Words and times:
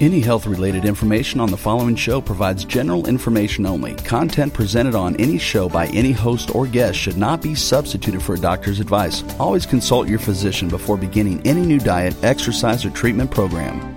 Any 0.00 0.18
health 0.20 0.46
related 0.46 0.84
information 0.84 1.38
on 1.38 1.52
the 1.52 1.56
following 1.56 1.94
show 1.94 2.20
provides 2.20 2.64
general 2.64 3.06
information 3.06 3.64
only. 3.64 3.94
Content 3.94 4.52
presented 4.52 4.96
on 4.96 5.14
any 5.20 5.38
show 5.38 5.68
by 5.68 5.86
any 5.86 6.10
host 6.10 6.52
or 6.52 6.66
guest 6.66 6.98
should 6.98 7.16
not 7.16 7.40
be 7.40 7.54
substituted 7.54 8.20
for 8.20 8.34
a 8.34 8.38
doctor's 8.38 8.80
advice. 8.80 9.22
Always 9.38 9.66
consult 9.66 10.08
your 10.08 10.18
physician 10.18 10.68
before 10.68 10.96
beginning 10.96 11.46
any 11.46 11.60
new 11.60 11.78
diet, 11.78 12.16
exercise, 12.24 12.84
or 12.84 12.90
treatment 12.90 13.30
program. 13.30 13.94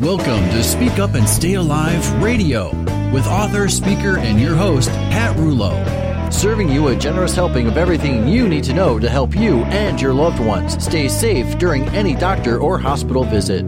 Welcome 0.00 0.42
to 0.50 0.64
Speak 0.64 0.98
Up 0.98 1.14
and 1.14 1.28
Stay 1.28 1.54
Alive 1.54 2.20
Radio 2.20 2.74
with 3.12 3.28
author, 3.28 3.68
speaker, 3.68 4.18
and 4.18 4.40
your 4.40 4.56
host, 4.56 4.90
Pat 4.90 5.36
Rullo 5.36 6.04
serving 6.34 6.68
you 6.68 6.88
a 6.88 6.96
generous 6.96 7.34
helping 7.34 7.68
of 7.68 7.76
everything 7.76 8.26
you 8.26 8.48
need 8.48 8.64
to 8.64 8.72
know 8.72 8.98
to 8.98 9.08
help 9.08 9.36
you 9.36 9.62
and 9.64 10.00
your 10.00 10.12
loved 10.12 10.40
ones 10.40 10.82
stay 10.84 11.08
safe 11.08 11.56
during 11.58 11.88
any 11.90 12.14
doctor 12.14 12.58
or 12.58 12.76
hospital 12.78 13.24
visit. 13.24 13.64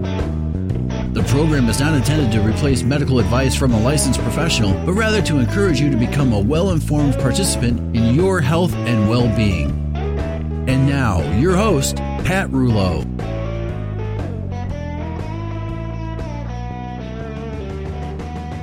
Program 1.29 1.69
is 1.69 1.81
not 1.81 1.93
intended 1.95 2.33
to 2.33 2.41
replace 2.41 2.83
medical 2.83 3.19
advice 3.19 3.55
from 3.55 3.75
a 3.75 3.81
licensed 3.81 4.21
professional, 4.23 4.73
but 4.87 4.95
rather 4.95 5.21
to 5.23 5.39
encourage 5.39 5.81
you 5.81 5.91
to 5.91 5.97
become 5.97 6.33
a 6.33 6.41
well 6.41 6.71
informed 6.71 7.15
participant 7.19 7.79
in 7.95 8.15
your 8.15 8.41
health 8.41 8.73
and 8.75 9.09
well 9.11 9.29
being. 9.37 9.71
And 10.69 10.89
now, 10.89 11.21
your 11.39 11.55
host, 11.55 11.97
Pat 11.97 12.49
Rullo. 12.51 13.05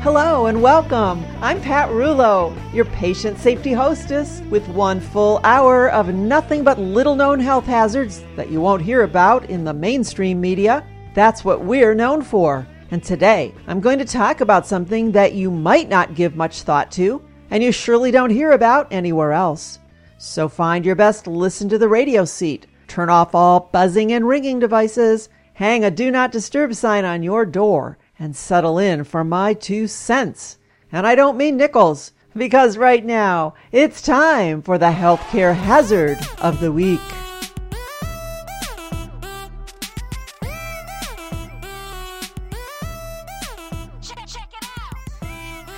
Hello 0.01 0.47
and 0.47 0.61
welcome. 0.61 1.23
I'm 1.41 1.61
Pat 1.61 1.89
Rullo, 1.89 2.53
your 2.73 2.85
patient 2.85 3.37
safety 3.39 3.71
hostess, 3.71 4.41
with 4.49 4.67
one 4.69 4.99
full 4.99 5.39
hour 5.43 5.89
of 5.91 6.13
nothing 6.13 6.63
but 6.63 6.79
little 6.79 7.15
known 7.15 7.39
health 7.39 7.65
hazards 7.65 8.23
that 8.35 8.49
you 8.49 8.59
won't 8.59 8.81
hear 8.81 9.03
about 9.03 9.49
in 9.49 9.63
the 9.63 9.73
mainstream 9.73 10.41
media. 10.41 10.85
That's 11.13 11.45
what 11.45 11.63
we're 11.63 11.93
known 11.93 12.21
for. 12.21 12.67
And 12.91 13.03
today, 13.03 13.53
I'm 13.67 13.79
going 13.79 13.99
to 13.99 14.05
talk 14.05 14.41
about 14.41 14.67
something 14.67 15.11
that 15.11 15.33
you 15.33 15.49
might 15.49 15.89
not 15.89 16.15
give 16.15 16.35
much 16.35 16.61
thought 16.61 16.91
to, 16.93 17.21
and 17.49 17.63
you 17.63 17.71
surely 17.71 18.11
don't 18.11 18.29
hear 18.29 18.51
about 18.51 18.91
anywhere 18.91 19.31
else. 19.31 19.79
So 20.17 20.47
find 20.47 20.85
your 20.85 20.95
best 20.95 21.27
listen 21.27 21.69
to 21.69 21.77
the 21.77 21.87
radio 21.87 22.25
seat, 22.25 22.67
turn 22.87 23.09
off 23.09 23.35
all 23.35 23.69
buzzing 23.71 24.13
and 24.13 24.27
ringing 24.27 24.59
devices, 24.59 25.29
hang 25.53 25.83
a 25.83 25.91
do 25.91 26.11
not 26.11 26.31
disturb 26.31 26.73
sign 26.73 27.05
on 27.05 27.23
your 27.23 27.45
door 27.45 27.97
and 28.19 28.35
settle 28.35 28.77
in 28.79 29.03
for 29.03 29.23
my 29.23 29.53
two 29.53 29.87
cents. 29.87 30.57
And 30.91 31.05
I 31.05 31.15
don't 31.15 31.37
mean 31.37 31.57
nickels, 31.57 32.11
because 32.35 32.77
right 32.77 33.03
now 33.03 33.53
it's 33.71 34.01
time 34.01 34.61
for 34.61 34.77
the 34.77 34.91
healthcare 34.91 35.55
hazard 35.55 36.17
of 36.39 36.59
the 36.59 36.71
week. 36.71 37.01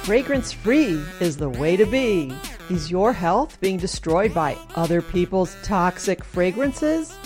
Fragrance 0.05 0.51
free 0.51 1.01
is 1.19 1.35
the 1.35 1.49
way 1.49 1.75
to 1.75 1.83
be. 1.87 2.31
Is 2.69 2.91
your 2.91 3.11
health 3.11 3.59
being 3.59 3.77
destroyed 3.77 4.35
by 4.35 4.55
other 4.75 5.01
people's 5.01 5.57
toxic 5.63 6.23
fragrances? 6.23 7.17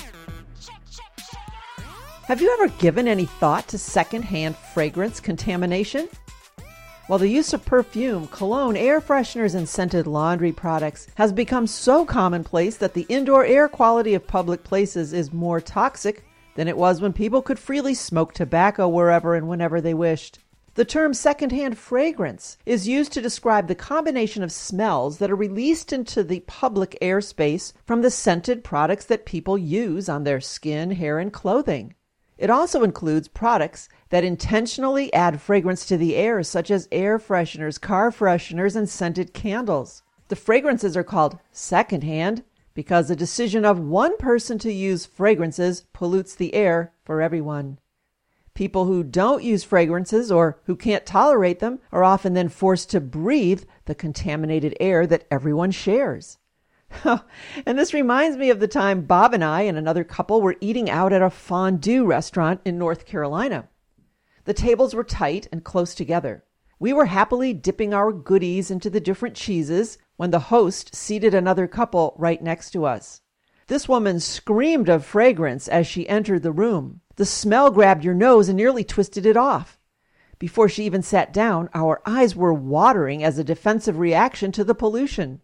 Have 2.23 2.41
you 2.41 2.49
ever 2.53 2.69
given 2.79 3.05
any 3.05 3.25
thought 3.25 3.67
to 3.67 3.77
secondhand 3.77 4.55
fragrance 4.55 5.19
contamination? 5.19 6.07
While 7.07 7.19
the 7.19 7.27
use 7.27 7.53
of 7.53 7.65
perfume, 7.65 8.27
cologne, 8.27 8.77
air 8.77 9.01
fresheners, 9.01 9.55
and 9.55 9.67
scented 9.67 10.07
laundry 10.07 10.53
products 10.53 11.07
has 11.15 11.33
become 11.33 11.67
so 11.67 12.05
commonplace 12.05 12.77
that 12.77 12.93
the 12.93 13.05
indoor 13.09 13.43
air 13.43 13.67
quality 13.67 14.13
of 14.13 14.25
public 14.25 14.63
places 14.63 15.11
is 15.11 15.33
more 15.33 15.59
toxic 15.59 16.23
than 16.55 16.69
it 16.69 16.77
was 16.77 17.01
when 17.01 17.11
people 17.11 17.41
could 17.41 17.59
freely 17.59 17.93
smoke 17.93 18.33
tobacco 18.33 18.87
wherever 18.87 19.35
and 19.35 19.49
whenever 19.49 19.81
they 19.81 19.93
wished. 19.93 20.39
The 20.75 20.85
term 20.85 21.13
secondhand 21.13 21.77
fragrance 21.77 22.57
is 22.65 22.87
used 22.87 23.11
to 23.13 23.21
describe 23.21 23.67
the 23.67 23.75
combination 23.75 24.43
of 24.43 24.51
smells 24.51 25.17
that 25.17 25.31
are 25.31 25.35
released 25.35 25.91
into 25.91 26.23
the 26.23 26.41
public 26.41 26.97
airspace 27.01 27.73
from 27.85 28.01
the 28.01 28.11
scented 28.11 28.63
products 28.63 29.05
that 29.05 29.25
people 29.25 29.57
use 29.57 30.07
on 30.07 30.23
their 30.23 30.39
skin, 30.39 30.91
hair, 30.91 31.17
and 31.17 31.33
clothing. 31.33 31.95
It 32.37 32.49
also 32.49 32.83
includes 32.83 33.27
products 33.27 33.89
that 34.09 34.23
intentionally 34.23 35.13
add 35.13 35.41
fragrance 35.41 35.85
to 35.87 35.97
the 35.97 36.15
air, 36.15 36.41
such 36.43 36.71
as 36.71 36.87
air 36.91 37.19
fresheners, 37.19 37.81
car 37.81 38.11
fresheners, 38.11 38.75
and 38.75 38.87
scented 38.87 39.33
candles. 39.33 40.03
The 40.29 40.37
fragrances 40.37 40.95
are 40.95 41.03
called 41.03 41.39
secondhand 41.51 42.43
because 42.73 43.07
the 43.07 43.15
decision 43.15 43.65
of 43.65 43.79
one 43.79 44.15
person 44.17 44.57
to 44.59 44.71
use 44.71 45.05
fragrances 45.05 45.83
pollutes 45.91 46.35
the 46.35 46.53
air 46.53 46.93
for 47.03 47.21
everyone. 47.21 47.79
People 48.53 48.85
who 48.85 49.03
don't 49.03 49.43
use 49.43 49.63
fragrances 49.63 50.31
or 50.31 50.59
who 50.65 50.75
can't 50.75 51.05
tolerate 51.05 51.59
them 51.59 51.79
are 51.91 52.03
often 52.03 52.33
then 52.33 52.49
forced 52.49 52.89
to 52.91 52.99
breathe 52.99 53.63
the 53.85 53.95
contaminated 53.95 54.75
air 54.79 55.07
that 55.07 55.25
everyone 55.31 55.71
shares. 55.71 56.37
and 57.03 57.77
this 57.77 57.93
reminds 57.93 58.37
me 58.37 58.49
of 58.49 58.59
the 58.59 58.67
time 58.67 59.01
Bob 59.01 59.33
and 59.33 59.43
I 59.43 59.61
and 59.61 59.77
another 59.77 60.03
couple 60.03 60.41
were 60.41 60.57
eating 60.59 60.89
out 60.89 61.13
at 61.13 61.21
a 61.21 61.29
fondue 61.29 62.05
restaurant 62.05 62.61
in 62.65 62.77
North 62.77 63.05
Carolina. 63.05 63.69
The 64.45 64.53
tables 64.53 64.95
were 64.95 65.03
tight 65.03 65.47
and 65.51 65.63
close 65.63 65.93
together. 65.93 66.43
We 66.79 66.93
were 66.93 67.05
happily 67.05 67.53
dipping 67.53 67.93
our 67.93 68.11
goodies 68.11 68.71
into 68.71 68.89
the 68.89 69.01
different 69.01 69.35
cheeses 69.35 69.97
when 70.15 70.31
the 70.31 70.39
host 70.39 70.95
seated 70.95 71.33
another 71.33 71.67
couple 71.67 72.15
right 72.17 72.41
next 72.41 72.71
to 72.71 72.85
us. 72.85 73.21
This 73.67 73.87
woman 73.87 74.19
screamed 74.19 74.89
of 74.89 75.05
fragrance 75.05 75.67
as 75.67 75.85
she 75.85 76.09
entered 76.09 76.41
the 76.41 76.51
room. 76.51 77.01
The 77.19 77.25
smell 77.25 77.69
grabbed 77.69 78.05
your 78.05 78.13
nose 78.13 78.47
and 78.47 78.55
nearly 78.55 78.85
twisted 78.85 79.25
it 79.25 79.35
off. 79.35 79.77
Before 80.37 80.69
she 80.69 80.85
even 80.85 81.01
sat 81.01 81.33
down, 81.33 81.67
our 81.73 82.01
eyes 82.05 82.33
were 82.33 82.53
watering 82.53 83.25
as 83.25 83.37
a 83.37 83.43
defensive 83.43 83.99
reaction 83.99 84.53
to 84.53 84.63
the 84.63 84.73
pollution. 84.73 85.41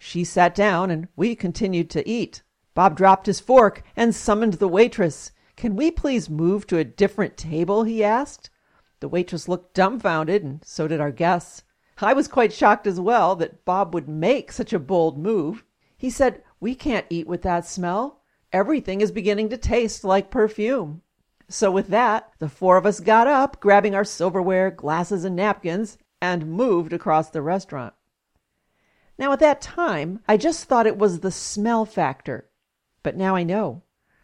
She 0.00 0.24
sat 0.24 0.52
down 0.52 0.90
and 0.90 1.06
we 1.14 1.36
continued 1.36 1.90
to 1.90 2.08
eat. 2.08 2.42
Bob 2.74 2.96
dropped 2.96 3.26
his 3.26 3.38
fork 3.38 3.84
and 3.94 4.16
summoned 4.16 4.54
the 4.54 4.66
waitress. 4.66 5.30
Can 5.54 5.76
we 5.76 5.92
please 5.92 6.28
move 6.28 6.66
to 6.66 6.78
a 6.78 6.82
different 6.82 7.36
table? 7.36 7.84
he 7.84 8.02
asked. 8.02 8.50
The 8.98 9.08
waitress 9.08 9.46
looked 9.46 9.74
dumbfounded, 9.74 10.42
and 10.42 10.64
so 10.64 10.88
did 10.88 11.00
our 11.00 11.12
guests. 11.12 11.62
I 11.98 12.14
was 12.14 12.26
quite 12.26 12.52
shocked 12.52 12.84
as 12.88 12.98
well 12.98 13.36
that 13.36 13.64
Bob 13.64 13.94
would 13.94 14.08
make 14.08 14.50
such 14.50 14.72
a 14.72 14.80
bold 14.80 15.18
move. 15.18 15.62
He 15.96 16.10
said, 16.10 16.42
We 16.58 16.74
can't 16.74 17.06
eat 17.08 17.28
with 17.28 17.42
that 17.42 17.64
smell. 17.64 18.22
Everything 18.52 19.00
is 19.00 19.12
beginning 19.12 19.48
to 19.50 19.56
taste 19.56 20.04
like 20.04 20.30
perfume. 20.30 21.02
So, 21.48 21.70
with 21.70 21.88
that, 21.88 22.32
the 22.38 22.48
four 22.48 22.76
of 22.76 22.86
us 22.86 23.00
got 23.00 23.26
up, 23.26 23.60
grabbing 23.60 23.94
our 23.94 24.04
silverware, 24.04 24.70
glasses, 24.70 25.24
and 25.24 25.36
napkins, 25.36 25.98
and 26.20 26.50
moved 26.50 26.92
across 26.92 27.30
the 27.30 27.42
restaurant. 27.42 27.94
Now, 29.18 29.32
at 29.32 29.40
that 29.40 29.60
time, 29.60 30.20
I 30.28 30.36
just 30.36 30.64
thought 30.64 30.86
it 30.86 30.98
was 30.98 31.20
the 31.20 31.30
smell 31.30 31.84
factor. 31.84 32.48
But 33.02 33.16
now 33.16 33.36
I 33.36 33.44
know. 33.44 33.82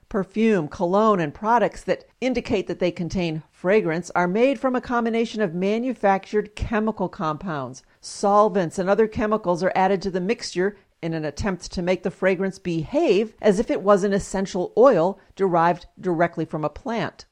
Perfume, 0.09 0.69
cologne, 0.69 1.21
and 1.21 1.33
products 1.33 1.83
that 1.85 2.05
indicate 2.21 2.67
that 2.67 2.81
they 2.81 2.91
contain 2.91 3.43
fragrance 3.51 4.11
are 4.15 4.29
made 4.29 4.59
from 4.59 4.77
a 4.77 4.81
combination 4.81 5.41
of 5.41 5.55
manufactured 5.55 6.55
chemical 6.55 7.09
compounds. 7.09 7.83
Solvents 8.01 8.79
and 8.79 8.91
other 8.91 9.09
chemicals 9.09 9.63
are 9.63 9.73
added 9.75 10.03
to 10.03 10.11
the 10.11 10.21
mixture 10.21 10.77
in 11.03 11.15
an 11.15 11.25
attempt 11.25 11.71
to 11.73 11.83
make 11.83 12.03
the 12.03 12.11
fragrance 12.11 12.59
behave 12.59 13.35
as 13.43 13.59
if 13.59 13.71
it 13.71 13.83
was 13.83 14.05
an 14.05 14.13
essential 14.13 14.73
oil 14.77 15.19
derived 15.37 15.87
directly 16.01 16.45
from 16.45 16.65
a 16.65 16.71
plant. 16.71 17.27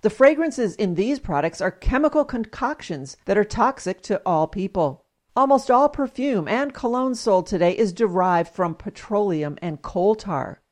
The 0.00 0.10
fragrances 0.10 0.76
in 0.76 0.94
these 0.94 1.18
products 1.18 1.60
are 1.60 1.72
chemical 1.72 2.24
concoctions 2.24 3.16
that 3.24 3.36
are 3.36 3.44
toxic 3.44 4.00
to 4.02 4.22
all 4.24 4.46
people. 4.46 5.04
Almost 5.34 5.70
all 5.70 5.88
perfume 5.88 6.46
and 6.46 6.72
cologne 6.72 7.14
sold 7.16 7.46
today 7.46 7.76
is 7.76 7.92
derived 7.92 8.54
from 8.54 8.74
petroleum 8.74 9.58
and 9.60 9.82
coal 9.82 10.14
tar. 10.14 10.62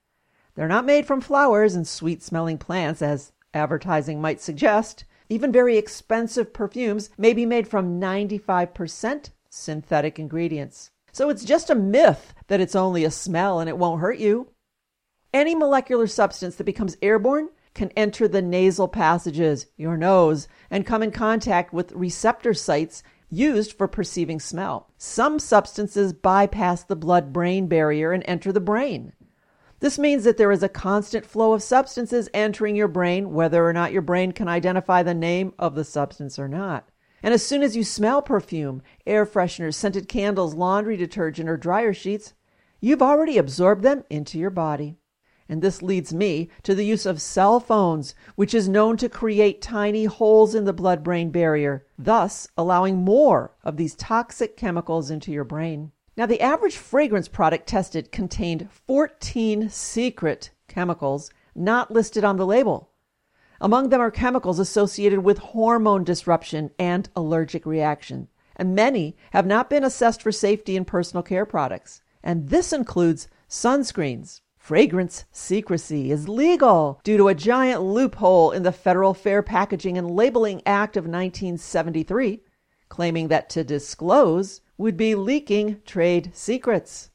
They're 0.55 0.69
not 0.69 0.87
made 0.87 1.06
from 1.06 1.20
flowers 1.20 1.75
and 1.75 1.87
sweet 1.87 2.23
smelling 2.23 2.59
plants, 2.59 3.02
as 3.02 3.32
advertising 3.52 4.20
might 4.20 4.41
suggest. 4.41 5.05
Even 5.29 5.50
very 5.50 5.76
expensive 5.76 6.52
perfumes 6.52 7.11
may 7.19 7.32
be 7.32 7.44
made 7.44 7.67
from 7.67 8.00
95% 8.00 9.31
synthetic 9.50 10.19
ingredients. 10.19 10.93
So 11.16 11.30
it's 11.30 11.46
just 11.46 11.70
a 11.70 11.74
myth 11.74 12.34
that 12.48 12.60
it's 12.60 12.76
only 12.76 13.02
a 13.02 13.10
smell 13.10 13.58
and 13.58 13.70
it 13.70 13.78
won't 13.78 14.02
hurt 14.02 14.18
you. 14.18 14.48
Any 15.32 15.54
molecular 15.54 16.06
substance 16.06 16.56
that 16.56 16.64
becomes 16.64 16.98
airborne 17.00 17.48
can 17.72 17.90
enter 17.96 18.28
the 18.28 18.42
nasal 18.42 18.86
passages, 18.86 19.64
your 19.78 19.96
nose, 19.96 20.46
and 20.70 20.84
come 20.84 21.02
in 21.02 21.10
contact 21.10 21.72
with 21.72 21.92
receptor 21.92 22.52
sites 22.52 23.02
used 23.30 23.72
for 23.72 23.88
perceiving 23.88 24.38
smell. 24.38 24.90
Some 24.98 25.38
substances 25.38 26.12
bypass 26.12 26.82
the 26.82 26.94
blood 26.94 27.32
brain 27.32 27.66
barrier 27.66 28.12
and 28.12 28.22
enter 28.26 28.52
the 28.52 28.60
brain. 28.60 29.14
This 29.80 29.98
means 29.98 30.24
that 30.24 30.36
there 30.36 30.52
is 30.52 30.62
a 30.62 30.68
constant 30.68 31.24
flow 31.24 31.54
of 31.54 31.62
substances 31.62 32.28
entering 32.34 32.76
your 32.76 32.88
brain, 32.88 33.32
whether 33.32 33.66
or 33.66 33.72
not 33.72 33.90
your 33.90 34.02
brain 34.02 34.32
can 34.32 34.48
identify 34.48 35.02
the 35.02 35.14
name 35.14 35.54
of 35.58 35.76
the 35.76 35.84
substance 35.84 36.38
or 36.38 36.46
not. 36.46 36.86
And 37.26 37.34
as 37.34 37.44
soon 37.44 37.64
as 37.64 37.75
you 37.75 37.82
smell 37.82 38.23
perfume, 38.23 38.82
air 39.05 39.26
fresheners, 39.26 39.75
scented 39.75 40.06
candles, 40.06 40.55
laundry 40.55 40.96
detergent, 40.96 41.49
or 41.49 41.56
dryer 41.56 41.93
sheets, 41.93 42.34
you've 42.81 43.02
already 43.02 43.37
absorbed 43.37 43.82
them 43.82 44.05
into 44.08 44.38
your 44.38 44.50
body. 44.50 44.94
And 45.49 45.61
this 45.61 45.82
leads 45.82 46.14
me 46.14 46.50
to 46.62 46.73
the 46.73 46.84
use 46.87 47.05
of 47.05 47.20
cell 47.20 47.58
phones, 47.58 48.14
which 48.37 48.55
is 48.55 48.69
known 48.69 48.96
to 48.99 49.08
create 49.08 49.61
tiny 49.61 50.05
holes 50.05 50.55
in 50.55 50.67
the 50.67 50.73
blood 50.73 51.02
brain 51.02 51.32
barrier, 51.32 51.84
thus 51.99 52.46
allowing 52.56 52.99
more 52.99 53.56
of 53.64 53.76
these 53.76 53.96
toxic 53.96 54.56
chemicals 54.56 55.11
into 55.11 55.32
your 55.32 55.43
brain. 55.43 55.90
Now, 56.17 56.26
the 56.26 56.40
average 56.40 56.76
fragrance 56.76 57.26
product 57.26 57.67
tested 57.67 58.12
contained 58.12 58.70
14 58.70 59.69
secret 59.69 60.50
chemicals 60.69 61.32
not 61.56 61.90
listed 61.90 62.23
on 62.23 62.37
the 62.37 62.46
label. 62.46 62.93
Among 63.61 63.88
them 63.88 64.00
are 64.00 64.11
chemicals 64.11 64.58
associated 64.58 65.20
with 65.20 65.38
hormone 65.38 66.05
disruption 66.05 66.70
and 66.79 67.08
allergic 67.17 67.64
reaction, 67.64 68.29
and 68.55 68.75
many 68.75 69.17
have 69.32 69.47
not 69.47 69.70
been 69.70 69.85
assessed 69.85 70.23
for 70.23 70.32
safety 70.32 70.76
in 70.76 70.85
personal 70.85 71.23
care 71.23 71.47
products. 71.47 72.03
And 72.23 72.49
this 72.49 72.73
includes 72.73 73.29
sunscreens. 73.49 74.41
Fragrance 74.58 75.25
secrecy 75.31 76.11
is 76.11 76.29
legal 76.29 77.00
due 77.05 77.17
to 77.17 77.29
a 77.29 77.35
giant 77.35 77.82
loophole 77.82 78.50
in 78.50 78.64
the 78.64 78.73
Federal 78.73 79.14
Fair 79.14 79.41
Packaging 79.41 79.97
and 79.97 80.11
Labeling 80.11 80.61
Act 80.67 80.97
of 80.97 81.05
1973, 81.05 82.43
claiming 82.88 83.29
that 83.29 83.49
to 83.50 83.62
disclose 83.62 84.61
would 84.76 84.97
be 84.97 85.14
leaking 85.14 85.81
trade 85.87 86.32
secrets. 86.35 87.11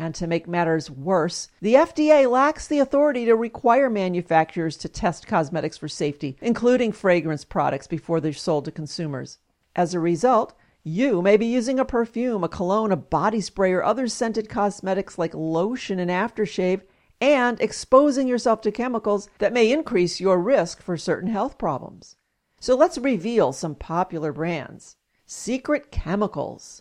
And 0.00 0.14
to 0.14 0.26
make 0.26 0.48
matters 0.48 0.90
worse, 0.90 1.50
the 1.60 1.74
FDA 1.74 2.28
lacks 2.28 2.66
the 2.66 2.78
authority 2.78 3.26
to 3.26 3.36
require 3.36 3.90
manufacturers 3.90 4.78
to 4.78 4.88
test 4.88 5.26
cosmetics 5.26 5.76
for 5.76 5.88
safety, 5.88 6.38
including 6.40 6.90
fragrance 6.90 7.44
products, 7.44 7.86
before 7.86 8.18
they're 8.18 8.32
sold 8.32 8.64
to 8.64 8.70
consumers. 8.70 9.40
As 9.76 9.92
a 9.92 10.00
result, 10.00 10.54
you 10.82 11.20
may 11.20 11.36
be 11.36 11.44
using 11.44 11.78
a 11.78 11.84
perfume, 11.84 12.42
a 12.42 12.48
cologne, 12.48 12.92
a 12.92 12.96
body 12.96 13.42
spray, 13.42 13.72
or 13.72 13.84
other 13.84 14.08
scented 14.08 14.48
cosmetics 14.48 15.18
like 15.18 15.34
lotion 15.34 15.98
and 15.98 16.10
aftershave, 16.10 16.80
and 17.20 17.60
exposing 17.60 18.26
yourself 18.26 18.62
to 18.62 18.72
chemicals 18.72 19.28
that 19.36 19.52
may 19.52 19.70
increase 19.70 20.18
your 20.18 20.38
risk 20.38 20.80
for 20.80 20.96
certain 20.96 21.28
health 21.28 21.58
problems. 21.58 22.16
So 22.58 22.74
let's 22.74 22.96
reveal 22.96 23.52
some 23.52 23.74
popular 23.74 24.32
brands. 24.32 24.96
Secret 25.26 25.90
chemicals. 25.90 26.80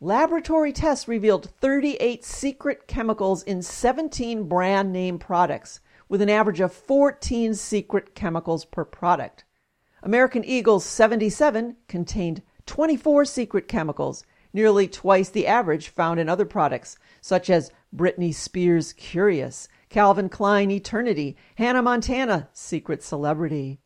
Laboratory 0.00 0.74
tests 0.74 1.08
revealed 1.08 1.48
38 1.58 2.22
secret 2.22 2.86
chemicals 2.86 3.42
in 3.42 3.62
17 3.62 4.44
brand 4.44 4.92
name 4.92 5.18
products, 5.18 5.80
with 6.06 6.20
an 6.20 6.28
average 6.28 6.60
of 6.60 6.70
14 6.70 7.54
secret 7.54 8.14
chemicals 8.14 8.66
per 8.66 8.84
product. 8.84 9.44
American 10.02 10.44
Eagle's 10.44 10.84
77 10.84 11.76
contained 11.88 12.42
24 12.66 13.24
secret 13.24 13.68
chemicals, 13.68 14.22
nearly 14.52 14.86
twice 14.86 15.30
the 15.30 15.46
average 15.46 15.88
found 15.88 16.20
in 16.20 16.28
other 16.28 16.44
products, 16.44 16.98
such 17.22 17.48
as 17.48 17.72
Britney 17.94 18.34
Spears' 18.34 18.92
Curious, 18.92 19.66
Calvin 19.88 20.28
Klein 20.28 20.70
Eternity, 20.70 21.38
Hannah 21.54 21.80
Montana 21.80 22.50
Secret 22.52 23.02
Celebrity. 23.02 23.80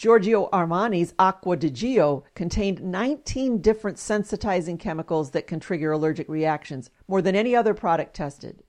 Giorgio 0.00 0.48
Armani's 0.50 1.12
Acqua 1.18 1.58
di 1.58 1.70
Gio 1.70 2.22
contained 2.34 2.82
19 2.82 3.60
different 3.60 3.98
sensitizing 3.98 4.78
chemicals 4.78 5.32
that 5.32 5.46
can 5.46 5.60
trigger 5.60 5.92
allergic 5.92 6.26
reactions, 6.26 6.88
more 7.06 7.20
than 7.20 7.36
any 7.36 7.54
other 7.54 7.74
product 7.74 8.16
tested. 8.16 8.62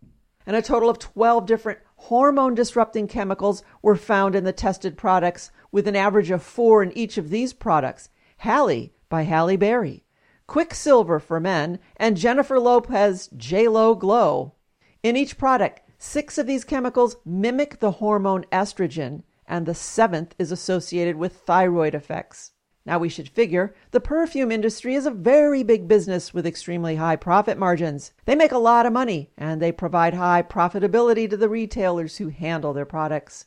And 0.45 0.57
a 0.57 0.61
total 0.61 0.89
of 0.89 0.99
12 0.99 1.45
different 1.45 1.79
hormone 1.95 2.53
disrupting 2.53 3.07
chemicals 3.07 3.63
were 3.81 3.95
found 3.95 4.35
in 4.35 4.43
the 4.43 4.51
tested 4.51 4.97
products, 4.97 5.51
with 5.71 5.87
an 5.87 5.95
average 5.95 6.31
of 6.31 6.43
four 6.43 6.83
in 6.83 6.91
each 6.97 7.17
of 7.17 7.29
these 7.29 7.53
products 7.53 8.09
Halle 8.39 8.91
by 9.07 9.21
Halle 9.21 9.55
Berry, 9.55 10.03
Quiksilver 10.47 11.21
for 11.21 11.39
men, 11.39 11.79
and 11.95 12.17
Jennifer 12.17 12.59
Lopez 12.59 13.29
J 13.37 13.69
Lo 13.69 13.95
Glow. 13.95 14.55
In 15.01 15.15
each 15.15 15.37
product, 15.37 15.79
six 15.97 16.37
of 16.37 16.45
these 16.45 16.65
chemicals 16.65 17.15
mimic 17.23 17.79
the 17.79 17.91
hormone 17.91 18.43
estrogen 18.51 19.23
and 19.51 19.65
the 19.65 19.75
seventh 19.75 20.33
is 20.39 20.49
associated 20.49 21.17
with 21.17 21.33
thyroid 21.33 21.93
effects. 21.93 22.53
Now, 22.85 22.97
we 22.97 23.09
should 23.09 23.27
figure 23.27 23.75
the 23.91 23.99
perfume 23.99 24.49
industry 24.49 24.95
is 24.95 25.05
a 25.05 25.11
very 25.11 25.61
big 25.61 25.89
business 25.89 26.33
with 26.33 26.47
extremely 26.47 26.95
high 26.95 27.17
profit 27.17 27.57
margins. 27.57 28.13
They 28.25 28.33
make 28.33 28.53
a 28.53 28.57
lot 28.57 28.85
of 28.85 28.93
money 28.93 29.29
and 29.37 29.61
they 29.61 29.73
provide 29.73 30.13
high 30.13 30.41
profitability 30.41 31.29
to 31.29 31.35
the 31.35 31.49
retailers 31.49 32.17
who 32.17 32.29
handle 32.29 32.71
their 32.71 32.85
products. 32.85 33.45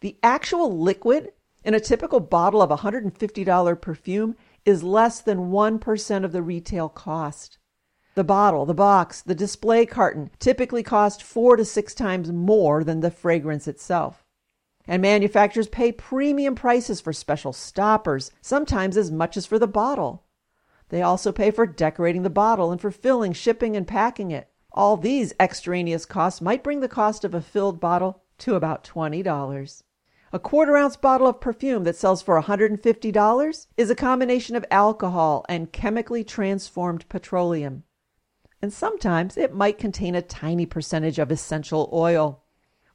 The 0.00 0.18
actual 0.20 0.78
liquid 0.78 1.32
in 1.64 1.74
a 1.74 1.80
typical 1.80 2.20
bottle 2.20 2.60
of 2.60 2.70
$150 2.70 3.80
perfume 3.80 4.36
is 4.64 4.82
less 4.82 5.20
than 5.20 5.50
1% 5.50 6.24
of 6.24 6.32
the 6.32 6.42
retail 6.42 6.88
cost. 6.88 7.58
The 8.16 8.24
bottle, 8.24 8.66
the 8.66 8.74
box, 8.74 9.22
the 9.22 9.34
display 9.34 9.86
carton 9.86 10.30
typically 10.40 10.82
cost 10.82 11.22
four 11.22 11.56
to 11.56 11.64
six 11.64 11.94
times 11.94 12.32
more 12.32 12.82
than 12.82 12.98
the 12.98 13.12
fragrance 13.12 13.68
itself. 13.68 14.25
And 14.86 15.02
manufacturers 15.02 15.68
pay 15.68 15.92
premium 15.92 16.54
prices 16.54 17.00
for 17.00 17.12
special 17.12 17.52
stoppers, 17.52 18.30
sometimes 18.40 18.96
as 18.96 19.10
much 19.10 19.36
as 19.36 19.46
for 19.46 19.58
the 19.58 19.66
bottle. 19.66 20.24
They 20.88 21.02
also 21.02 21.32
pay 21.32 21.50
for 21.50 21.66
decorating 21.66 22.22
the 22.22 22.30
bottle 22.30 22.70
and 22.70 22.80
for 22.80 22.90
filling, 22.90 23.32
shipping, 23.32 23.76
and 23.76 23.86
packing 23.86 24.30
it. 24.30 24.48
All 24.72 24.96
these 24.96 25.34
extraneous 25.40 26.04
costs 26.04 26.40
might 26.40 26.62
bring 26.62 26.80
the 26.80 26.88
cost 26.88 27.24
of 27.24 27.34
a 27.34 27.40
filled 27.40 27.80
bottle 27.80 28.22
to 28.38 28.54
about 28.54 28.84
$20. 28.84 29.82
A 30.32 30.38
quarter 30.38 30.76
ounce 30.76 30.96
bottle 30.96 31.28
of 31.28 31.40
perfume 31.40 31.84
that 31.84 31.96
sells 31.96 32.20
for 32.20 32.40
$150 32.40 33.66
is 33.76 33.90
a 33.90 33.94
combination 33.94 34.54
of 34.54 34.64
alcohol 34.70 35.44
and 35.48 35.72
chemically 35.72 36.22
transformed 36.22 37.08
petroleum. 37.08 37.84
And 38.60 38.72
sometimes 38.72 39.36
it 39.36 39.54
might 39.54 39.78
contain 39.78 40.14
a 40.14 40.22
tiny 40.22 40.66
percentage 40.66 41.18
of 41.18 41.30
essential 41.30 41.88
oil. 41.92 42.42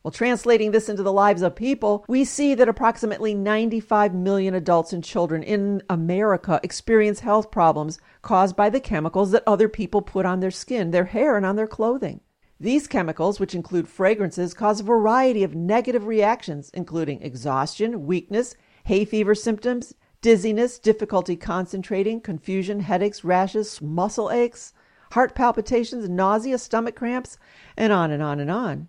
Well, 0.03 0.12
translating 0.12 0.72
this 0.72 0.89
into 0.89 1.03
the 1.03 1.13
lives 1.13 1.43
of 1.43 1.55
people, 1.55 2.05
we 2.08 2.25
see 2.25 2.55
that 2.55 2.67
approximately 2.67 3.36
95 3.36 4.15
million 4.15 4.55
adults 4.55 4.93
and 4.93 5.03
children 5.03 5.43
in 5.43 5.84
America 5.91 6.60
experience 6.63 7.20
health 7.20 7.51
problems 7.51 8.00
caused 8.24 8.55
by 8.55 8.72
the 8.72 8.79
chemicals 8.79 9.29
that 9.29 9.43
other 9.46 9.70
people 9.70 10.01
put 10.01 10.25
on 10.25 10.39
their 10.39 10.50
skin, 10.50 10.89
their 10.89 11.05
hair, 11.05 11.38
and 11.38 11.46
on 11.46 11.55
their 11.55 11.67
clothing. 11.67 12.22
These 12.60 12.88
chemicals, 12.88 13.39
which 13.39 13.53
include 13.53 13.88
fragrances, 13.88 14.55
cause 14.55 14.79
a 14.79 14.84
variety 14.84 15.43
of 15.43 15.53
negative 15.53 16.08
reactions, 16.08 16.72
including 16.74 17.22
exhaustion, 17.22 18.08
weakness, 18.08 18.55
hay 18.86 19.05
fever 19.05 19.36
symptoms, 19.36 19.93
dizziness, 20.22 20.79
difficulty 20.79 21.36
concentrating, 21.36 22.22
confusion, 22.22 22.79
headaches, 22.79 23.24
rashes, 23.24 23.79
muscle 23.81 24.31
aches, 24.31 24.74
heart 25.12 25.36
palpitations, 25.36 26.10
nausea, 26.10 26.58
stomach 26.58 26.96
cramps, 26.96 27.38
and 27.77 27.93
on 27.93 28.10
and 28.10 28.24
on 28.24 28.39
and 28.39 28.50
on. 28.50 28.88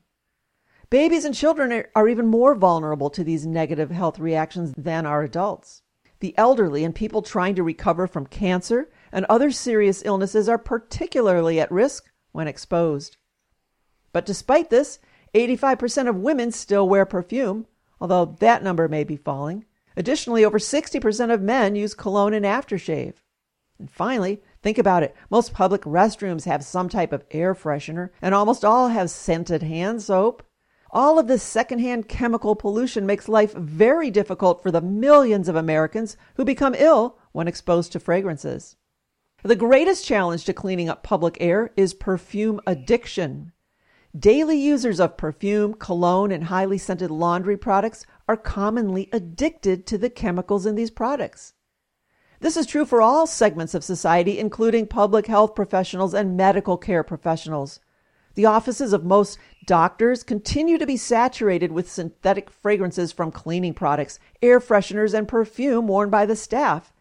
Babies 0.92 1.24
and 1.24 1.34
children 1.34 1.84
are, 1.94 2.06
even 2.06 2.26
more 2.26 2.54
vulnerable 2.54 3.08
to 3.08 3.24
these 3.24 3.46
negative 3.46 3.90
health 3.90 4.18
reactions 4.18 4.74
than 4.76 5.06
are 5.06 5.22
adults. 5.22 5.80
The 6.20 6.36
elderly 6.36 6.84
and 6.84 6.94
people 6.94 7.22
trying 7.22 7.54
to 7.54 7.62
recover 7.62 8.06
from 8.06 8.26
cancer 8.26 8.90
and 9.10 9.24
other 9.24 9.50
serious 9.50 10.02
illnesses 10.04 10.50
are 10.50 10.58
particularly 10.58 11.58
at 11.58 11.72
risk 11.72 12.12
when 12.32 12.46
exposed. 12.46 13.16
But 14.12 14.26
despite 14.26 14.68
this, 14.68 14.98
85% 15.34 16.10
of 16.10 16.16
women 16.16 16.52
still 16.52 16.86
wear 16.86 17.06
perfume, 17.06 17.66
although 17.98 18.36
that 18.40 18.62
number 18.62 18.86
may 18.86 19.02
be 19.02 19.16
falling. 19.16 19.64
Additionally, 19.96 20.44
over 20.44 20.58
60% 20.58 21.32
of 21.32 21.40
men 21.40 21.74
use 21.74 21.94
cologne 21.94 22.34
and 22.34 22.44
aftershave. 22.44 23.14
And 23.78 23.90
finally, 23.90 24.42
think 24.60 24.76
about 24.76 25.04
it. 25.04 25.16
Most 25.30 25.54
public 25.54 25.84
restrooms 25.84 26.44
have 26.44 26.62
some 26.62 26.90
type 26.90 27.14
of 27.14 27.24
air 27.30 27.54
freshener, 27.54 28.10
and 28.20 28.34
almost 28.34 28.62
all 28.62 28.88
have 28.88 29.08
scented 29.08 29.62
hand 29.62 30.02
soap. 30.02 30.42
All 30.94 31.18
of 31.18 31.26
this 31.26 31.42
secondhand 31.42 32.06
chemical 32.06 32.54
pollution 32.54 33.06
makes 33.06 33.26
life 33.26 33.54
very 33.54 34.10
difficult 34.10 34.62
for 34.62 34.70
the 34.70 34.82
millions 34.82 35.48
of 35.48 35.56
Americans 35.56 36.18
who 36.34 36.44
become 36.44 36.74
ill 36.76 37.16
when 37.32 37.48
exposed 37.48 37.92
to 37.92 38.00
fragrances. 38.00 38.76
The 39.42 39.56
greatest 39.56 40.04
challenge 40.04 40.44
to 40.44 40.52
cleaning 40.52 40.90
up 40.90 41.02
public 41.02 41.38
air 41.40 41.70
is 41.76 41.94
perfume 41.94 42.60
addiction. 42.66 43.52
Daily 44.16 44.58
users 44.58 45.00
of 45.00 45.16
perfume, 45.16 45.72
cologne, 45.72 46.30
and 46.30 46.44
highly 46.44 46.76
scented 46.76 47.10
laundry 47.10 47.56
products 47.56 48.04
are 48.28 48.36
commonly 48.36 49.08
addicted 49.12 49.86
to 49.86 49.96
the 49.96 50.10
chemicals 50.10 50.66
in 50.66 50.74
these 50.74 50.90
products. 50.90 51.54
This 52.40 52.58
is 52.58 52.66
true 52.66 52.84
for 52.84 53.00
all 53.00 53.26
segments 53.26 53.72
of 53.72 53.82
society, 53.82 54.38
including 54.38 54.86
public 54.86 55.26
health 55.26 55.54
professionals 55.54 56.12
and 56.12 56.36
medical 56.36 56.76
care 56.76 57.02
professionals. 57.02 57.80
The 58.34 58.46
offices 58.46 58.92
of 58.92 59.04
most 59.04 59.38
doctors 59.66 60.22
continue 60.22 60.78
to 60.78 60.86
be 60.86 60.96
saturated 60.96 61.72
with 61.72 61.90
synthetic 61.90 62.50
fragrances 62.50 63.12
from 63.12 63.30
cleaning 63.30 63.74
products, 63.74 64.18
air 64.40 64.60
fresheners, 64.60 65.14
and 65.14 65.28
perfume 65.28 65.86
worn 65.86 66.10
by 66.10 66.26
the 66.26 66.36
staff, 66.36 66.92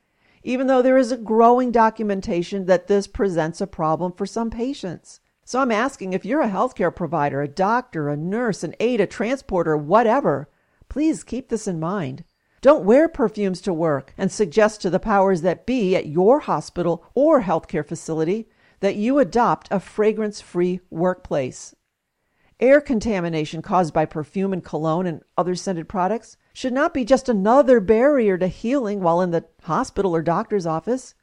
even 0.44 0.68
though 0.68 0.82
there 0.82 0.98
is 0.98 1.12
a 1.12 1.18
growing 1.18 1.72
documentation 1.72 2.66
that 2.66 2.88
this 2.88 3.08
presents 3.08 3.62
a 3.62 3.68
problem 3.68 4.12
for 4.12 4.26
some 4.26 4.50
patients. 4.50 5.20
So 5.44 5.60
I'm 5.60 5.72
asking 5.72 6.14
if 6.14 6.24
you're 6.24 6.42
a 6.42 6.50
healthcare 6.50 6.96
provider, 6.96 7.42
a 7.42 7.48
doctor, 7.48 8.10
a 8.10 8.16
nurse, 8.16 8.64
an 8.64 8.76
aide, 8.80 9.02
a 9.02 9.08
transporter, 9.08 9.76
whatever, 9.76 10.50
please 10.88 11.24
keep 11.24 11.50
this 11.50 11.68
in 11.68 11.80
mind. 11.80 12.24
Don't 12.62 12.86
wear 12.86 13.10
perfumes 13.10 13.60
to 13.62 13.74
work 13.74 14.14
and 14.18 14.32
suggest 14.32 14.82
to 14.82 14.90
the 14.90 15.00
powers 15.00 15.42
that 15.42 15.66
be 15.66 15.96
at 15.96 16.06
your 16.06 16.42
hospital 16.42 17.04
or 17.16 17.42
healthcare 17.42 17.86
facility 17.86 18.48
that 18.82 18.96
you 18.96 19.18
adopt 19.18 19.68
a 19.72 19.80
fragrance 19.80 20.42
free 20.42 20.80
workplace. 20.90 21.76
Air 22.62 22.80
contamination 22.80 23.64
caused 23.64 23.92
by 23.92 24.06
perfume 24.06 24.54
and 24.54 24.64
cologne 24.64 25.08
and 25.08 25.24
other 25.36 25.56
scented 25.56 25.90
products 25.90 26.38
should 26.54 26.74
not 26.74 26.94
be 26.94 27.04
just 27.04 27.28
another 27.28 27.80
barrier 27.80 28.38
to 28.38 28.48
healing 28.48 29.02
while 29.02 29.20
in 29.20 29.32
the 29.32 29.46
hospital 29.64 30.16
or 30.16 30.22
doctor's 30.22 30.68
office. 30.68 31.16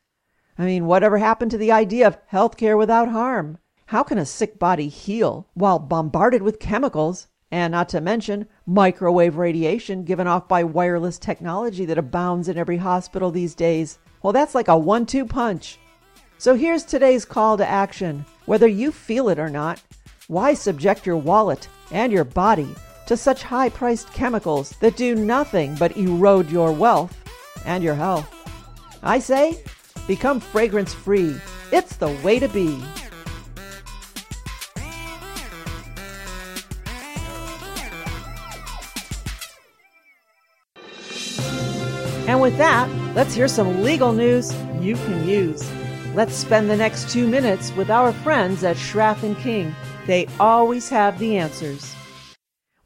I 0.59 0.65
mean, 0.65 0.87
whatever 0.87 1.19
happened 1.19 1.53
to 1.53 1.59
the 1.59 1.71
idea 1.71 2.09
of 2.09 2.19
healthcare 2.33 2.77
without 2.77 3.11
harm? 3.11 3.59
How 3.87 4.03
can 4.03 4.19
a 4.19 4.27
sick 4.27 4.59
body 4.59 4.89
heal 4.89 5.47
while 5.55 5.79
bombarded 5.79 6.43
with 6.43 6.59
chemicals, 6.59 7.29
and 7.53 7.71
not 7.71 7.89
to 7.91 8.01
mention 8.01 8.49
microwave 8.67 9.37
radiation 9.37 10.03
given 10.03 10.27
off 10.27 10.49
by 10.49 10.65
wireless 10.65 11.21
technology 11.21 11.85
that 11.85 11.99
abounds 11.99 12.49
in 12.49 12.59
every 12.59 12.79
hospital 12.79 13.31
these 13.31 13.55
days? 13.55 14.01
Well, 14.23 14.33
that's 14.33 14.57
like 14.57 14.67
a 14.67 14.77
one 14.77 15.07
two 15.07 15.25
punch. 15.25 15.79
So 16.37 16.57
here's 16.57 16.85
today's 16.85 17.25
call 17.25 17.57
to 17.59 17.67
action. 17.67 18.25
Whether 18.47 18.67
you 18.67 18.91
feel 18.91 19.29
it 19.29 19.39
or 19.39 19.49
not, 19.49 19.81
why 20.29 20.53
subject 20.53 21.07
your 21.07 21.17
wallet 21.17 21.67
and 21.91 22.13
your 22.13 22.25
body 22.25 22.69
to 23.07 23.17
such 23.17 23.43
high 23.43 23.71
priced 23.71 24.13
chemicals 24.13 24.75
that 24.81 24.95
do 24.95 25.15
nothing 25.15 25.75
but 25.77 25.97
erode 25.97 26.51
your 26.51 26.71
wealth 26.71 27.17
and 27.65 27.83
your 27.83 27.95
health? 27.95 28.29
I 29.03 29.21
say, 29.21 29.59
become 30.07 30.39
fragrance 30.39 30.93
free. 30.93 31.35
It's 31.73 31.97
the 31.97 32.11
way 32.23 32.39
to 32.39 32.49
be. 32.49 32.79
And 42.29 42.43
with 42.43 42.59
that, 42.59 42.87
let's 43.15 43.35
hear 43.35 43.49
some 43.49 43.83
legal 43.83 44.13
news 44.13 44.55
you 44.79 44.95
can 44.97 45.27
use. 45.27 45.67
Let's 46.15 46.35
spend 46.35 46.69
the 46.69 46.77
next 46.77 47.09
two 47.09 47.27
minutes 47.27 47.73
with 47.73 47.89
our 47.89 48.13
friends 48.13 48.63
at 48.63 48.77
Schraff 48.77 49.23
and 49.23 49.35
King. 49.39 49.75
They 50.09 50.27
always 50.41 50.89
have 50.89 51.19
the 51.19 51.37
answers. 51.37 51.95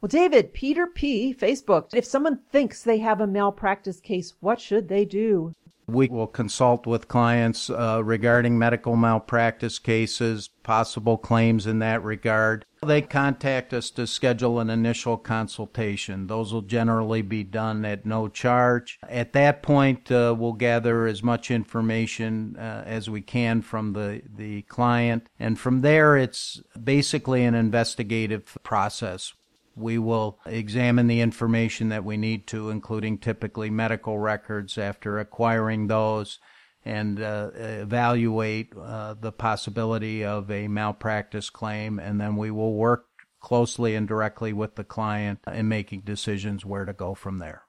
Well, 0.01 0.09
David, 0.09 0.53
Peter 0.53 0.87
P. 0.87 1.33
Facebook. 1.33 1.85
If 1.93 2.03
someone 2.03 2.41
thinks 2.51 2.83
they 2.83 2.97
have 2.97 3.21
a 3.21 3.27
malpractice 3.27 4.01
case, 4.01 4.33
what 4.41 4.59
should 4.59 4.89
they 4.89 5.05
do? 5.05 5.53
We 5.87 6.09
will 6.09 6.27
consult 6.27 6.85
with 6.85 7.07
clients 7.07 7.69
uh, 7.69 8.01
regarding 8.03 8.59
medical 8.59 8.97
malpractice 8.97 9.79
cases, 9.79 10.49
possible 10.63 11.17
claims 11.17 11.65
in 11.65 11.79
that 11.79 12.03
regard. 12.03 12.65
They 12.83 13.01
contact 13.01 13.73
us 13.73 13.89
to 13.91 14.07
schedule 14.07 14.59
an 14.59 14.69
initial 14.69 15.17
consultation. 15.17 16.27
Those 16.27 16.53
will 16.53 16.61
generally 16.61 17.21
be 17.21 17.43
done 17.43 17.85
at 17.85 18.05
no 18.05 18.27
charge. 18.27 18.99
At 19.09 19.33
that 19.33 19.61
point, 19.61 20.11
uh, 20.11 20.35
we'll 20.37 20.53
gather 20.53 21.07
as 21.07 21.23
much 21.23 21.51
information 21.51 22.55
uh, 22.57 22.83
as 22.85 23.09
we 23.09 23.21
can 23.21 23.61
from 23.61 23.93
the, 23.93 24.21
the 24.35 24.63
client. 24.63 25.27
And 25.39 25.59
from 25.59 25.81
there, 25.81 26.17
it's 26.17 26.61
basically 26.81 27.43
an 27.43 27.55
investigative 27.55 28.57
process. 28.63 29.33
We 29.75 29.97
will 29.97 30.39
examine 30.45 31.07
the 31.07 31.21
information 31.21 31.89
that 31.89 32.03
we 32.03 32.17
need 32.17 32.45
to, 32.47 32.69
including 32.69 33.17
typically 33.17 33.69
medical 33.69 34.19
records 34.19 34.77
after 34.77 35.17
acquiring 35.17 35.87
those, 35.87 36.39
and 36.85 37.21
uh, 37.21 37.51
evaluate 37.53 38.73
uh, 38.77 39.15
the 39.19 39.31
possibility 39.31 40.23
of 40.23 40.51
a 40.51 40.67
malpractice 40.67 41.49
claim, 41.49 41.99
and 41.99 42.19
then 42.19 42.35
we 42.35 42.51
will 42.51 42.73
work 42.73 43.05
closely 43.39 43.95
and 43.95 44.07
directly 44.07 44.53
with 44.53 44.75
the 44.75 44.83
client 44.83 45.39
in 45.51 45.67
making 45.67 46.01
decisions 46.01 46.65
where 46.65 46.85
to 46.85 46.93
go 46.93 47.13
from 47.13 47.39
there. 47.39 47.63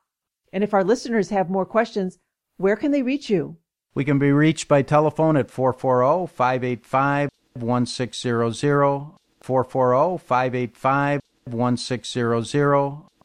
And 0.53 0.63
if 0.63 0.73
our 0.73 0.85
listeners 0.85 1.31
have 1.31 1.51
more 1.51 1.67
questions, 1.67 2.19
where 2.57 2.77
can 2.77 2.93
they 2.93 3.03
reach 3.03 3.29
you? 3.29 3.57
We 3.95 4.05
can 4.05 4.19
be 4.19 4.33
reached 4.33 4.69
by 4.69 4.83
telephone 4.83 5.37
at 5.37 5.51
440 5.51 6.33
585 6.33 7.29
1600, 7.55 9.13
440 9.41 10.19
585 10.25 11.21
1600 11.45 12.75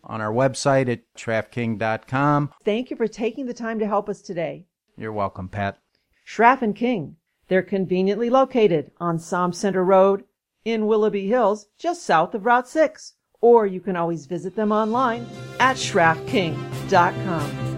on 0.04 0.22
our 0.22 0.32
website 0.34 0.90
at 0.92 1.02
schraffking.com. 1.16 2.52
Thank 2.64 2.90
you 2.90 2.98
for 2.98 3.08
taking 3.08 3.46
the 3.46 3.54
time 3.54 3.80
to 3.80 3.88
help 3.88 4.10
us 4.10 4.22
today. 4.22 4.66
You're 5.00 5.14
welcome, 5.14 5.48
Pat. 5.48 5.80
Schraff 6.26 6.62
and 6.62 6.76
King. 6.76 7.16
They're 7.48 7.64
conveniently 7.64 8.30
located 8.30 8.92
on 9.00 9.18
Som 9.18 9.54
Center 9.54 9.84
Road 9.84 10.26
in 10.66 10.88
Willoughby 10.88 11.28
Hills, 11.28 11.68
just 11.78 12.04
south 12.04 12.36
of 12.36 12.46
Route 12.46 12.68
6. 12.68 13.14
Or 13.40 13.66
you 13.66 13.80
can 13.80 13.96
always 13.96 14.26
visit 14.26 14.58
them 14.58 14.74
online 14.74 15.26
at 15.60 15.78
schraffking.com. 15.78 17.69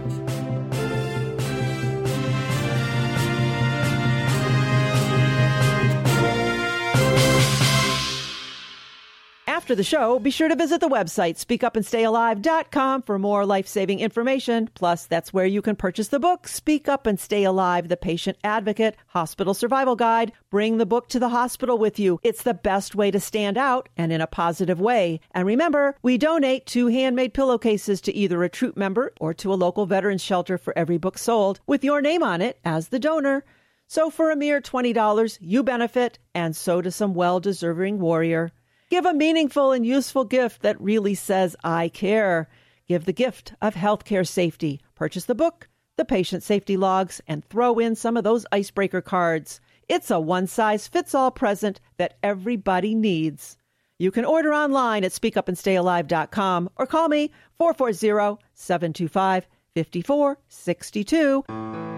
After 9.62 9.76
the 9.76 9.84
show, 9.84 10.18
be 10.18 10.32
sure 10.32 10.48
to 10.48 10.56
visit 10.56 10.82
the 10.82 10.90
website 10.90 11.38
speakupandstayalive.com 11.38 13.04
for 13.04 13.20
more 13.20 13.46
life-saving 13.46 14.00
information. 14.00 14.68
Plus, 14.74 15.06
that's 15.06 15.34
where 15.34 15.46
you 15.46 15.62
can 15.62 15.76
purchase 15.76 16.08
the 16.08 16.20
book 16.20 16.48
Speak 16.48 16.90
Up 16.90 17.06
and 17.06 17.20
Stay 17.20 17.44
Alive: 17.44 17.88
The 17.88 17.96
Patient 17.96 18.40
Advocate 18.44 18.96
Hospital 19.10 19.54
Survival 19.54 19.96
Guide. 19.96 20.32
Bring 20.50 20.80
the 20.80 20.88
book 20.88 21.10
to 21.10 21.20
the 21.20 21.30
hospital 21.30 21.78
with 21.78 22.00
you. 22.00 22.20
It's 22.24 22.42
the 22.42 22.56
best 22.56 22.96
way 22.96 23.12
to 23.12 23.20
stand 23.20 23.56
out 23.56 23.88
and 23.96 24.12
in 24.12 24.20
a 24.20 24.26
positive 24.26 24.82
way. 24.82 25.20
And 25.30 25.46
remember, 25.46 25.96
we 26.02 26.18
donate 26.18 26.66
two 26.66 26.88
handmade 26.88 27.36
pillowcases 27.36 28.02
to 28.02 28.16
either 28.16 28.44
a 28.44 28.50
troop 28.50 28.76
member 28.76 29.14
or 29.22 29.32
to 29.36 29.54
a 29.54 29.62
local 29.62 29.86
veterans 29.86 30.24
shelter 30.24 30.58
for 30.58 30.76
every 30.76 30.98
book 30.98 31.20
sold 31.20 31.60
with 31.68 31.84
your 31.84 32.02
name 32.02 32.24
on 32.24 32.42
it 32.42 32.58
as 32.66 32.88
the 32.88 32.98
donor. 32.98 33.46
So 33.86 34.10
for 34.10 34.32
a 34.32 34.36
mere 34.36 34.60
$20, 34.60 35.38
you 35.40 35.62
benefit 35.62 36.18
and 36.34 36.56
so 36.56 36.82
does 36.82 36.96
some 36.96 37.14
well-deserving 37.14 38.00
warrior. 38.00 38.52
Give 38.92 39.06
a 39.06 39.14
meaningful 39.14 39.72
and 39.72 39.86
useful 39.86 40.26
gift 40.26 40.64
that 40.64 40.82
really 40.82 41.16
says, 41.16 41.56
I 41.64 41.88
care. 41.88 42.50
Give 42.90 43.06
the 43.06 43.14
gift 43.14 43.54
of 43.62 43.74
healthcare 43.74 44.28
safety. 44.28 44.82
Purchase 44.96 45.24
the 45.24 45.34
book, 45.34 45.70
the 45.96 46.04
patient 46.04 46.44
safety 46.44 46.76
logs, 46.76 47.22
and 47.26 47.46
throw 47.46 47.80
in 47.80 47.96
some 47.96 48.18
of 48.18 48.26
those 48.26 48.46
icebreaker 48.52 49.00
cards. 49.00 49.62
It's 49.88 50.12
a 50.12 50.20
one 50.20 50.46
size 50.46 50.90
fits 50.90 51.16
all 51.16 51.32
present 51.32 51.80
that 51.96 52.18
everybody 52.22 52.94
needs. 52.94 53.56
You 53.98 54.12
can 54.12 54.26
order 54.26 54.54
online 54.54 55.06
at 55.06 55.14
speakupandstayalive.com 55.14 56.70
or 56.76 56.86
call 56.86 57.08
me 57.08 57.32
440 57.60 58.44
725 58.56 59.48
5462. 59.74 61.91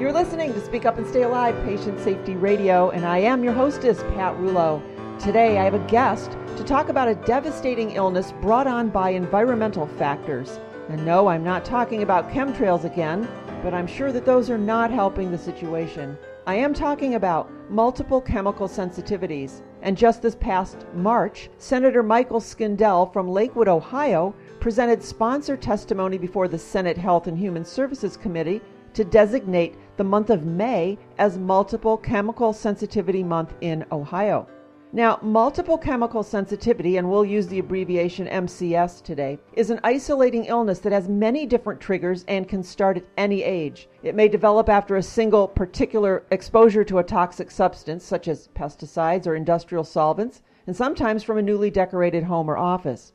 You're 0.00 0.12
listening 0.12 0.54
to 0.54 0.64
Speak 0.64 0.86
Up 0.86 0.96
and 0.96 1.06
Stay 1.06 1.24
Alive 1.24 1.54
Patient 1.62 2.00
Safety 2.00 2.34
Radio, 2.34 2.88
and 2.88 3.04
I 3.04 3.18
am 3.18 3.44
your 3.44 3.52
hostess, 3.52 3.98
Pat 4.14 4.34
Rullo. 4.38 4.80
Today 5.18 5.58
I 5.58 5.64
have 5.64 5.74
a 5.74 5.90
guest 5.90 6.38
to 6.56 6.64
talk 6.64 6.88
about 6.88 7.08
a 7.08 7.16
devastating 7.16 7.90
illness 7.90 8.32
brought 8.40 8.66
on 8.66 8.88
by 8.88 9.10
environmental 9.10 9.86
factors. 9.86 10.58
And 10.88 11.04
no, 11.04 11.26
I'm 11.26 11.44
not 11.44 11.66
talking 11.66 12.02
about 12.02 12.30
chemtrails 12.30 12.84
again, 12.84 13.28
but 13.62 13.74
I'm 13.74 13.86
sure 13.86 14.10
that 14.10 14.24
those 14.24 14.48
are 14.48 14.56
not 14.56 14.90
helping 14.90 15.30
the 15.30 15.36
situation. 15.36 16.16
I 16.46 16.54
am 16.54 16.72
talking 16.72 17.16
about 17.16 17.50
multiple 17.68 18.22
chemical 18.22 18.68
sensitivities. 18.68 19.60
And 19.82 19.98
just 19.98 20.22
this 20.22 20.34
past 20.34 20.86
March, 20.94 21.50
Senator 21.58 22.02
Michael 22.02 22.40
Skindell 22.40 23.12
from 23.12 23.28
Lakewood, 23.28 23.68
Ohio, 23.68 24.34
presented 24.60 25.02
sponsor 25.02 25.58
testimony 25.58 26.16
before 26.16 26.48
the 26.48 26.58
Senate 26.58 26.96
Health 26.96 27.26
and 27.26 27.36
Human 27.36 27.66
Services 27.66 28.16
Committee 28.16 28.62
to 28.94 29.04
designate 29.04 29.76
the 29.96 30.04
month 30.04 30.30
of 30.30 30.46
May 30.46 30.98
as 31.18 31.38
Multiple 31.38 31.96
Chemical 31.96 32.52
Sensitivity 32.52 33.22
Month 33.22 33.54
in 33.60 33.84
Ohio. 33.92 34.46
Now, 34.92 35.20
multiple 35.22 35.78
chemical 35.78 36.24
sensitivity, 36.24 36.96
and 36.96 37.08
we'll 37.08 37.24
use 37.24 37.46
the 37.46 37.60
abbreviation 37.60 38.26
MCS 38.26 39.04
today, 39.04 39.38
is 39.52 39.70
an 39.70 39.78
isolating 39.84 40.46
illness 40.46 40.80
that 40.80 40.92
has 40.92 41.08
many 41.08 41.46
different 41.46 41.80
triggers 41.80 42.24
and 42.26 42.48
can 42.48 42.64
start 42.64 42.96
at 42.96 43.04
any 43.16 43.44
age. 43.44 43.88
It 44.02 44.16
may 44.16 44.26
develop 44.26 44.68
after 44.68 44.96
a 44.96 45.02
single 45.02 45.46
particular 45.46 46.24
exposure 46.32 46.82
to 46.82 46.98
a 46.98 47.04
toxic 47.04 47.52
substance, 47.52 48.04
such 48.04 48.26
as 48.26 48.48
pesticides 48.48 49.28
or 49.28 49.36
industrial 49.36 49.84
solvents, 49.84 50.42
and 50.66 50.74
sometimes 50.74 51.22
from 51.22 51.38
a 51.38 51.42
newly 51.42 51.70
decorated 51.70 52.24
home 52.24 52.50
or 52.50 52.58
office. 52.58 53.12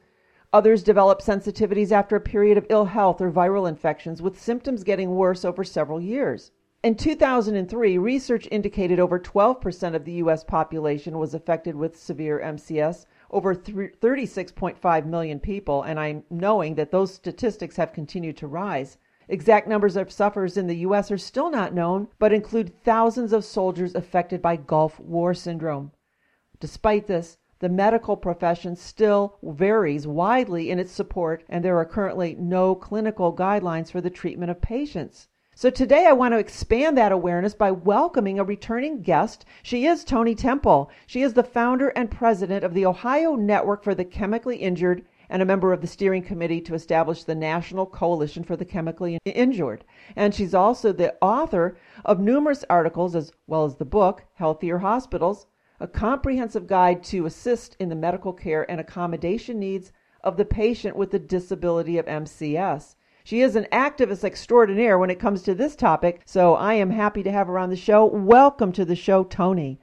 Others 0.55 0.83
develop 0.83 1.19
sensitivities 1.19 1.91
after 1.91 2.15
a 2.15 2.21
period 2.21 2.57
of 2.57 2.65
ill 2.69 2.85
health 2.85 3.19
or 3.19 3.29
viral 3.29 3.67
infections, 3.67 4.21
with 4.21 4.39
symptoms 4.39 4.85
getting 4.85 5.13
worse 5.13 5.43
over 5.43 5.65
several 5.65 5.99
years. 5.99 6.51
In 6.81 6.95
2003, 6.95 7.97
research 7.97 8.47
indicated 8.49 8.97
over 8.97 9.19
12% 9.19 9.95
of 9.95 10.05
the 10.05 10.13
U.S. 10.13 10.45
population 10.45 11.19
was 11.19 11.33
affected 11.33 11.75
with 11.75 11.99
severe 11.99 12.39
MCS, 12.39 13.05
over 13.31 13.53
36.5 13.53 15.05
million 15.05 15.41
people, 15.41 15.83
and 15.83 15.99
I'm 15.99 16.23
knowing 16.29 16.75
that 16.75 16.89
those 16.89 17.13
statistics 17.13 17.75
have 17.75 17.91
continued 17.91 18.37
to 18.37 18.47
rise. 18.47 18.97
Exact 19.27 19.67
numbers 19.67 19.97
of 19.97 20.09
sufferers 20.09 20.55
in 20.55 20.67
the 20.67 20.77
U.S. 20.77 21.11
are 21.11 21.17
still 21.17 21.51
not 21.51 21.73
known, 21.73 22.07
but 22.17 22.31
include 22.31 22.81
thousands 22.81 23.33
of 23.33 23.43
soldiers 23.43 23.93
affected 23.93 24.41
by 24.41 24.55
Gulf 24.55 25.01
War 25.01 25.33
syndrome. 25.33 25.91
Despite 26.61 27.07
this, 27.07 27.39
the 27.59 27.69
medical 27.69 28.17
profession 28.17 28.75
still 28.75 29.37
varies 29.41 30.05
widely 30.05 30.69
in 30.69 30.79
its 30.79 30.91
support, 30.91 31.43
and 31.47 31.63
there 31.63 31.77
are 31.77 31.85
currently 31.85 32.35
no 32.37 32.75
clinical 32.75 33.35
guidelines 33.35 33.91
for 33.91 34.01
the 34.01 34.09
treatment 34.09 34.51
of 34.51 34.61
patients. 34.61 35.29
So 35.57 35.69
today 35.69 36.05
I 36.05 36.11
want 36.11 36.33
to 36.33 36.37
expand 36.37 36.97
that 36.97 37.13
awareness 37.13 37.55
by 37.55 37.71
welcoming 37.71 38.39
a 38.39 38.43
returning 38.43 39.01
guest. 39.01 39.45
She 39.63 39.85
is 39.85 40.03
Toni 40.03 40.35
Temple. 40.35 40.91
She 41.07 41.21
is 41.21 41.33
the 41.33 41.43
founder 41.43 41.93
and 41.95 42.11
president 42.11 42.65
of 42.65 42.73
the 42.73 42.85
Ohio 42.85 43.35
Network 43.35 43.81
for 43.81 43.95
the 43.95 44.03
Chemically 44.03 44.57
Injured 44.57 45.05
and 45.29 45.41
a 45.41 45.45
member 45.45 45.71
of 45.71 45.79
the 45.79 45.87
steering 45.87 46.23
committee 46.23 46.59
to 46.59 46.73
establish 46.73 47.23
the 47.23 47.35
National 47.35 47.85
Coalition 47.85 48.43
for 48.43 48.57
the 48.57 48.65
Chemically 48.65 49.17
Injured. 49.23 49.85
And 50.17 50.35
she's 50.35 50.53
also 50.53 50.91
the 50.91 51.15
author 51.21 51.77
of 52.03 52.19
numerous 52.19 52.65
articles 52.69 53.15
as 53.15 53.31
well 53.47 53.63
as 53.63 53.77
the 53.77 53.85
book 53.85 54.25
Healthier 54.33 54.79
Hospitals 54.79 55.47
a 55.79 55.87
comprehensive 55.87 56.67
guide 56.67 57.03
to 57.03 57.25
assist 57.25 57.75
in 57.79 57.89
the 57.89 57.95
medical 57.95 58.33
care 58.33 58.69
and 58.69 58.79
accommodation 58.79 59.59
needs 59.59 59.91
of 60.23 60.37
the 60.37 60.45
patient 60.45 60.95
with 60.95 61.11
the 61.11 61.19
disability 61.19 61.97
of 61.97 62.05
MCS. 62.05 62.95
She 63.23 63.41
is 63.41 63.55
an 63.55 63.67
activist 63.71 64.23
extraordinaire 64.23 64.99
when 64.99 65.09
it 65.09 65.19
comes 65.19 65.41
to 65.43 65.55
this 65.55 65.75
topic, 65.75 66.21
so 66.25 66.55
I 66.55 66.75
am 66.75 66.91
happy 66.91 67.23
to 67.23 67.31
have 67.31 67.47
her 67.47 67.57
on 67.57 67.69
the 67.69 67.75
show. 67.75 68.05
Welcome 68.05 68.71
to 68.73 68.85
the 68.85 68.95
show, 68.95 69.23
Toni. 69.23 69.79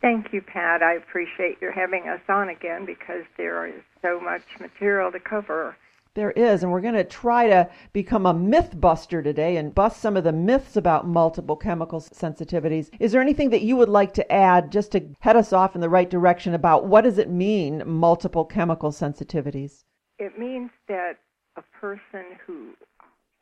Thank 0.00 0.32
you, 0.32 0.42
Pat. 0.42 0.82
I 0.82 0.94
appreciate 0.94 1.60
your 1.60 1.72
having 1.72 2.08
us 2.08 2.20
on 2.28 2.48
again 2.48 2.86
because 2.86 3.24
there 3.36 3.66
is 3.66 3.82
so 4.00 4.20
much 4.20 4.42
material 4.60 5.12
to 5.12 5.20
cover. 5.20 5.76
There 6.14 6.32
is, 6.32 6.62
and 6.62 6.70
we're 6.70 6.82
going 6.82 6.92
to 6.92 7.04
try 7.04 7.46
to 7.46 7.70
become 7.94 8.26
a 8.26 8.34
myth 8.34 8.78
buster 8.78 9.22
today 9.22 9.56
and 9.56 9.74
bust 9.74 9.98
some 9.98 10.14
of 10.14 10.24
the 10.24 10.32
myths 10.32 10.76
about 10.76 11.06
multiple 11.06 11.56
chemical 11.56 12.02
sensitivities. 12.02 12.90
Is 13.00 13.12
there 13.12 13.22
anything 13.22 13.48
that 13.48 13.62
you 13.62 13.76
would 13.76 13.88
like 13.88 14.12
to 14.14 14.32
add 14.32 14.70
just 14.70 14.92
to 14.92 15.08
head 15.20 15.36
us 15.36 15.54
off 15.54 15.74
in 15.74 15.80
the 15.80 15.88
right 15.88 16.10
direction 16.10 16.52
about 16.52 16.84
what 16.86 17.04
does 17.04 17.16
it 17.16 17.30
mean, 17.30 17.82
multiple 17.86 18.44
chemical 18.44 18.90
sensitivities? 18.90 19.84
It 20.18 20.38
means 20.38 20.70
that 20.86 21.14
a 21.56 21.62
person 21.80 22.36
who 22.46 22.74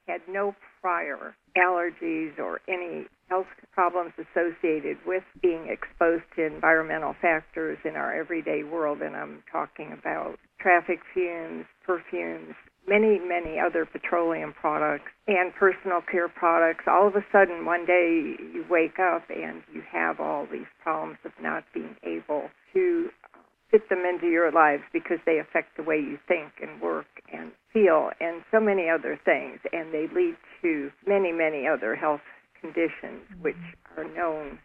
had 0.07 0.21
no 0.29 0.55
prior 0.81 1.35
allergies 1.59 2.39
or 2.39 2.61
any 2.69 3.07
health 3.31 3.47
problems 3.73 4.13
associated 4.19 4.99
with 5.07 5.23
being 5.41 5.69
exposed 5.71 6.25
to 6.37 6.45
environmental 6.45 7.15
factors 7.23 7.79
in 7.85 7.95
our 7.95 8.13
everyday 8.13 8.65
world, 8.65 9.01
and 9.01 9.17
I'm 9.17 9.43
talking 9.51 9.95
about 9.97 10.37
traffic 10.61 10.99
fumes, 11.15 11.65
perfumes, 11.87 12.55
many, 12.89 13.21
many 13.21 13.59
other 13.59 13.87
petroleum 13.87 14.53
products 14.53 15.11
and 15.29 15.55
personal 15.55 16.01
care 16.11 16.29
products. 16.29 16.85
All 16.87 17.07
of 17.07 17.15
a 17.15 17.25
sudden, 17.31 17.65
one 17.65 17.87
day 17.87 18.35
you 18.53 18.65
wake 18.69 18.99
up 18.99 19.23
and 19.31 19.63
you 19.73 19.83
have 19.91 20.19
all 20.19 20.47
these 20.51 20.69
problems 20.83 21.19
of 21.25 21.33
not 21.41 21.65
being 21.73 21.95
able 22.03 22.51
to 22.75 23.09
uh, 23.33 23.39
fit 23.71 23.89
them 23.89 24.03
into 24.05 24.27
your 24.27 24.51
lives 24.51 24.83
because 24.93 25.19
they 25.25 25.39
affect 25.39 25.77
the 25.77 25.85
way 25.85 25.97
you 25.97 26.19
think 26.27 26.53
and 26.61 26.81
work 26.83 27.07
and 27.33 27.53
feel 27.73 28.11
and 28.21 28.43
so 28.51 28.59
many 28.59 28.89
other 28.89 29.19
things. 29.25 29.61
And 29.73 29.95
they 29.95 30.07
lead 30.13 30.37
to 30.63 30.91
many, 31.07 31.31
many 31.31 31.69
other 31.69 31.95
health 31.95 32.21
conditions 32.61 33.25
mm-hmm. 33.31 33.43
which 33.43 33.65
are 33.97 34.05
known 34.05 34.59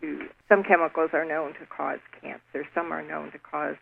to, 0.00 0.26
some 0.48 0.62
chemicals 0.62 1.10
are 1.12 1.24
known 1.24 1.52
to 1.54 1.66
cause 1.66 2.00
cancer, 2.20 2.66
some 2.74 2.92
are 2.92 3.06
known 3.06 3.32
to 3.32 3.38
cause 3.38 3.76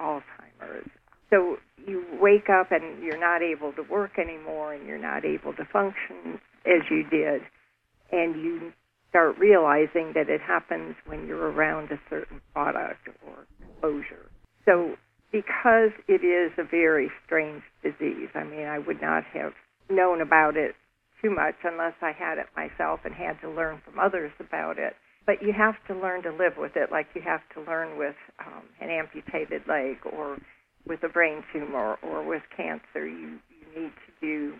Alzheimer's. 0.00 0.90
So 1.30 1.56
you 1.86 2.04
wake 2.20 2.48
up 2.50 2.72
and 2.72 3.02
you're 3.02 3.18
not 3.18 3.42
able 3.42 3.72
to 3.72 3.82
work 3.82 4.18
anymore 4.18 4.74
and 4.74 4.86
you're 4.86 4.98
not 4.98 5.24
able 5.24 5.54
to 5.54 5.64
function 5.64 6.40
as 6.66 6.82
you 6.90 7.04
did. 7.08 7.42
And 8.10 8.36
you 8.36 8.72
start 9.08 9.38
realizing 9.38 10.12
that 10.14 10.28
it 10.28 10.40
happens 10.40 10.94
when 11.06 11.26
you're 11.26 11.50
around 11.50 11.90
a 11.90 12.00
certain 12.10 12.40
product 12.52 13.08
or 13.26 13.46
exposure. 13.60 14.30
So 14.66 14.96
because 15.30 15.90
it 16.08 16.22
is 16.22 16.52
a 16.58 16.64
very 16.64 17.10
strange 17.24 17.62
disease, 17.82 18.28
I 18.34 18.44
mean, 18.44 18.66
I 18.66 18.78
would 18.78 19.00
not 19.00 19.24
have 19.32 19.52
known 19.90 20.20
about 20.20 20.56
it 20.56 20.74
too 21.22 21.30
much 21.30 21.54
unless 21.64 21.94
I 22.02 22.12
had 22.12 22.38
it 22.38 22.46
myself 22.56 23.00
and 23.04 23.14
had 23.14 23.40
to 23.40 23.50
learn 23.50 23.80
from 23.84 23.98
others 23.98 24.32
about 24.40 24.78
it. 24.78 24.94
But 25.24 25.40
you 25.40 25.52
have 25.52 25.76
to 25.86 25.94
learn 25.94 26.22
to 26.24 26.30
live 26.30 26.54
with 26.58 26.72
it 26.74 26.90
like 26.90 27.06
you 27.14 27.22
have 27.22 27.42
to 27.54 27.60
learn 27.62 27.96
with 27.96 28.16
um, 28.44 28.64
an 28.80 28.90
amputated 28.90 29.62
leg 29.68 29.98
or 30.04 30.38
with 30.86 31.04
a 31.04 31.08
brain 31.08 31.44
tumor 31.52 31.96
or 32.02 32.26
with 32.26 32.42
cancer. 32.56 33.06
You, 33.06 33.38
you 33.48 33.82
need 33.82 33.92
to 33.92 34.12
do 34.20 34.54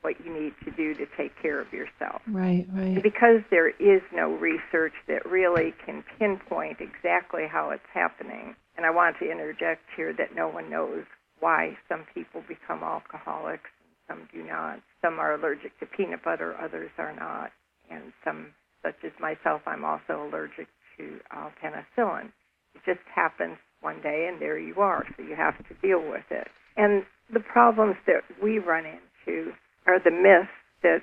what 0.00 0.14
you 0.24 0.32
need 0.32 0.54
to 0.64 0.70
do 0.70 0.94
to 0.94 1.04
take 1.16 1.32
care 1.42 1.60
of 1.60 1.72
yourself. 1.72 2.22
Right, 2.28 2.66
right. 2.72 2.94
And 2.94 3.02
because 3.02 3.42
there 3.50 3.68
is 3.68 4.02
no 4.14 4.30
research 4.30 4.92
that 5.08 5.26
really 5.26 5.74
can 5.84 6.04
pinpoint 6.18 6.78
exactly 6.80 7.42
how 7.50 7.70
it's 7.70 7.90
happening, 7.92 8.54
and 8.76 8.86
I 8.86 8.90
want 8.90 9.16
to 9.18 9.30
interject 9.30 9.82
here 9.96 10.14
that 10.16 10.34
no 10.34 10.48
one 10.48 10.70
knows 10.70 11.04
why 11.40 11.76
some 11.88 12.04
people 12.14 12.42
become 12.46 12.82
alcoholics 12.82 13.68
and 14.08 14.20
some 14.20 14.28
do 14.32 14.46
not. 14.46 14.80
Some 15.06 15.20
are 15.20 15.34
allergic 15.34 15.78
to 15.78 15.86
peanut 15.86 16.24
butter, 16.24 16.56
others 16.60 16.90
are 16.98 17.14
not. 17.14 17.52
And 17.90 18.12
some, 18.24 18.48
such 18.82 18.96
as 19.04 19.12
myself, 19.20 19.62
I'm 19.64 19.84
also 19.84 20.26
allergic 20.26 20.66
to 20.98 21.20
uh, 21.30 21.50
penicillin. 21.62 22.32
It 22.74 22.82
just 22.84 23.06
happens 23.14 23.56
one 23.82 24.02
day 24.02 24.28
and 24.28 24.40
there 24.42 24.58
you 24.58 24.74
are, 24.80 25.04
so 25.16 25.22
you 25.22 25.36
have 25.36 25.56
to 25.58 25.74
deal 25.80 26.00
with 26.00 26.24
it. 26.30 26.48
And 26.76 27.04
the 27.32 27.40
problems 27.40 27.94
that 28.06 28.22
we 28.42 28.58
run 28.58 28.84
into 28.84 29.52
are 29.86 30.00
the 30.02 30.10
myths 30.10 30.50
that 30.82 31.02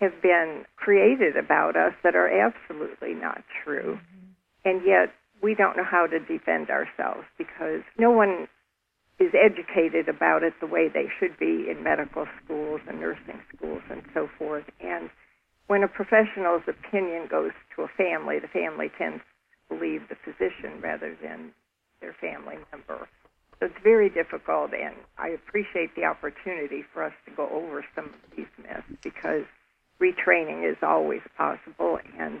have 0.00 0.22
been 0.22 0.64
created 0.76 1.36
about 1.36 1.74
us 1.74 1.92
that 2.04 2.14
are 2.14 2.28
absolutely 2.28 3.14
not 3.14 3.42
true. 3.64 3.98
Mm-hmm. 3.98 4.68
And 4.68 4.82
yet 4.86 5.12
we 5.42 5.56
don't 5.56 5.76
know 5.76 5.84
how 5.84 6.06
to 6.06 6.20
defend 6.20 6.70
ourselves 6.70 7.26
because 7.36 7.82
no 7.98 8.10
one 8.10 8.46
is 9.20 9.32
educated 9.36 10.08
about 10.08 10.42
it 10.42 10.54
the 10.60 10.66
way 10.66 10.88
they 10.88 11.06
should 11.20 11.38
be 11.38 11.68
in 11.70 11.84
medical 11.84 12.26
schools 12.42 12.80
and 12.88 12.98
nursing 12.98 13.40
schools 13.54 13.82
and 13.90 14.02
so 14.14 14.28
forth. 14.38 14.64
And 14.80 15.10
when 15.66 15.82
a 15.82 15.88
professional's 15.88 16.62
opinion 16.66 17.28
goes 17.30 17.52
to 17.76 17.82
a 17.82 17.88
family, 17.88 18.38
the 18.40 18.48
family 18.48 18.90
tends 18.96 19.20
to 19.20 19.76
believe 19.76 20.08
the 20.08 20.16
physician 20.24 20.80
rather 20.80 21.14
than 21.22 21.52
their 22.00 22.16
family 22.18 22.56
member. 22.72 23.06
So 23.60 23.66
it's 23.66 23.84
very 23.84 24.08
difficult, 24.08 24.72
and 24.72 24.96
I 25.18 25.28
appreciate 25.28 25.94
the 25.94 26.04
opportunity 26.04 26.82
for 26.94 27.04
us 27.04 27.12
to 27.26 27.30
go 27.30 27.46
over 27.50 27.84
some 27.94 28.06
of 28.06 28.36
these 28.36 28.48
myths 28.56 28.88
because 29.04 29.44
retraining 30.00 30.68
is 30.68 30.78
always 30.82 31.20
possible 31.36 31.98
and 32.18 32.40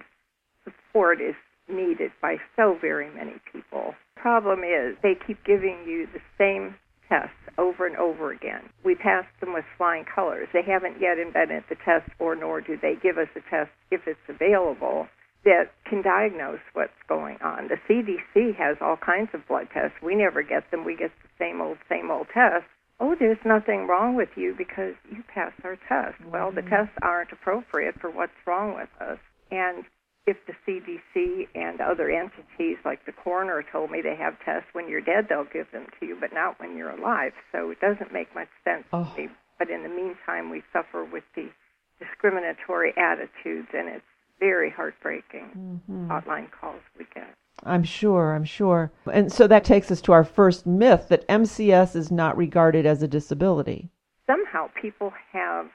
support 0.64 1.20
is 1.20 1.34
needed 1.72 2.12
by 2.20 2.36
so 2.56 2.76
very 2.80 3.10
many 3.14 3.40
people. 3.52 3.94
Problem 4.16 4.60
is, 4.60 4.96
they 5.02 5.14
keep 5.26 5.44
giving 5.44 5.84
you 5.86 6.06
the 6.12 6.20
same 6.36 6.74
tests 7.08 7.34
over 7.58 7.86
and 7.86 7.96
over 7.96 8.32
again. 8.32 8.70
We 8.84 8.94
pass 8.94 9.24
them 9.40 9.52
with 9.52 9.64
flying 9.76 10.04
colors. 10.04 10.48
They 10.52 10.62
haven't 10.62 11.00
yet 11.00 11.18
invented 11.18 11.64
the 11.68 11.76
test, 11.84 12.10
or 12.18 12.36
nor 12.36 12.60
do 12.60 12.78
they 12.80 12.94
give 13.02 13.18
us 13.18 13.28
a 13.34 13.40
test 13.50 13.70
if 13.90 14.02
it's 14.06 14.20
available 14.28 15.08
that 15.44 15.72
can 15.88 16.02
diagnose 16.02 16.60
what's 16.74 16.92
going 17.08 17.38
on. 17.42 17.68
The 17.68 17.80
CDC 17.88 18.54
has 18.56 18.76
all 18.80 18.96
kinds 18.96 19.30
of 19.32 19.46
blood 19.48 19.68
tests. 19.72 19.96
We 20.02 20.14
never 20.14 20.42
get 20.42 20.70
them. 20.70 20.84
We 20.84 20.96
get 20.96 21.10
the 21.22 21.28
same 21.38 21.60
old, 21.60 21.78
same 21.88 22.10
old 22.10 22.26
tests. 22.32 22.68
Oh, 23.00 23.16
there's 23.18 23.38
nothing 23.46 23.86
wrong 23.86 24.14
with 24.14 24.28
you 24.36 24.54
because 24.56 24.94
you 25.10 25.24
passed 25.34 25.56
our 25.64 25.76
test. 25.88 26.20
Mm-hmm. 26.20 26.30
Well, 26.30 26.52
the 26.52 26.62
tests 26.62 26.92
aren't 27.00 27.32
appropriate 27.32 27.94
for 27.98 28.10
what's 28.10 28.36
wrong 28.46 28.74
with 28.74 28.90
us. 29.00 29.18
And 29.50 29.84
if 30.26 30.36
the 30.46 30.54
CDC 30.66 31.48
and 31.54 31.80
other 31.80 32.10
entities 32.10 32.76
like 32.84 33.04
the 33.06 33.12
coroner 33.12 33.64
told 33.72 33.90
me 33.90 34.00
they 34.02 34.16
have 34.16 34.34
tests 34.44 34.68
when 34.72 34.88
you're 34.88 35.00
dead, 35.00 35.26
they'll 35.28 35.44
give 35.44 35.70
them 35.72 35.86
to 35.98 36.06
you, 36.06 36.16
but 36.20 36.32
not 36.32 36.60
when 36.60 36.76
you're 36.76 36.90
alive. 36.90 37.32
So 37.52 37.70
it 37.70 37.80
doesn't 37.80 38.12
make 38.12 38.34
much 38.34 38.48
sense 38.64 38.84
oh. 38.92 39.10
to 39.16 39.22
me. 39.22 39.28
But 39.58 39.70
in 39.70 39.82
the 39.82 39.88
meantime, 39.88 40.50
we 40.50 40.62
suffer 40.72 41.04
with 41.04 41.24
the 41.34 41.48
discriminatory 41.98 42.94
attitudes, 42.96 43.68
and 43.74 43.88
it's 43.88 44.04
very 44.38 44.70
heartbreaking 44.70 45.50
mm-hmm. 45.56 46.10
hotline 46.10 46.50
calls 46.50 46.80
we 46.98 47.06
get. 47.14 47.34
I'm 47.62 47.84
sure, 47.84 48.34
I'm 48.34 48.44
sure. 48.44 48.90
And 49.12 49.30
so 49.30 49.46
that 49.46 49.64
takes 49.64 49.90
us 49.90 50.00
to 50.02 50.12
our 50.12 50.24
first 50.24 50.66
myth 50.66 51.08
that 51.10 51.28
MCS 51.28 51.94
is 51.94 52.10
not 52.10 52.36
regarded 52.36 52.86
as 52.86 53.02
a 53.02 53.08
disability. 53.08 53.90
Somehow 54.26 54.70
people 54.80 55.12
have 55.32 55.66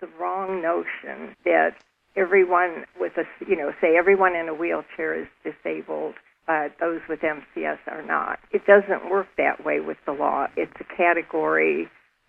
the 0.00 0.06
wrong 0.20 0.62
notion 0.62 1.34
that 1.44 1.74
everyone 2.16 2.84
with 2.98 3.12
a, 3.16 3.24
you 3.48 3.56
know, 3.56 3.72
say 3.80 3.96
everyone 3.96 4.34
in 4.34 4.48
a 4.48 4.54
wheelchair 4.54 5.14
is 5.20 5.26
disabled, 5.42 6.14
but 6.46 6.72
those 6.80 7.00
with 7.08 7.20
MCS 7.20 7.78
are 7.88 8.04
not. 8.06 8.38
It 8.52 8.62
doesn't 8.66 9.10
work 9.10 9.26
that 9.38 9.64
way 9.64 9.80
with 9.80 9.98
the 10.06 10.12
law. 10.12 10.46
It's 10.56 10.72
a 10.80 10.96
category 10.96 11.88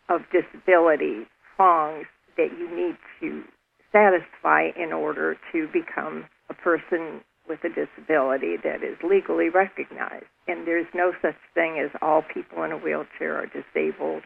of 0.10 0.22
disability 0.32 1.28
prongs 1.56 2.06
that 2.38 2.50
you 2.58 2.70
need 2.76 2.98
to 3.22 3.44
satisfy 3.92 4.70
in 4.76 4.92
order 4.92 5.38
to 5.52 5.68
become 5.72 6.26
a 6.50 6.54
person 6.54 7.22
with 7.48 7.60
a 7.64 7.70
disability 7.70 8.56
that 8.64 8.84
is 8.84 8.98
legally 9.04 9.50
recognized. 9.50 10.26
And 10.48 10.68
there's 10.68 10.88
no 10.94 11.14
such 11.22 11.36
thing 11.54 11.80
as 11.84 11.92
all 12.02 12.24
people 12.34 12.64
in 12.64 12.72
a 12.72 12.78
wheelchair 12.78 13.36
are 13.36 13.48
disabled 13.48 14.24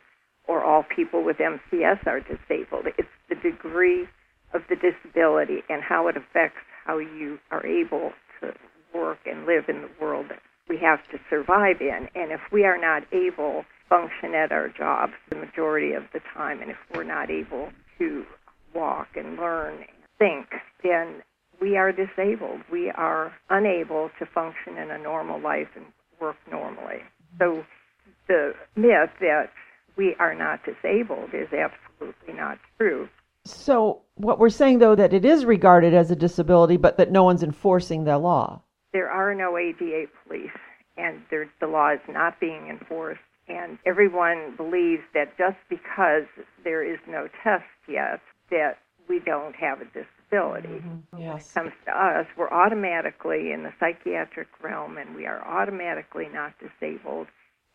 or 0.48 0.64
all 0.64 0.84
people 0.84 1.24
with 1.24 1.38
MCS 1.38 2.08
are 2.08 2.22
disabled. 2.22 2.88
It's 2.98 3.08
the 3.30 3.36
degree 3.36 4.08
of 4.54 4.62
the 4.70 4.76
disability 4.76 5.60
and 5.70 5.82
how 5.82 6.08
it 6.08 6.18
affects 6.18 6.60
how 6.86 6.98
you 6.98 7.38
are 7.52 7.66
able 7.66 8.12
to 8.42 8.54
work 8.94 9.20
and 9.26 9.46
live 9.46 9.66
in 9.68 9.82
the 9.82 9.90
world 10.02 10.28
that 10.30 10.40
we 10.68 10.78
have 10.78 11.00
to 11.12 11.18
survive 11.30 11.82
in. 11.82 12.08
And 12.16 12.32
if 12.32 12.42
we 12.52 12.64
are 12.66 12.80
not 12.80 13.04
able 13.14 13.64
to 13.64 13.66
function 13.90 14.36
at 14.36 14.52
our 14.52 14.70
jobs 14.70 15.14
the 15.30 15.36
majority 15.36 15.94
of 15.94 16.04
the 16.14 16.20
time, 16.34 16.62
and 16.62 16.70
if 16.70 16.78
we're 16.94 17.04
not 17.04 17.30
able 17.30 17.70
to 17.98 18.24
walk 18.74 19.08
and 19.16 19.36
learn 19.38 19.76
and 19.78 19.86
think, 20.20 20.48
then 20.84 21.24
we 21.60 21.76
are 21.76 21.92
disabled. 21.92 22.62
We 22.72 22.92
are 22.92 23.34
unable 23.50 24.10
to 24.20 24.26
function 24.26 24.78
in 24.78 24.92
a 24.92 24.98
normal 24.98 25.42
life 25.42 25.68
and 25.76 25.86
work 26.22 26.38
normally. 26.50 27.00
So 27.40 27.64
the 28.28 28.54
myth 28.76 29.10
that 29.20 29.50
we 29.98 30.16
are 30.20 30.36
not 30.36 30.60
disabled 30.64 31.32
is 31.34 31.48
absolutely 31.52 32.34
not 32.34 32.60
true. 32.78 33.10
So 33.46 34.02
what 34.16 34.40
we're 34.40 34.50
saying 34.50 34.80
though 34.80 34.96
that 34.96 35.14
it 35.14 35.26
is 35.26 35.46
regarded 35.46 35.94
as 35.94 36.12
a 36.12 36.16
disability 36.16 36.78
but 36.78 36.98
that 36.98 37.12
no 37.12 37.24
one's 37.24 37.44
enforcing 37.44 38.04
the 38.04 38.18
law. 38.18 38.62
There 38.94 39.10
are 39.10 39.34
no 39.36 39.58
ADA 39.58 40.06
police 40.26 40.50
and 40.98 41.22
there, 41.30 41.50
the 41.60 41.68
law 41.68 41.92
is 41.94 42.00
not 42.08 42.40
being 42.40 42.68
enforced 42.70 43.22
and 43.48 43.78
everyone 43.86 44.56
believes 44.58 45.04
that 45.14 45.38
just 45.38 45.58
because 45.70 46.26
there 46.64 46.84
is 46.84 47.00
no 47.08 47.28
test 47.44 47.64
yet 47.88 48.22
that 48.52 48.78
we 49.08 49.20
don't 49.20 49.56
have 49.56 49.82
a 49.82 49.86
disability. 49.86 50.68
Mm-hmm. 50.68 51.20
Yes. 51.20 51.52
When 51.56 51.66
it 51.68 51.72
comes 51.72 51.86
to 51.86 51.92
us, 51.92 52.28
we're 52.38 52.52
automatically 52.52 53.52
in 53.52 53.64
the 53.64 53.74
psychiatric 53.80 54.48
realm 54.62 54.98
and 54.98 55.16
we 55.16 55.26
are 55.26 55.44
automatically 55.46 56.28
not 56.32 56.54
disabled 56.60 57.28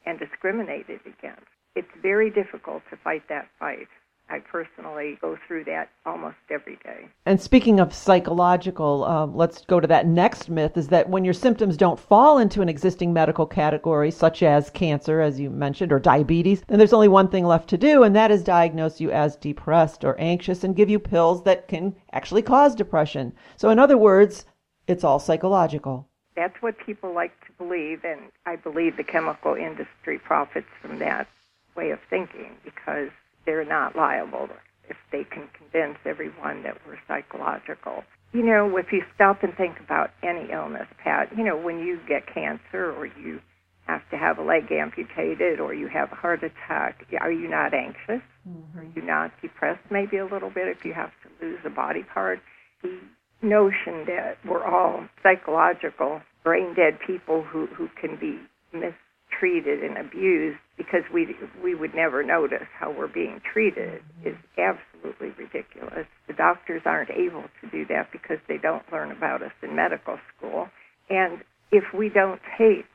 and 0.06 0.18
discriminated 0.18 1.00
against. 1.00 1.46
It's 1.74 1.88
very 2.00 2.30
difficult 2.30 2.82
to 2.90 2.96
fight 2.96 3.24
that 3.28 3.48
fight. 3.58 3.88
I 4.30 4.38
personally 4.38 5.18
go 5.20 5.38
through 5.46 5.64
that 5.64 5.90
almost 6.06 6.36
every 6.50 6.76
day. 6.82 7.08
And 7.26 7.40
speaking 7.40 7.78
of 7.78 7.92
psychological, 7.92 9.04
um, 9.04 9.36
let's 9.36 9.64
go 9.66 9.80
to 9.80 9.86
that 9.88 10.06
next 10.06 10.48
myth 10.48 10.76
is 10.76 10.88
that 10.88 11.08
when 11.08 11.24
your 11.24 11.34
symptoms 11.34 11.76
don't 11.76 12.00
fall 12.00 12.38
into 12.38 12.62
an 12.62 12.68
existing 12.68 13.12
medical 13.12 13.46
category, 13.46 14.10
such 14.10 14.42
as 14.42 14.70
cancer, 14.70 15.20
as 15.20 15.38
you 15.38 15.50
mentioned, 15.50 15.92
or 15.92 15.98
diabetes, 15.98 16.62
then 16.68 16.78
there's 16.78 16.94
only 16.94 17.08
one 17.08 17.28
thing 17.28 17.44
left 17.44 17.68
to 17.68 17.78
do, 17.78 18.02
and 18.02 18.16
that 18.16 18.30
is 18.30 18.42
diagnose 18.42 19.00
you 19.00 19.10
as 19.10 19.36
depressed 19.36 20.04
or 20.04 20.18
anxious 20.18 20.64
and 20.64 20.76
give 20.76 20.88
you 20.88 20.98
pills 20.98 21.44
that 21.44 21.68
can 21.68 21.94
actually 22.12 22.42
cause 22.42 22.74
depression. 22.74 23.32
So, 23.56 23.68
in 23.68 23.78
other 23.78 23.98
words, 23.98 24.46
it's 24.86 25.04
all 25.04 25.18
psychological. 25.18 26.08
That's 26.34 26.60
what 26.62 26.78
people 26.78 27.14
like 27.14 27.38
to 27.46 27.52
believe, 27.58 28.04
and 28.04 28.20
I 28.46 28.56
believe 28.56 28.96
the 28.96 29.04
chemical 29.04 29.54
industry 29.54 30.18
profits 30.18 30.66
from 30.80 30.98
that 30.98 31.28
way 31.76 31.90
of 31.90 32.00
thinking 32.08 32.56
because 32.64 33.10
they're 33.46 33.64
not 33.64 33.96
liable 33.96 34.48
if 34.88 34.96
they 35.12 35.24
can 35.24 35.48
convince 35.56 35.98
everyone 36.04 36.62
that 36.62 36.76
we're 36.86 36.98
psychological. 37.08 38.04
You 38.32 38.42
know, 38.42 38.76
if 38.76 38.86
you 38.92 39.02
stop 39.14 39.42
and 39.42 39.54
think 39.54 39.78
about 39.80 40.10
any 40.22 40.50
illness, 40.52 40.88
Pat, 41.02 41.30
you 41.36 41.44
know, 41.44 41.56
when 41.56 41.78
you 41.78 42.00
get 42.08 42.26
cancer 42.26 42.92
or 42.92 43.06
you 43.06 43.40
have 43.86 44.02
to 44.10 44.16
have 44.16 44.38
a 44.38 44.42
leg 44.42 44.72
amputated 44.72 45.60
or 45.60 45.74
you 45.74 45.88
have 45.88 46.10
a 46.10 46.14
heart 46.14 46.42
attack, 46.42 47.06
are 47.20 47.32
you 47.32 47.48
not 47.48 47.74
anxious? 47.74 48.22
Mm-hmm. 48.48 48.78
Are 48.78 48.86
you 48.96 49.02
not 49.02 49.30
depressed 49.40 49.84
maybe 49.90 50.16
a 50.16 50.26
little 50.26 50.50
bit 50.50 50.68
if 50.68 50.84
you 50.84 50.94
have 50.94 51.10
to 51.22 51.44
lose 51.44 51.60
a 51.64 51.70
body 51.70 52.02
part? 52.02 52.40
The 52.82 52.98
notion 53.42 54.04
that 54.06 54.36
we're 54.44 54.64
all 54.64 55.06
psychological, 55.22 56.20
brain 56.42 56.74
dead 56.74 56.98
people 57.06 57.42
who, 57.42 57.66
who 57.66 57.88
can 58.00 58.18
be 58.18 58.38
mis 58.76 58.94
treated 59.38 59.82
and 59.82 59.98
abused 59.98 60.58
because 60.76 61.02
we 61.12 61.34
we 61.62 61.74
would 61.74 61.94
never 61.94 62.22
notice 62.22 62.66
how 62.78 62.90
we're 62.90 63.12
being 63.12 63.40
treated 63.52 64.02
is 64.24 64.36
absolutely 64.58 65.30
ridiculous. 65.38 66.06
The 66.26 66.34
doctors 66.34 66.82
aren't 66.84 67.10
able 67.10 67.44
to 67.60 67.70
do 67.70 67.84
that 67.86 68.10
because 68.12 68.38
they 68.48 68.58
don't 68.58 68.84
learn 68.92 69.10
about 69.10 69.42
us 69.42 69.52
in 69.62 69.76
medical 69.76 70.18
school. 70.36 70.68
And 71.10 71.42
if 71.70 71.84
we 71.96 72.08
don't 72.08 72.40
take 72.58 72.90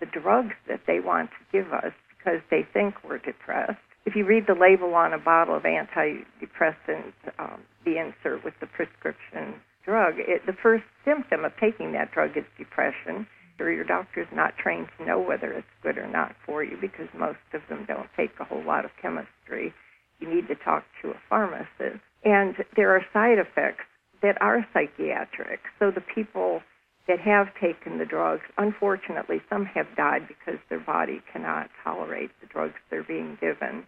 the 0.00 0.06
drugs 0.06 0.54
that 0.68 0.80
they 0.86 1.00
want 1.00 1.30
to 1.30 1.44
give 1.52 1.72
us 1.72 1.92
because 2.16 2.40
they 2.50 2.66
think 2.72 2.94
we're 3.04 3.18
depressed, 3.18 3.78
if 4.06 4.16
you 4.16 4.24
read 4.24 4.44
the 4.46 4.54
label 4.54 4.94
on 4.94 5.12
a 5.12 5.18
bottle 5.18 5.56
of 5.56 5.64
antidepressant, 5.64 7.12
um, 7.38 7.60
the 7.84 7.98
insert 7.98 8.44
with 8.44 8.54
the 8.60 8.66
prescription 8.66 9.60
drug, 9.84 10.14
it, 10.18 10.46
the 10.46 10.56
first 10.62 10.84
symptom 11.04 11.44
of 11.44 11.52
taking 11.60 11.92
that 11.92 12.12
drug 12.12 12.36
is 12.36 12.44
depression 12.58 13.26
or 13.60 13.70
your 13.70 13.84
doctor's 13.84 14.28
not 14.32 14.56
trained 14.56 14.88
to 14.98 15.04
know 15.04 15.20
whether 15.20 15.52
it's 15.52 15.66
good 15.82 15.98
or 15.98 16.06
not 16.06 16.34
for 16.46 16.62
you 16.64 16.76
because 16.80 17.08
most 17.16 17.38
of 17.54 17.62
them 17.68 17.84
don't 17.86 18.08
take 18.16 18.30
a 18.40 18.44
whole 18.44 18.64
lot 18.64 18.84
of 18.84 18.90
chemistry. 19.00 19.72
You 20.18 20.32
need 20.32 20.48
to 20.48 20.54
talk 20.54 20.84
to 21.02 21.10
a 21.10 21.20
pharmacist. 21.28 22.00
And 22.24 22.54
there 22.76 22.94
are 22.94 23.04
side 23.12 23.38
effects 23.38 23.84
that 24.22 24.40
are 24.40 24.66
psychiatric. 24.72 25.60
So 25.78 25.90
the 25.90 26.04
people 26.14 26.60
that 27.08 27.20
have 27.20 27.48
taken 27.60 27.98
the 27.98 28.04
drugs, 28.04 28.42
unfortunately, 28.58 29.40
some 29.48 29.64
have 29.64 29.86
died 29.96 30.28
because 30.28 30.60
their 30.68 30.80
body 30.80 31.20
cannot 31.32 31.70
tolerate 31.82 32.30
the 32.40 32.46
drugs 32.46 32.74
they're 32.90 33.02
being 33.02 33.38
given. 33.40 33.84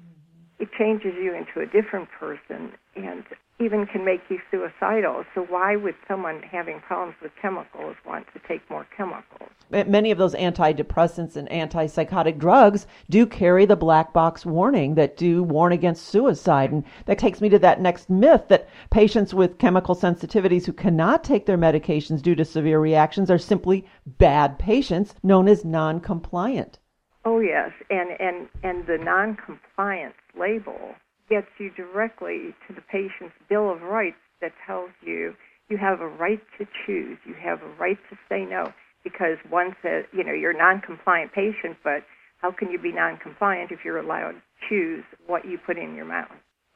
It 0.63 0.71
changes 0.79 1.15
you 1.21 1.35
into 1.35 1.59
a 1.59 1.67
different 1.67 2.09
person, 2.21 2.71
and 2.95 3.25
even 3.59 3.85
can 3.85 4.05
make 4.05 4.21
you 4.29 4.39
suicidal. 4.49 5.25
So 5.35 5.43
why 5.43 5.75
would 5.75 5.97
someone 6.07 6.41
having 6.41 6.79
problems 6.79 7.17
with 7.21 7.33
chemicals 7.43 7.97
want 8.07 8.29
to 8.33 8.41
take 8.47 8.71
more 8.71 8.87
chemicals? 8.97 9.51
Many 9.71 10.13
of 10.13 10.19
those 10.19 10.37
antidepressants 10.37 11.35
and 11.35 11.49
antipsychotic 11.49 12.39
drugs 12.39 12.87
do 13.11 13.27
carry 13.27 13.67
the 13.67 13.75
black 13.75 14.13
box 14.13 14.47
warning 14.47 14.95
that 14.95 15.17
do 15.17 15.43
warn 15.43 15.73
against 15.73 16.07
suicide. 16.07 16.71
And 16.71 16.85
that 17.07 17.19
takes 17.19 17.41
me 17.41 17.49
to 17.49 17.59
that 17.59 17.81
next 17.81 18.09
myth 18.09 18.45
that 18.47 18.69
patients 18.91 19.35
with 19.35 19.59
chemical 19.59 19.97
sensitivities 19.97 20.65
who 20.65 20.73
cannot 20.73 21.25
take 21.25 21.47
their 21.47 21.59
medications 21.59 22.23
due 22.23 22.37
to 22.37 22.45
severe 22.45 22.79
reactions 22.79 23.33
are 23.33 23.39
simply 23.39 23.85
bad 24.07 24.61
patients 24.61 25.17
known 25.25 25.49
as 25.49 25.65
non-compliant. 25.65 26.79
Oh 27.25 27.39
yes, 27.39 27.71
and 27.89 28.11
and 28.21 28.49
and 28.65 28.85
the 28.87 28.99
non-compliance 28.99 30.15
label 30.39 30.95
gets 31.29 31.49
you 31.59 31.71
directly 31.71 32.55
to 32.69 32.75
the 32.75 32.83
patient's 32.83 33.35
Bill 33.49 33.71
of 33.71 33.83
Rights 33.83 34.17
that 34.41 34.53
tells 34.67 34.91
you 35.03 35.35
you 35.69 35.79
have 35.79 36.01
a 36.01 36.09
right 36.09 36.41
to 36.59 36.67
choose, 36.87 37.19
you 37.25 37.35
have 37.35 37.63
a 37.63 37.75
right 37.81 37.99
to 38.11 38.17
say 38.29 38.45
no, 38.45 38.73
because 39.05 39.39
one 39.49 39.75
says, 39.83 40.05
you 40.13 40.25
know, 40.25 40.33
you're 40.33 40.51
a 40.51 40.59
non-compliant 40.59 41.33
patient, 41.33 41.77
but 41.83 42.05
how 42.39 42.51
can 42.51 42.71
you 42.71 42.79
be 42.79 42.93
non-compliant 42.93 43.71
if 43.71 43.81
you're 43.85 43.99
allowed 43.99 44.33
to 44.33 44.43
choose 44.69 45.05
what 45.27 45.45
you 45.45 45.59
put 45.65 45.79
in 45.79 45.95
your 45.95 46.05
mouth? 46.05 46.29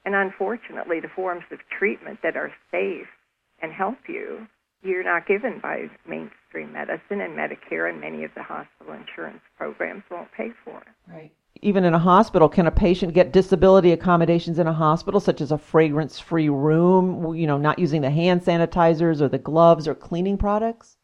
And 0.04 0.14
unfortunately, 0.14 1.00
the 1.00 1.08
forms 1.14 1.42
of 1.50 1.58
treatment 1.76 2.20
that 2.22 2.36
are 2.36 2.52
safe 2.70 3.08
and 3.60 3.72
help 3.72 3.98
you, 4.08 4.46
you're 4.82 5.04
not 5.04 5.26
given 5.26 5.58
by 5.60 5.86
mainstream 6.08 6.72
medicine 6.72 7.20
and 7.20 7.36
Medicare, 7.36 7.90
and 7.90 8.00
many 8.00 8.22
of 8.22 8.30
the 8.36 8.42
hospital 8.42 8.94
insurance 8.94 9.40
programs 9.58 10.04
won't 10.10 10.30
pay 10.36 10.50
for 10.64 10.78
it. 10.78 11.12
Right. 11.12 11.32
Even 11.62 11.84
in 11.84 11.94
a 11.94 11.98
hospital, 11.98 12.48
can 12.48 12.66
a 12.66 12.70
patient 12.70 13.14
get 13.14 13.32
disability 13.32 13.92
accommodations 13.92 14.58
in 14.58 14.66
a 14.66 14.72
hospital, 14.72 15.20
such 15.20 15.40
as 15.40 15.52
a 15.52 15.58
fragrance 15.58 16.18
free 16.18 16.48
room, 16.48 17.34
you 17.34 17.46
know, 17.46 17.58
not 17.58 17.78
using 17.78 18.02
the 18.02 18.10
hand 18.10 18.42
sanitizers 18.42 19.20
or 19.20 19.28
the 19.28 19.38
gloves 19.38 19.88
or 19.88 19.94
cleaning 19.94 20.38
products? 20.38 20.96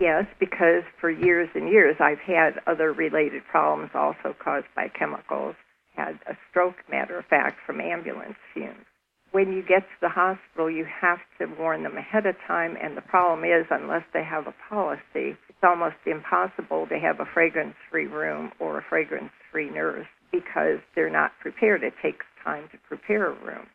Yes, 0.00 0.26
because 0.40 0.82
for 1.00 1.10
years 1.10 1.48
and 1.54 1.68
years 1.68 1.96
I've 2.00 2.18
had 2.18 2.60
other 2.66 2.92
related 2.92 3.42
problems 3.50 3.90
also 3.94 4.34
caused 4.38 4.66
by 4.74 4.88
chemicals. 4.88 5.54
Had 5.94 6.18
a 6.28 6.36
stroke, 6.50 6.76
matter 6.90 7.18
of 7.18 7.24
fact, 7.26 7.58
from 7.64 7.80
ambulance 7.80 8.34
fumes. 8.52 8.84
When 9.30 9.52
you 9.52 9.62
get 9.62 9.82
to 9.82 10.00
the 10.00 10.08
hospital, 10.08 10.70
you 10.70 10.84
have 10.84 11.18
to 11.38 11.46
warn 11.58 11.82
them 11.82 11.96
ahead 11.96 12.26
of 12.26 12.36
time, 12.46 12.76
and 12.80 12.96
the 12.96 13.02
problem 13.02 13.44
is, 13.44 13.66
unless 13.70 14.04
they 14.12 14.22
have 14.22 14.46
a 14.46 14.54
policy, 14.68 15.36
it's 15.48 15.62
almost 15.62 15.96
impossible 16.06 16.86
to 16.88 16.98
have 16.98 17.20
a 17.20 17.26
fragrance 17.32 17.74
free 17.90 18.06
room 18.06 18.52
or 18.60 18.78
a 18.78 18.82
fragrance 18.82 19.32
free 19.54 19.70
nurse 19.70 20.08
because 20.32 20.80
they're 20.96 21.08
not 21.08 21.30
prepared. 21.40 21.84
It 21.84 21.94
takes 22.02 22.26
time 22.42 22.64
to 22.72 22.78
prepare 22.88 23.30
a 23.30 23.44
room. 23.44 23.66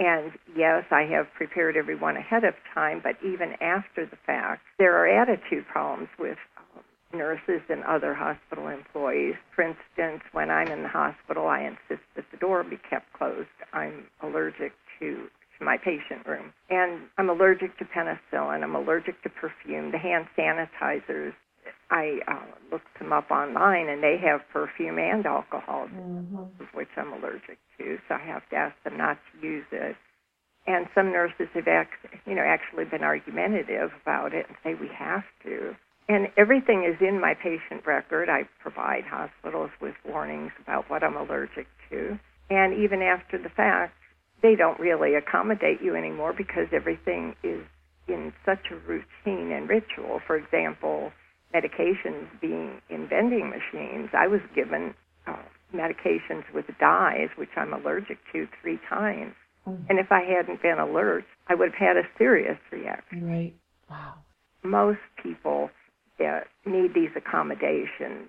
And 0.00 0.32
yes, 0.56 0.84
I 0.90 1.02
have 1.02 1.26
prepared 1.36 1.76
everyone 1.76 2.16
ahead 2.16 2.42
of 2.42 2.54
time, 2.74 3.00
but 3.02 3.14
even 3.24 3.54
after 3.60 4.04
the 4.04 4.18
fact, 4.26 4.62
there 4.78 4.96
are 4.96 5.06
attitude 5.06 5.64
problems 5.70 6.08
with 6.18 6.36
um, 6.58 6.82
nurses 7.16 7.62
and 7.68 7.84
other 7.84 8.14
hospital 8.14 8.66
employees. 8.66 9.34
For 9.54 9.62
instance, 9.62 10.22
when 10.32 10.50
I'm 10.50 10.68
in 10.68 10.82
the 10.82 10.88
hospital, 10.88 11.46
I 11.46 11.62
insist 11.62 12.02
that 12.16 12.24
the 12.32 12.36
door 12.36 12.64
be 12.64 12.78
kept 12.90 13.12
closed. 13.12 13.48
I'm 13.72 14.06
allergic 14.22 14.72
to 14.98 15.28
to 15.58 15.64
my 15.64 15.76
patient 15.76 16.26
room. 16.26 16.52
And 16.70 17.02
I'm 17.18 17.28
allergic 17.28 17.76
to 17.78 17.84
penicillin. 17.84 18.62
I'm 18.62 18.76
allergic 18.76 19.22
to 19.22 19.28
perfume. 19.28 19.90
The 19.90 19.98
hand 19.98 20.26
sanitizers 20.38 21.32
I 21.90 22.18
uh, 22.28 22.44
looked 22.70 22.98
them 22.98 23.12
up 23.12 23.30
online, 23.30 23.88
and 23.88 24.02
they 24.02 24.18
have 24.22 24.40
perfume 24.52 24.98
and 24.98 25.24
alcohol, 25.24 25.88
mm-hmm. 25.88 26.64
which 26.74 26.88
I'm 26.96 27.12
allergic 27.12 27.58
to. 27.78 27.98
So 28.08 28.14
I 28.14 28.26
have 28.26 28.48
to 28.50 28.56
ask 28.56 28.74
them 28.84 28.98
not 28.98 29.18
to 29.32 29.46
use 29.46 29.64
it. 29.72 29.96
And 30.66 30.86
some 30.94 31.12
nurses 31.12 31.48
have, 31.54 31.66
act, 31.66 31.94
you 32.26 32.34
know, 32.34 32.42
actually 32.42 32.84
been 32.84 33.02
argumentative 33.02 33.90
about 34.02 34.34
it 34.34 34.46
and 34.48 34.56
say 34.62 34.74
we 34.74 34.90
have 34.94 35.24
to. 35.44 35.74
And 36.10 36.28
everything 36.36 36.84
is 36.84 37.00
in 37.00 37.20
my 37.20 37.34
patient 37.34 37.86
record. 37.86 38.28
I 38.28 38.42
provide 38.60 39.04
hospitals 39.04 39.70
with 39.80 39.94
warnings 40.06 40.52
about 40.62 40.90
what 40.90 41.02
I'm 41.02 41.16
allergic 41.16 41.66
to. 41.90 42.18
And 42.50 42.74
even 42.74 43.00
after 43.00 43.38
the 43.38 43.48
fact, 43.48 43.94
they 44.42 44.56
don't 44.56 44.78
really 44.78 45.14
accommodate 45.14 45.82
you 45.82 45.96
anymore 45.96 46.34
because 46.36 46.68
everything 46.72 47.34
is 47.42 47.64
in 48.06 48.32
such 48.44 48.70
a 48.70 48.76
routine 48.76 49.52
and 49.52 49.68
ritual. 49.68 50.20
For 50.26 50.36
example, 50.36 51.12
medications 51.54 52.28
being 52.40 52.80
in 52.90 53.08
vending 53.08 53.50
machines, 53.50 54.10
I 54.12 54.26
was 54.26 54.40
given 54.54 54.94
uh, 55.26 55.36
medications 55.74 56.44
with 56.54 56.66
dyes, 56.80 57.28
which 57.36 57.50
I'm 57.56 57.72
allergic 57.72 58.18
to, 58.32 58.46
three 58.62 58.78
times. 58.88 59.34
Mm-hmm. 59.66 59.84
And 59.88 59.98
if 59.98 60.10
I 60.10 60.20
hadn't 60.22 60.62
been 60.62 60.78
alert, 60.78 61.24
I 61.48 61.54
would 61.54 61.70
have 61.70 61.78
had 61.78 61.96
a 61.96 62.08
serious 62.16 62.58
reaction. 62.70 63.28
Right. 63.28 63.54
Wow. 63.90 64.14
Most 64.62 65.00
people 65.22 65.70
that 66.18 66.48
need 66.66 66.94
these 66.94 67.10
accommodations 67.16 68.28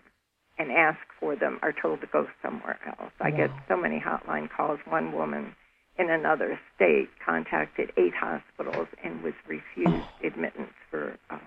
and 0.58 0.72
ask 0.72 1.00
for 1.20 1.36
them 1.36 1.60
are 1.62 1.74
told 1.74 2.02
to 2.02 2.08
go 2.08 2.28
somewhere 2.42 2.80
else. 2.86 3.12
I 3.22 3.32
get 3.32 3.50
so 3.68 3.78
many 3.78 4.00
hotline 4.00 4.50
calls. 4.56 4.80
One 4.88 5.14
woman 5.14 5.56
in 5.98 6.10
another 6.10 6.60
state 6.76 7.10
contacted 7.26 7.92
eight 7.98 8.14
hospitals 8.14 8.88
and 9.04 9.24
was 9.24 9.34
refused 9.48 9.90
oh. 9.90 10.28
admittance 10.28 10.74
for 10.92 11.18
uh, 11.30 11.38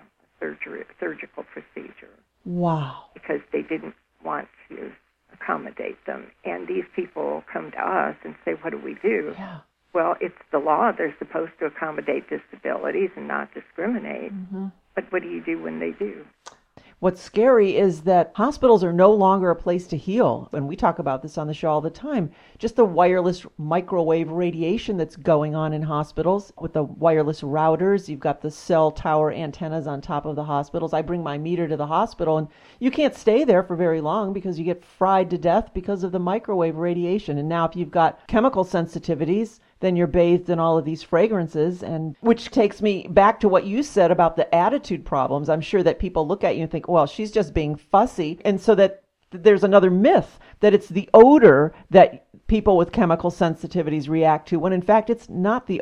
surgery, 0.43 0.83
surgical 0.99 1.43
procedure. 1.43 2.13
Wow. 2.45 3.05
Because 3.13 3.39
they 3.51 3.61
didn't 3.61 3.95
want 4.23 4.47
to 4.69 4.91
accommodate 5.33 6.05
them. 6.05 6.27
And 6.43 6.67
these 6.67 6.83
people 6.95 7.43
come 7.51 7.71
to 7.71 7.77
us 7.79 8.15
and 8.23 8.35
say, 8.43 8.51
What 8.61 8.71
do 8.71 8.77
we 8.83 8.95
do? 9.01 9.33
Yeah. 9.37 9.59
Well, 9.93 10.15
it's 10.19 10.35
the 10.51 10.57
law. 10.57 10.91
They're 10.97 11.15
supposed 11.19 11.51
to 11.59 11.67
accommodate 11.67 12.23
disabilities 12.29 13.11
and 13.15 13.27
not 13.27 13.53
discriminate. 13.53 14.33
Mm-hmm. 14.33 14.67
But 14.95 15.05
what 15.11 15.21
do 15.21 15.29
you 15.29 15.43
do 15.43 15.61
when 15.61 15.79
they 15.79 15.91
do? 15.91 16.25
What's 17.03 17.21
scary 17.21 17.75
is 17.75 18.03
that 18.03 18.31
hospitals 18.33 18.81
are 18.81 18.93
no 18.93 19.11
longer 19.11 19.49
a 19.49 19.57
place 19.57 19.87
to 19.87 19.97
heal. 19.97 20.47
And 20.53 20.69
we 20.69 20.77
talk 20.77 20.99
about 20.99 21.21
this 21.21 21.37
on 21.37 21.47
the 21.47 21.53
show 21.53 21.69
all 21.69 21.81
the 21.81 21.89
time. 21.89 22.31
Just 22.59 22.77
the 22.77 22.85
wireless 22.85 23.45
microwave 23.57 24.31
radiation 24.31 24.95
that's 24.95 25.17
going 25.17 25.53
on 25.53 25.73
in 25.73 25.81
hospitals 25.81 26.53
with 26.61 26.71
the 26.71 26.83
wireless 26.83 27.41
routers. 27.41 28.07
You've 28.07 28.21
got 28.21 28.41
the 28.41 28.49
cell 28.49 28.89
tower 28.89 29.33
antennas 29.33 29.85
on 29.85 29.99
top 29.99 30.25
of 30.25 30.37
the 30.37 30.45
hospitals. 30.45 30.93
I 30.93 31.01
bring 31.01 31.21
my 31.21 31.37
meter 31.37 31.67
to 31.67 31.75
the 31.75 31.87
hospital 31.87 32.37
and 32.37 32.47
you 32.79 32.89
can't 32.89 33.15
stay 33.15 33.43
there 33.43 33.63
for 33.63 33.75
very 33.75 33.99
long 33.99 34.31
because 34.31 34.57
you 34.57 34.63
get 34.63 34.85
fried 34.85 35.29
to 35.31 35.37
death 35.37 35.71
because 35.73 36.05
of 36.05 36.13
the 36.13 36.19
microwave 36.19 36.77
radiation. 36.77 37.37
And 37.37 37.49
now 37.49 37.65
if 37.65 37.75
you've 37.75 37.91
got 37.91 38.25
chemical 38.27 38.63
sensitivities, 38.63 39.59
then 39.83 39.97
you're 39.97 40.07
bathed 40.07 40.49
in 40.49 40.59
all 40.59 40.77
of 40.77 40.85
these 40.85 41.03
fragrances 41.03 41.83
and 41.83 42.15
which 42.21 42.49
takes 42.51 42.81
me 42.81 43.05
back 43.09 43.37
to 43.41 43.49
what 43.49 43.65
you 43.65 43.83
said 43.83 44.11
about 44.11 44.37
the 44.37 44.55
attitude 44.55 45.03
problems. 45.05 45.49
I'm 45.49 45.59
sure 45.59 45.83
that 45.83 45.99
people 45.99 46.25
look 46.25 46.45
at 46.45 46.55
you 46.55 46.61
and 46.61 46.71
think 46.71 46.87
well 46.87 47.05
she's 47.05 47.31
just 47.31 47.53
being 47.53 47.75
fussy. 47.75 48.39
And 48.45 48.61
so 48.61 48.75
that 48.75 49.03
there's 49.31 49.65
another 49.65 49.91
myth 49.91 50.39
that 50.61 50.73
it's 50.73 50.87
the 50.87 51.09
odor 51.13 51.73
that 51.89 52.27
people 52.47 52.77
with 52.77 52.93
chemical 52.93 53.29
sensitivities 53.29 54.07
react 54.07 54.47
to 54.47 54.57
when 54.59 54.71
in 54.71 54.81
fact 54.81 55.09
it's 55.09 55.27
not 55.27 55.67
the 55.67 55.81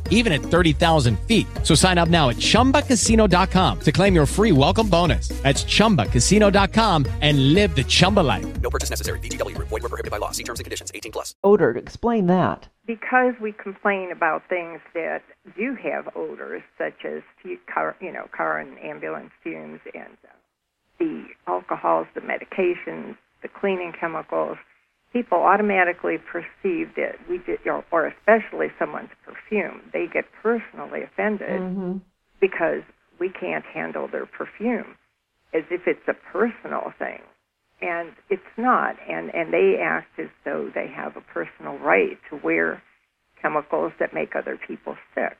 even 0.11 0.31
at 0.31 0.41
30,000 0.41 1.19
feet. 1.21 1.47
So 1.63 1.73
sign 1.73 1.97
up 1.97 2.09
now 2.09 2.29
at 2.29 2.37
chumbacasino.com 2.37 3.79
to 3.79 3.91
claim 3.91 4.13
your 4.13 4.27
free 4.27 4.51
welcome 4.51 4.87
bonus. 4.87 5.29
That's 5.41 5.63
chumbacasino.com 5.63 7.07
and 7.21 7.53
live 7.55 7.75
the 7.75 7.83
Chumba 7.83 8.19
life. 8.19 8.61
No 8.61 8.69
purchase 8.69 8.91
necessary. 8.91 9.19
VGW, 9.19 9.57
void, 9.57 9.71
were 9.71 9.89
prohibited 9.89 10.11
by 10.11 10.17
law. 10.17 10.29
See 10.29 10.43
terms 10.43 10.59
and 10.59 10.65
conditions 10.65 10.91
18 10.93 11.11
plus. 11.11 11.33
Odor, 11.43 11.71
explain 11.71 12.27
that. 12.27 12.67
Because 12.85 13.33
we 13.41 13.53
complain 13.53 14.11
about 14.11 14.43
things 14.49 14.81
that 14.93 15.23
do 15.55 15.75
have 15.75 16.09
odors, 16.15 16.61
such 16.77 17.05
as 17.05 17.21
car, 17.73 17.95
you 18.01 18.11
know, 18.11 18.27
car 18.35 18.59
and 18.59 18.77
ambulance 18.79 19.31
fumes 19.43 19.79
and 19.93 20.17
uh, 20.25 20.33
the 20.99 21.25
alcohols, 21.47 22.07
the 22.15 22.21
medications, 22.21 23.15
the 23.41 23.47
cleaning 23.47 23.93
chemicals, 23.99 24.57
people 25.13 25.39
automatically 25.39 26.17
perceive 26.17 26.95
that 26.95 27.15
we 27.29 27.39
did, 27.39 27.59
or 27.91 28.07
especially 28.07 28.67
someone's 28.79 29.09
perfume, 29.25 29.81
they 29.93 30.05
get 30.11 30.25
personally 30.41 31.01
offended 31.03 31.61
mm-hmm. 31.61 31.97
because 32.39 32.81
we 33.19 33.29
can't 33.29 33.65
handle 33.65 34.07
their 34.11 34.25
perfume 34.25 34.95
as 35.53 35.63
if 35.69 35.81
it's 35.85 36.07
a 36.07 36.13
personal 36.31 36.93
thing. 36.97 37.19
And 37.81 38.11
it's 38.29 38.41
not. 38.57 38.95
And, 39.09 39.33
and 39.33 39.51
they 39.51 39.77
act 39.81 40.19
as 40.19 40.29
though 40.45 40.69
they 40.73 40.87
have 40.87 41.17
a 41.17 41.21
personal 41.21 41.77
right 41.79 42.17
to 42.29 42.39
wear 42.43 42.81
chemicals 43.41 43.91
that 43.99 44.13
make 44.13 44.35
other 44.35 44.57
people 44.67 44.95
sick. 45.15 45.37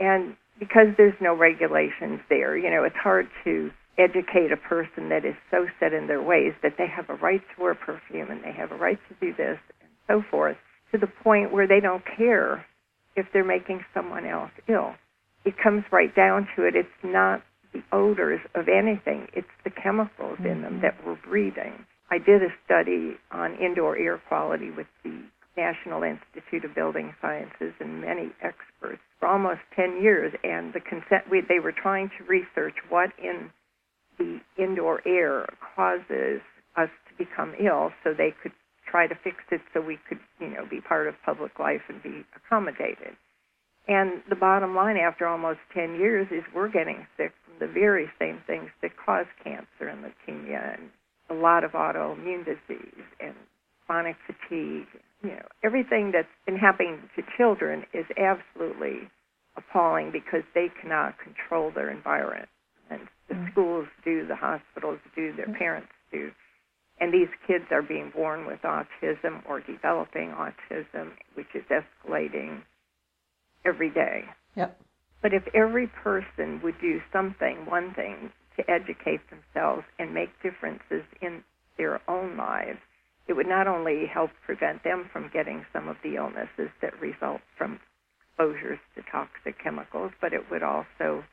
And 0.00 0.36
because 0.58 0.88
there's 0.96 1.14
no 1.20 1.34
regulations 1.36 2.20
there, 2.28 2.56
you 2.56 2.70
know, 2.70 2.84
it's 2.84 2.96
hard 2.96 3.28
to 3.44 3.70
educate 3.98 4.52
a 4.52 4.56
person 4.56 5.08
that 5.08 5.24
is 5.24 5.34
so 5.50 5.66
set 5.78 5.92
in 5.92 6.06
their 6.06 6.22
ways 6.22 6.52
that 6.62 6.74
they 6.78 6.86
have 6.86 7.08
a 7.08 7.14
right 7.14 7.40
to 7.54 7.62
wear 7.62 7.74
perfume 7.74 8.30
and 8.30 8.42
they 8.42 8.52
have 8.52 8.72
a 8.72 8.76
right 8.76 8.98
to 9.08 9.14
do 9.20 9.34
this 9.36 9.58
and 9.80 9.90
so 10.08 10.22
forth 10.30 10.56
to 10.92 10.98
the 10.98 11.06
point 11.06 11.52
where 11.52 11.66
they 11.66 11.80
don't 11.80 12.02
care 12.16 12.64
if 13.16 13.26
they're 13.32 13.44
making 13.44 13.84
someone 13.94 14.26
else 14.26 14.50
ill. 14.68 14.94
It 15.44 15.54
comes 15.62 15.84
right 15.92 16.14
down 16.14 16.48
to 16.56 16.64
it. 16.64 16.74
It's 16.74 16.88
not 17.02 17.42
the 17.72 17.82
odors 17.92 18.40
of 18.54 18.68
anything, 18.68 19.26
it's 19.32 19.48
the 19.64 19.70
chemicals 19.70 20.38
mm-hmm. 20.38 20.46
in 20.46 20.62
them 20.62 20.80
that 20.80 20.94
we're 21.04 21.18
breathing. 21.26 21.84
I 22.10 22.18
did 22.18 22.42
a 22.42 22.54
study 22.64 23.16
on 23.32 23.56
indoor 23.56 23.98
air 23.98 24.20
quality 24.28 24.70
with 24.70 24.86
the 25.02 25.20
National 25.56 26.02
Institute 26.02 26.64
of 26.64 26.74
Building 26.74 27.14
Sciences 27.20 27.74
and 27.80 28.00
many 28.00 28.30
experts 28.42 29.02
for 29.18 29.28
almost 29.28 29.60
10 29.74 30.00
years, 30.02 30.32
and 30.44 30.72
the 30.72 30.80
consent 30.80 31.30
we, 31.30 31.40
they 31.48 31.58
were 31.58 31.72
trying 31.72 32.10
to 32.18 32.24
research 32.24 32.74
what 32.88 33.10
in 33.22 33.50
the 34.18 34.40
indoor 34.58 35.00
air 35.06 35.46
causes 35.74 36.40
us 36.76 36.90
to 37.08 37.24
become 37.24 37.54
ill, 37.58 37.90
so 38.02 38.12
they 38.12 38.34
could 38.42 38.52
try 38.90 39.06
to 39.06 39.14
fix 39.24 39.36
it 39.50 39.60
so 39.72 39.80
we 39.80 39.98
could, 40.08 40.18
you 40.40 40.48
know, 40.48 40.66
be 40.68 40.80
part 40.80 41.08
of 41.08 41.14
public 41.24 41.58
life 41.58 41.82
and 41.88 42.02
be 42.02 42.24
accommodated. 42.36 43.16
And 43.86 44.22
the 44.30 44.36
bottom 44.36 44.74
line 44.74 44.96
after 44.96 45.26
almost 45.26 45.58
10 45.74 45.96
years 45.96 46.26
is 46.30 46.42
we're 46.54 46.70
getting 46.70 47.06
sick 47.16 47.32
from 47.44 47.66
the 47.66 47.72
very 47.72 48.10
same 48.18 48.40
things 48.46 48.70
that 48.82 48.92
cause 48.96 49.26
cancer 49.42 49.88
and 49.88 50.04
leukemia 50.04 50.78
and 50.78 50.90
a 51.30 51.34
lot 51.34 51.64
of 51.64 51.72
autoimmune 51.72 52.44
disease 52.44 53.04
and 53.20 53.34
chronic 53.86 54.16
fatigue. 54.26 54.86
You 55.22 55.30
know, 55.30 55.48
everything 55.62 56.12
that's 56.12 56.28
been 56.46 56.56
happening 56.56 56.98
to 57.16 57.22
children 57.36 57.84
is 57.92 58.06
absolutely 58.16 59.08
appalling 59.56 60.10
because 60.12 60.42
they 60.54 60.68
cannot 60.80 61.14
control 61.18 61.70
their 61.74 61.90
environment. 61.90 62.48
And 62.90 63.00
the 63.28 63.34
mm-hmm. 63.34 63.50
schools 63.52 63.86
do, 64.04 64.26
the 64.26 64.36
hospitals 64.36 64.98
do, 65.14 65.34
their 65.34 65.46
mm-hmm. 65.46 65.54
parents 65.54 65.92
do. 66.12 66.30
And 67.00 67.12
these 67.12 67.28
kids 67.46 67.64
are 67.70 67.82
being 67.82 68.12
born 68.14 68.46
with 68.46 68.60
autism 68.62 69.42
or 69.48 69.60
developing 69.60 70.30
autism, 70.30 71.12
which 71.34 71.48
is 71.54 71.64
escalating 71.70 72.62
every 73.64 73.90
day. 73.90 74.24
Yep. 74.54 74.80
But 75.22 75.32
if 75.34 75.42
every 75.54 75.86
person 75.86 76.60
would 76.62 76.80
do 76.80 77.00
something, 77.12 77.66
one 77.66 77.94
thing, 77.94 78.30
to 78.56 78.70
educate 78.70 79.20
themselves 79.30 79.84
and 79.98 80.14
make 80.14 80.30
differences 80.42 81.02
in 81.20 81.42
their 81.76 82.00
own 82.08 82.36
lives, 82.36 82.78
it 83.26 83.32
would 83.32 83.48
not 83.48 83.66
only 83.66 84.06
help 84.06 84.30
prevent 84.44 84.84
them 84.84 85.08
from 85.12 85.30
getting 85.32 85.64
some 85.72 85.88
of 85.88 85.96
the 86.04 86.16
illnesses 86.16 86.70
that 86.82 87.00
result 87.00 87.40
from 87.56 87.80
exposures 88.20 88.78
to 88.94 89.02
toxic 89.10 89.56
chemicals, 89.62 90.12
but 90.20 90.32
it 90.32 90.50
would 90.50 90.62
also 90.62 91.24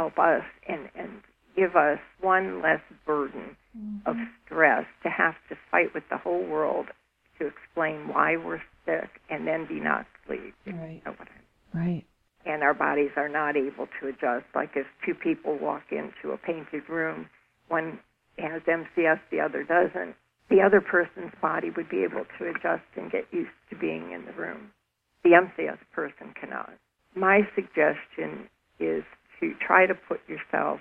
help 0.00 0.18
us 0.18 0.44
and, 0.68 0.88
and 0.96 1.10
give 1.56 1.76
us 1.76 1.98
one 2.20 2.62
less 2.62 2.80
burden 3.04 3.56
mm-hmm. 3.76 4.08
of 4.08 4.16
stress 4.46 4.84
to 5.02 5.10
have 5.10 5.34
to 5.48 5.56
fight 5.70 5.92
with 5.94 6.04
the 6.10 6.16
whole 6.16 6.46
world 6.46 6.86
to 7.38 7.46
explain 7.46 8.08
why 8.08 8.36
we're 8.36 8.62
sick 8.86 9.10
and 9.28 9.46
then 9.46 9.66
be 9.66 9.80
not 9.80 10.06
sleep. 10.26 10.54
Right. 10.66 11.02
You 11.06 11.12
know 11.12 11.16
right 11.74 12.04
and 12.46 12.62
our 12.62 12.74
bodies 12.74 13.10
are 13.16 13.28
not 13.28 13.56
able 13.56 13.86
to 14.00 14.08
adjust. 14.08 14.46
Like 14.54 14.70
if 14.74 14.86
two 15.04 15.14
people 15.14 15.58
walk 15.60 15.84
into 15.90 16.32
a 16.32 16.38
painted 16.38 16.88
room, 16.88 17.28
one 17.68 17.98
has 18.38 18.62
MCS, 18.62 19.20
the 19.30 19.40
other 19.40 19.64
doesn't, 19.64 20.16
the 20.48 20.60
other 20.62 20.80
person's 20.80 21.32
body 21.40 21.70
would 21.76 21.88
be 21.88 22.02
able 22.02 22.24
to 22.38 22.48
adjust 22.48 22.88
and 22.96 23.12
get 23.12 23.26
used 23.30 23.50
to 23.68 23.76
being 23.76 24.12
in 24.12 24.24
the 24.24 24.32
room. 24.32 24.70
The 25.22 25.30
MCS 25.30 25.78
person 25.92 26.34
cannot. 26.40 26.72
My 27.14 27.42
suggestion 27.54 28.48
is 28.78 29.04
to 29.40 29.54
try 29.66 29.86
to 29.86 29.94
put 29.94 30.20
yourself 30.28 30.80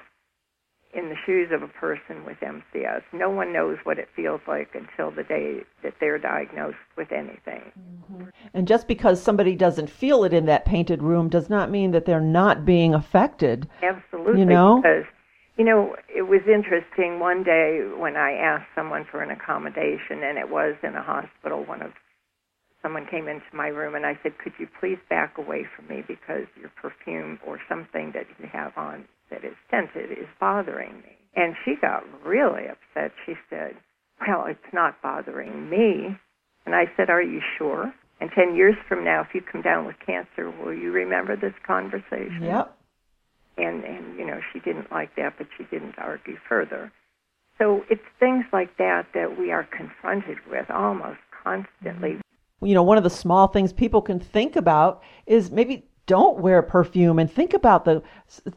in 0.93 1.10
the 1.10 1.15
shoes 1.26 1.50
of 1.52 1.62
a 1.62 1.67
person 1.67 2.26
with 2.26 2.38
MCS. 2.39 3.02
No 3.13 3.30
one 3.30 3.54
knows 3.54 3.78
what 3.84 4.00
it 4.00 4.08
feels 4.15 4.41
like 4.48 4.69
until 4.74 5.12
the 5.12 5.24
day 5.24 5.60
that 5.84 5.93
they're 6.00 6.17
diagnosed 6.17 6.78
with 6.98 7.12
anything. 7.12 7.62
Mm-hmm. 7.80 8.24
And 8.56 8.67
just 8.67 8.88
because 8.88 9.22
somebody 9.22 9.56
doesn't 9.56 9.89
feel 9.89 10.24
it 10.24 10.34
in 10.34 10.48
that 10.48 10.65
painted 10.65 11.04
room 11.04 11.30
does 11.30 11.48
not 11.50 11.69
mean 11.69 11.91
that 11.91 12.06
they're 12.06 12.19
not 12.19 12.65
being 12.65 12.95
affected. 12.95 13.69
Absolutely. 13.84 14.39
You 14.39 14.45
know? 14.45 14.82
Because, 14.82 15.06
you 15.58 15.65
know, 15.65 15.95
it 16.08 16.24
was 16.24 16.41
interesting 16.48 17.19
one 17.19 17.43
day 17.43 17.82
when 17.95 18.15
I 18.15 18.32
asked 18.32 18.69
someone 18.74 19.06
for 19.12 19.22
an 19.22 19.30
accommodation, 19.30 20.24
and 20.24 20.39
it 20.39 20.50
was 20.50 20.76
in 20.82 20.95
a 20.95 21.04
hospital. 21.04 21.65
One 21.65 21.84
of 21.84 21.91
someone 22.81 23.05
came 23.09 23.27
into 23.27 23.45
my 23.53 23.67
room 23.67 23.95
and 23.95 24.05
I 24.05 24.17
said, 24.23 24.37
Could 24.37 24.53
you 24.59 24.67
please 24.79 24.97
back 25.09 25.37
away 25.37 25.65
from 25.75 25.87
me 25.87 26.03
because 26.07 26.45
your 26.59 26.71
perfume 26.81 27.39
or 27.45 27.59
something 27.67 28.11
that 28.13 28.25
you 28.39 28.47
have 28.51 28.73
on 28.77 29.05
that 29.29 29.43
is 29.43 29.55
scented 29.69 30.11
is 30.11 30.27
bothering 30.39 30.97
me. 30.97 31.15
And 31.35 31.55
she 31.63 31.75
got 31.79 32.03
really 32.25 32.63
upset. 32.67 33.11
She 33.25 33.33
said, 33.49 33.75
Well, 34.25 34.45
it's 34.47 34.73
not 34.73 35.01
bothering 35.01 35.69
me. 35.69 36.17
And 36.65 36.75
I 36.75 36.85
said, 36.97 37.09
Are 37.09 37.21
you 37.21 37.41
sure? 37.57 37.93
And 38.21 38.29
10 38.35 38.55
years 38.55 38.75
from 38.87 39.05
now, 39.05 39.21
if 39.21 39.27
you 39.33 39.41
come 39.41 39.61
down 39.61 39.85
with 39.85 39.95
cancer, 40.05 40.51
will 40.51 40.73
you 40.73 40.91
remember 40.91 41.37
this 41.37 41.53
conversation? 41.65 42.43
Yep. 42.43 42.75
And, 43.57 43.83
and, 43.83 44.17
you 44.19 44.25
know, 44.25 44.39
she 44.51 44.59
didn't 44.59 44.91
like 44.91 45.15
that, 45.15 45.35
but 45.37 45.47
she 45.57 45.63
didn't 45.65 45.95
argue 45.97 46.35
further. 46.47 46.91
So 47.57 47.83
it's 47.89 48.01
things 48.19 48.45
like 48.51 48.77
that 48.77 49.07
that 49.13 49.37
we 49.37 49.51
are 49.51 49.65
confronted 49.65 50.37
with 50.49 50.69
almost 50.69 51.19
constantly. 51.43 52.19
You 52.62 52.74
know, 52.74 52.84
one 52.84 52.98
of 52.98 53.04
the 53.04 53.10
small 53.10 53.48
things 53.48 53.72
people 53.72 54.02
can 54.02 54.19
think 54.19 54.56
about 54.56 55.02
is 55.26 55.52
maybe 55.52 55.89
don't 56.10 56.39
wear 56.39 56.63
perfume 56.63 57.19
and 57.19 57.32
think 57.32 57.54
about 57.54 57.86
the 57.86 58.02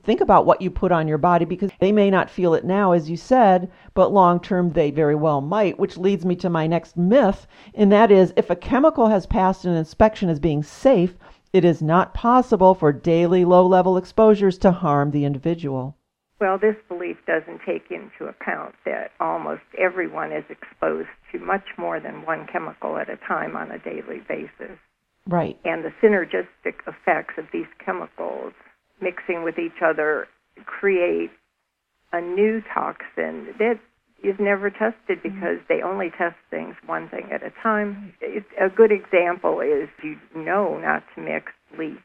think 0.04 0.22
about 0.22 0.46
what 0.46 0.62
you 0.62 0.70
put 0.70 0.90
on 0.90 1.06
your 1.06 1.18
body 1.18 1.44
because 1.44 1.70
they 1.80 1.92
may 1.92 2.10
not 2.10 2.30
feel 2.30 2.54
it 2.54 2.64
now 2.64 2.92
as 2.92 3.10
you 3.10 3.16
said 3.16 3.70
but 3.92 4.10
long 4.10 4.40
term 4.40 4.70
they 4.70 4.90
very 4.90 5.14
well 5.14 5.42
might 5.42 5.78
which 5.78 5.98
leads 5.98 6.24
me 6.24 6.34
to 6.34 6.48
my 6.48 6.66
next 6.66 6.96
myth 6.96 7.46
and 7.74 7.92
that 7.92 8.10
is 8.10 8.32
if 8.38 8.48
a 8.48 8.56
chemical 8.56 9.08
has 9.08 9.26
passed 9.26 9.66
an 9.66 9.74
inspection 9.74 10.30
as 10.30 10.40
being 10.40 10.62
safe 10.62 11.14
it 11.52 11.62
is 11.62 11.82
not 11.82 12.14
possible 12.14 12.74
for 12.74 12.90
daily 12.90 13.44
low 13.44 13.66
level 13.66 13.98
exposures 13.98 14.56
to 14.56 14.72
harm 14.72 15.10
the 15.10 15.26
individual 15.26 15.94
well, 16.42 16.58
this 16.58 16.74
belief 16.88 17.18
doesn't 17.24 17.60
take 17.64 17.84
into 17.92 18.28
account 18.28 18.74
that 18.84 19.12
almost 19.20 19.62
everyone 19.78 20.32
is 20.32 20.42
exposed 20.50 21.06
to 21.30 21.38
much 21.38 21.62
more 21.78 22.00
than 22.00 22.26
one 22.26 22.48
chemical 22.52 22.98
at 22.98 23.08
a 23.08 23.16
time 23.28 23.56
on 23.56 23.70
a 23.70 23.78
daily 23.78 24.18
basis. 24.28 24.76
Right. 25.24 25.56
And 25.64 25.84
the 25.84 25.92
synergistic 26.02 26.82
effects 26.84 27.34
of 27.38 27.44
these 27.52 27.70
chemicals 27.78 28.54
mixing 29.00 29.44
with 29.44 29.56
each 29.56 29.82
other 29.84 30.26
create 30.66 31.30
a 32.12 32.20
new 32.20 32.60
toxin 32.74 33.54
that 33.60 33.78
is 34.24 34.34
never 34.40 34.68
tested 34.68 35.22
mm-hmm. 35.22 35.22
because 35.22 35.58
mm-hmm. 35.58 35.72
they 35.72 35.80
only 35.80 36.10
test 36.10 36.34
things 36.50 36.74
one 36.86 37.08
thing 37.08 37.28
at 37.32 37.46
a 37.46 37.52
time. 37.62 38.14
It's, 38.20 38.46
a 38.60 38.68
good 38.68 38.90
example 38.90 39.60
is 39.60 39.88
you 40.02 40.18
know 40.34 40.76
not 40.76 41.04
to 41.14 41.22
mix 41.22 41.52
bleach 41.76 41.98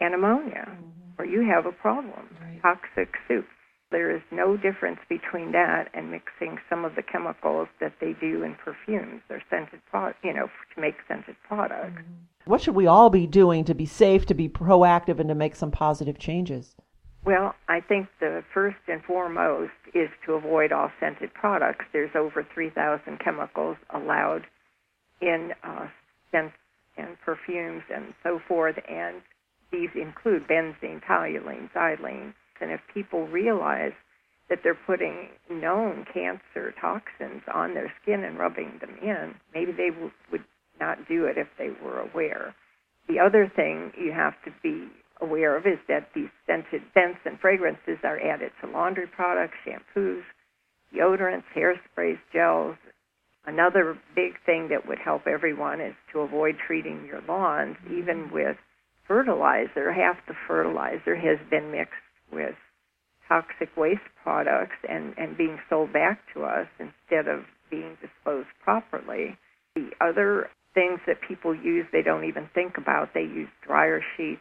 and 0.00 0.12
ammonia, 0.12 0.68
mm-hmm. 0.68 1.07
Or 1.18 1.24
you 1.24 1.46
have 1.48 1.66
a 1.66 1.72
problem. 1.72 2.28
Right. 2.40 2.60
Toxic 2.62 3.14
soups. 3.26 3.48
There 3.90 4.14
is 4.14 4.22
no 4.30 4.56
difference 4.56 5.00
between 5.08 5.52
that 5.52 5.88
and 5.94 6.10
mixing 6.10 6.58
some 6.68 6.84
of 6.84 6.94
the 6.94 7.02
chemicals 7.02 7.68
that 7.80 7.94
they 8.00 8.12
do 8.20 8.42
in 8.42 8.54
perfumes 8.54 9.22
or 9.30 9.40
scented, 9.48 9.80
pro- 9.90 10.12
you 10.22 10.34
know, 10.34 10.48
to 10.74 10.80
make 10.80 10.96
scented 11.08 11.36
products. 11.46 11.92
Mm-hmm. 11.92 12.50
What 12.50 12.60
should 12.60 12.74
we 12.74 12.86
all 12.86 13.08
be 13.08 13.26
doing 13.26 13.64
to 13.64 13.74
be 13.74 13.86
safe, 13.86 14.26
to 14.26 14.34
be 14.34 14.48
proactive, 14.48 15.20
and 15.20 15.28
to 15.28 15.34
make 15.34 15.56
some 15.56 15.70
positive 15.70 16.18
changes? 16.18 16.76
Well, 17.24 17.54
I 17.68 17.80
think 17.80 18.08
the 18.20 18.42
first 18.54 18.76
and 18.88 19.02
foremost 19.04 19.72
is 19.94 20.08
to 20.26 20.34
avoid 20.34 20.72
all 20.72 20.90
scented 21.00 21.32
products. 21.34 21.84
There's 21.92 22.14
over 22.14 22.46
3,000 22.54 23.18
chemicals 23.20 23.76
allowed 23.92 24.46
in 25.20 25.52
uh, 25.64 25.88
scents 26.30 26.54
and 26.96 27.20
perfumes 27.24 27.82
and 27.94 28.14
so 28.22 28.40
forth, 28.46 28.76
and 28.88 29.16
these 29.70 29.90
include 29.94 30.46
benzene, 30.48 31.02
toluene, 31.04 31.70
xylene, 31.72 32.34
and 32.60 32.70
if 32.70 32.80
people 32.92 33.26
realize 33.28 33.92
that 34.48 34.60
they're 34.62 34.78
putting 34.86 35.28
known 35.50 36.04
cancer 36.12 36.74
toxins 36.80 37.42
on 37.52 37.74
their 37.74 37.92
skin 38.02 38.24
and 38.24 38.38
rubbing 38.38 38.78
them 38.80 38.96
in, 39.02 39.34
maybe 39.54 39.72
they 39.72 39.90
w- 39.90 40.10
would 40.32 40.44
not 40.80 41.06
do 41.08 41.26
it 41.26 41.36
if 41.36 41.48
they 41.58 41.70
were 41.84 42.00
aware. 42.00 42.54
The 43.08 43.18
other 43.20 43.50
thing 43.54 43.92
you 43.98 44.12
have 44.12 44.34
to 44.44 44.52
be 44.62 44.88
aware 45.20 45.56
of 45.56 45.66
is 45.66 45.78
that 45.88 46.08
these 46.14 46.30
scented 46.46 46.82
scents 46.94 47.20
and 47.24 47.38
fragrances 47.40 47.98
are 48.04 48.20
added 48.20 48.52
to 48.60 48.70
laundry 48.70 49.06
products, 49.06 49.54
shampoos, 49.66 50.22
deodorants, 50.94 51.44
hairsprays, 51.54 52.18
gels. 52.32 52.76
Another 53.46 53.98
big 54.14 54.32
thing 54.44 54.68
that 54.68 54.86
would 54.86 54.98
help 54.98 55.26
everyone 55.26 55.80
is 55.80 55.94
to 56.12 56.20
avoid 56.20 56.56
treating 56.66 57.04
your 57.06 57.22
lawns, 57.22 57.76
even 57.90 58.30
with 58.32 58.56
fertilizer. 59.08 59.92
Half 59.92 60.16
the 60.28 60.34
fertilizer 60.46 61.16
has 61.16 61.38
been 61.50 61.72
mixed 61.72 61.94
with 62.32 62.54
toxic 63.26 63.74
waste 63.76 64.00
products 64.22 64.76
and, 64.88 65.14
and 65.18 65.36
being 65.36 65.58
sold 65.68 65.92
back 65.92 66.20
to 66.34 66.44
us 66.44 66.68
instead 66.78 67.26
of 67.26 67.44
being 67.70 67.96
disposed 68.00 68.48
properly. 68.62 69.36
The 69.74 69.90
other 70.00 70.48
things 70.74 71.00
that 71.06 71.16
people 71.26 71.54
use 71.54 71.86
they 71.92 72.02
don't 72.02 72.24
even 72.24 72.48
think 72.54 72.78
about, 72.78 73.14
they 73.14 73.22
use 73.22 73.48
dryer 73.66 74.00
sheets, 74.16 74.40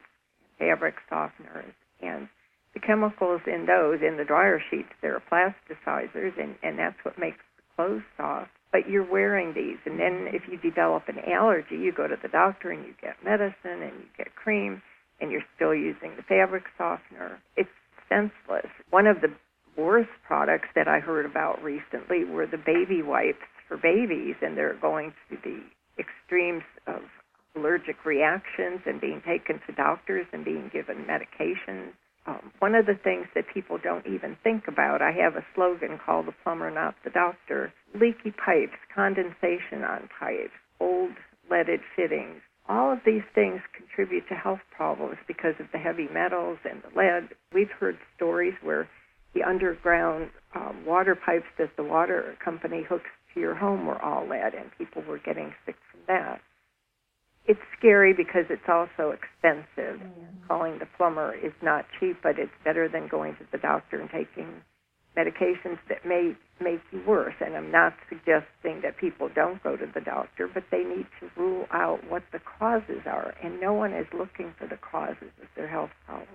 fabric 0.60 0.96
softeners, 1.12 1.74
and 2.02 2.28
the 2.74 2.80
chemicals 2.80 3.42
in 3.48 3.66
those 3.66 4.00
in 4.06 4.18
the 4.18 4.24
dryer 4.24 4.62
sheets 4.70 4.90
they're 5.02 5.22
plasticizers 5.32 6.40
and 6.40 6.56
and 6.62 6.78
that's 6.78 6.98
what 7.04 7.18
makes 7.18 7.40
the 7.58 7.64
clothes 7.76 8.04
soft 8.16 8.52
but 8.72 8.90
you're 8.90 9.10
wearing 9.10 9.54
these. 9.54 9.78
And 9.86 10.00
then 10.00 10.28
if 10.34 10.44
you 10.50 10.58
develop 10.58 11.04
an 11.08 11.20
allergy 11.20 11.76
you 11.76 11.92
go 11.92 12.08
to 12.08 12.18
the 12.22 12.28
doctor 12.28 12.72
and 12.72 12.86
you 12.86 12.94
get 13.02 13.16
medicine 13.24 13.82
and 13.84 13.94
you 14.00 14.08
get 14.18 14.36
cream 14.36 14.82
and 15.20 15.32
you're 15.32 15.46
still 15.56 15.74
using 15.74 16.16
the 16.16 16.24
fabric 16.24 16.64
softener. 16.78 17.40
It's 17.56 17.70
senseless. 18.10 18.70
One 18.90 19.08
of 19.08 19.22
the 19.22 19.30
worst 19.78 20.10
products 20.26 20.68
that 20.74 20.88
i 20.88 21.00
heard 21.00 21.26
about 21.26 21.62
recently 21.62 22.26
were 22.26 22.48
the 22.48 22.58
baby 22.58 23.04
wipes 23.04 23.46
for 23.68 23.78
babies 23.78 24.36
and 24.42 24.58
they're 24.58 24.74
going 24.82 25.14
to 25.30 25.38
the 25.44 25.62
extremes 26.00 26.64
of 26.88 27.02
allergic 27.56 28.04
reactions 28.04 28.82
and 28.86 29.00
being 29.00 29.22
taken 29.22 29.60
to 29.68 29.74
doctors 29.74 30.26
and 30.34 30.44
being 30.44 30.70
given 30.74 31.06
medications 31.06 31.92
um, 32.28 32.52
one 32.60 32.76
of 32.76 32.86
the 32.86 33.00
things 33.02 33.26
that 33.36 33.46
people 33.54 33.78
don't 33.82 34.06
even 34.06 34.38
think 34.44 34.68
about, 34.68 35.02
I 35.02 35.12
have 35.12 35.36
a 35.36 35.46
slogan 35.56 35.98
called 36.04 36.28
the 36.28 36.34
plumber, 36.44 36.70
not 36.70 36.96
the 37.04 37.10
doctor. 37.10 37.74
Leaky 37.96 38.32
pipes, 38.32 38.78
condensation 38.94 39.84
on 39.84 40.10
pipes, 40.20 40.52
old 40.80 41.12
leaded 41.50 41.80
fittings. 41.96 42.42
All 42.68 42.92
of 42.92 43.00
these 43.06 43.24
things 43.34 43.62
contribute 43.74 44.28
to 44.28 44.36
health 44.36 44.60
problems 44.76 45.16
because 45.26 45.56
of 45.60 45.68
the 45.72 45.78
heavy 45.78 46.10
metals 46.14 46.60
and 46.70 46.84
the 46.84 47.00
lead. 47.00 47.30
We've 47.54 47.72
heard 47.72 47.98
stories 48.18 48.56
where 48.62 48.90
the 49.34 49.44
underground 49.44 50.30
um, 50.54 50.84
water 50.86 51.16
pipes 51.16 51.48
that 51.58 51.78
the 51.78 51.84
water 51.84 52.36
company 52.44 52.84
hooks 52.88 53.10
to 53.34 53.40
your 53.40 53.56
home 53.56 53.86
were 53.86 54.02
all 54.02 54.28
lead, 54.28 54.54
and 54.54 54.70
people 54.78 55.02
were 55.08 55.20
getting 55.20 55.54
sick 55.66 55.76
from 55.92 56.02
that 56.08 56.42
it's 57.48 57.60
scary 57.78 58.14
because 58.14 58.46
it's 58.50 58.68
also 58.68 59.16
expensive. 59.16 60.00
Mm-hmm. 60.00 60.48
Calling 60.48 60.80
the 60.80 60.88
plumber 60.98 61.34
is 61.34 61.54
not 61.62 61.86
cheap, 62.00 62.18
but 62.22 62.38
it's 62.38 62.52
better 62.64 62.88
than 62.88 63.08
going 63.08 63.36
to 63.36 63.46
the 63.52 63.58
doctor 63.58 64.00
and 64.00 64.10
taking 64.10 64.62
medications 65.18 65.80
that 65.90 66.06
may 66.06 66.36
make 66.62 66.82
you 66.92 67.02
worse. 67.08 67.34
And 67.42 67.56
I'm 67.56 67.72
not 67.72 67.94
suggesting 68.08 68.82
that 68.84 68.98
people 69.00 69.30
don't 69.34 69.62
go 69.64 69.76
to 69.76 69.86
the 69.94 70.02
doctor, 70.02 70.48
but 70.54 70.64
they 70.72 70.84
need 70.84 71.08
to 71.20 71.30
rule 71.36 71.66
out 71.72 72.00
what 72.10 72.24
the 72.32 72.40
causes 72.60 73.02
are. 73.06 73.34
And 73.44 73.60
no 73.60 73.74
one 73.74 73.94
is 73.94 74.06
looking 74.14 74.54
for 74.60 74.68
the 74.68 74.78
causes 74.78 75.32
of 75.42 75.48
their 75.56 75.68
health 75.68 75.92
problem. 76.06 76.28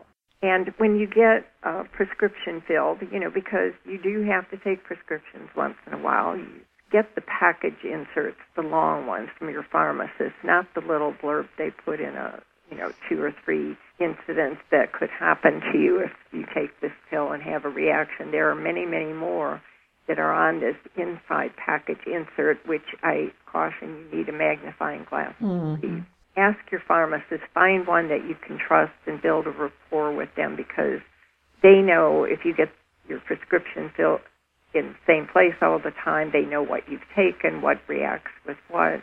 And 0.42 0.74
when 0.78 0.96
you 0.96 1.06
get 1.06 1.46
a 1.62 1.84
prescription 1.84 2.62
filled, 2.66 2.98
you 3.12 3.20
know, 3.20 3.30
because 3.32 3.72
you 3.84 4.02
do 4.02 4.26
have 4.28 4.50
to 4.50 4.58
take 4.58 4.82
prescriptions 4.82 5.48
once 5.56 5.76
in 5.86 5.92
a 5.92 6.02
while, 6.02 6.36
you 6.36 6.66
get 6.93 7.14
the 7.14 7.22
package 7.22 7.82
inserts, 7.82 8.38
the 8.55 8.62
long 8.62 9.07
ones 9.07 9.30
from 9.38 9.49
your 9.49 9.64
pharmacist, 9.72 10.36
not 10.45 10.66
the 10.74 10.80
little 10.80 11.12
blurb 11.12 11.49
they 11.59 11.70
put 11.70 12.01
in 12.01 12.14
a 12.14 12.40
you 12.70 12.76
know 12.76 12.93
two 13.09 13.20
or 13.20 13.34
three 13.45 13.76
incidents 13.99 14.61
that 14.70 14.93
could 14.93 15.11
happen 15.11 15.61
to 15.72 15.78
you 15.78 16.01
if 16.01 16.12
you 16.32 16.45
take 16.55 16.80
this 16.80 16.93
pill 17.11 17.32
and 17.32 17.43
have 17.43 17.64
a 17.64 17.68
reaction. 17.68 18.30
There 18.30 18.51
are 18.51 18.55
many, 18.55 18.84
many 18.84 19.12
more 19.12 19.62
that 20.09 20.18
are 20.18 20.32
on 20.32 20.61
this 20.61 20.76
inside 20.97 21.53
package 21.57 22.01
insert, 22.07 22.59
which 22.66 22.95
I 23.03 23.32
caution 23.47 24.07
you 24.11 24.18
need 24.18 24.28
a 24.28 24.32
magnifying 24.32 25.07
glass. 25.09 25.34
Mm-hmm. 25.40 26.01
Ask 26.36 26.59
your 26.70 26.82
pharmacist, 26.88 27.43
find 27.55 27.86
one 27.86 28.09
that 28.09 28.26
you 28.26 28.34
can 28.47 28.59
trust 28.59 28.93
and 29.07 29.20
build 29.20 29.47
a 29.47 29.51
rapport 29.51 30.14
with 30.14 30.30
them 30.34 30.57
because 30.57 31.01
they 31.62 31.80
know 31.82 32.24
if 32.24 32.40
you 32.45 32.55
get 32.57 32.70
your 33.09 33.20
prescription 33.20 33.93
filled 33.97 34.20
in 34.75 34.95
the 34.95 35.03
same 35.07 35.27
place 35.33 35.55
all 35.61 35.79
the 35.79 35.93
time. 36.05 36.31
They 36.33 36.43
know 36.43 36.62
what 36.62 36.89
you've 36.89 37.01
taken, 37.14 37.62
what 37.62 37.79
reacts 37.89 38.33
with 38.47 38.57
what. 38.70 39.03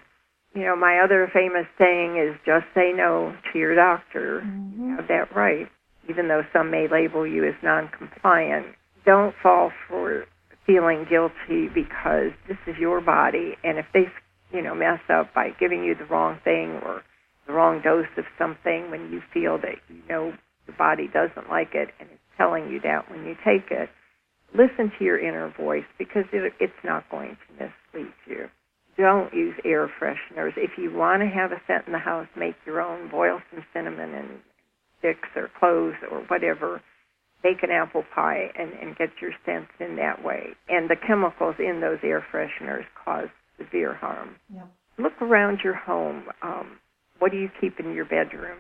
You 0.56 0.66
know, 0.66 0.76
my 0.76 1.00
other 1.04 1.30
famous 1.32 1.68
saying 1.78 2.18
is 2.18 2.36
just 2.46 2.66
say 2.74 2.92
no 2.96 3.36
to 3.52 3.60
your 3.60 3.76
doctor. 3.76 4.42
Mm-hmm. 4.44 4.90
You 4.90 4.96
have 4.96 5.08
that 5.08 5.36
right. 5.36 5.68
Even 6.10 6.28
though 6.28 6.42
some 6.52 6.72
may 6.72 6.88
label 6.92 7.28
you 7.28 7.48
as 7.48 7.54
non-compliant, 7.62 8.66
don't 9.06 9.36
fall 9.44 9.72
for 9.88 10.26
feeling 10.66 11.06
guilty 11.10 11.70
because 11.74 12.32
this 12.48 12.58
is 12.68 12.76
your 12.80 13.00
body. 13.02 13.54
And 13.64 13.78
if 13.78 13.86
they, 13.94 14.06
you 14.52 14.64
know, 14.64 14.74
mess 14.74 15.00
up 15.10 15.34
by 15.34 15.50
giving 15.60 15.84
you 15.84 15.94
the 15.96 16.06
wrong 16.06 16.40
thing 16.44 16.80
or 16.84 17.04
the 17.50 17.54
wrong 17.54 17.82
dose 17.84 18.06
of 18.18 18.26
something 18.38 18.92
when 18.92 19.12
you 19.12 19.22
feel 19.34 19.58
that 19.58 19.82
you 19.90 20.02
know 20.08 20.34
the 20.68 20.74
body 20.74 21.10
doesn't 21.12 21.50
like 21.50 21.74
it 21.74 21.90
and 22.00 22.08
it's 22.12 22.22
telling 22.38 22.70
you 22.70 22.80
that 22.82 23.10
when 23.10 23.26
you 23.26 23.36
take 23.44 23.72
it, 23.72 23.90
listen 24.54 24.92
to 24.98 25.06
your 25.06 25.20
inner 25.20 25.54
voice 25.58 25.86
because 25.98 26.26
it, 26.34 26.54
it's 26.60 26.74
not 26.84 27.10
going 27.10 27.38
to 27.48 27.54
mislead 27.94 28.14
you. 28.28 28.50
Don't 28.98 29.34
use 29.34 29.56
air 29.64 29.90
fresheners. 30.00 30.54
If 30.58 30.72
you 30.78 30.94
want 30.94 31.22
to 31.22 31.28
have 31.28 31.52
a 31.52 31.62
scent 31.68 31.88
in 31.88 31.94
the 31.94 32.00
house, 32.00 32.28
make 32.36 32.56
your 32.66 32.82
own. 32.82 33.10
Boil 33.10 33.40
some 33.52 33.64
cinnamon 33.74 34.14
and 34.14 34.28
sticks 35.00 35.30
or 35.36 35.50
cloves 35.58 35.96
or 36.12 36.20
whatever. 36.28 36.82
Bake 37.42 37.64
an 37.64 37.72
apple 37.72 38.04
pie 38.14 38.52
and, 38.60 38.74
and 38.74 38.98
get 38.98 39.10
your 39.22 39.32
scents 39.46 39.72
in 39.80 39.96
that 39.96 40.24
way. 40.24 40.48
And 40.68 40.90
the 40.90 40.98
chemicals 41.08 41.56
in 41.60 41.80
those 41.80 42.00
air 42.04 42.26
fresheners 42.34 42.84
cause 43.06 43.30
severe 43.58 43.94
harm. 43.94 44.36
Yeah. 44.54 44.64
Look 44.98 45.22
around 45.22 45.60
your 45.64 45.76
home. 45.76 46.26
Um, 46.42 46.80
what 47.20 47.32
do 47.32 47.38
you 47.38 47.50
keep 47.62 47.80
in 47.80 47.94
your 47.94 48.06
bedroom? 48.06 48.58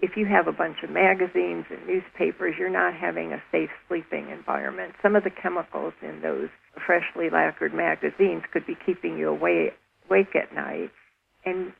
If 0.00 0.16
you 0.16 0.26
have 0.26 0.46
a 0.46 0.52
bunch 0.52 0.78
of 0.84 0.90
magazines 0.90 1.66
and 1.70 1.86
newspapers, 1.86 2.54
you're 2.58 2.70
not 2.70 2.94
having 2.94 3.32
a 3.32 3.42
safe 3.50 3.70
sleeping 3.88 4.30
environment. 4.30 4.94
Some 5.02 5.16
of 5.16 5.24
the 5.24 5.30
chemicals 5.30 5.94
in 6.02 6.20
those 6.22 6.48
freshly 6.86 7.30
lacquered 7.30 7.74
magazines 7.74 8.42
could 8.52 8.66
be 8.66 8.76
keeping 8.86 9.18
you 9.18 9.28
awake, 9.28 9.74
awake 10.08 10.36
at 10.36 10.54
night. 10.54 10.90
And 11.44 11.72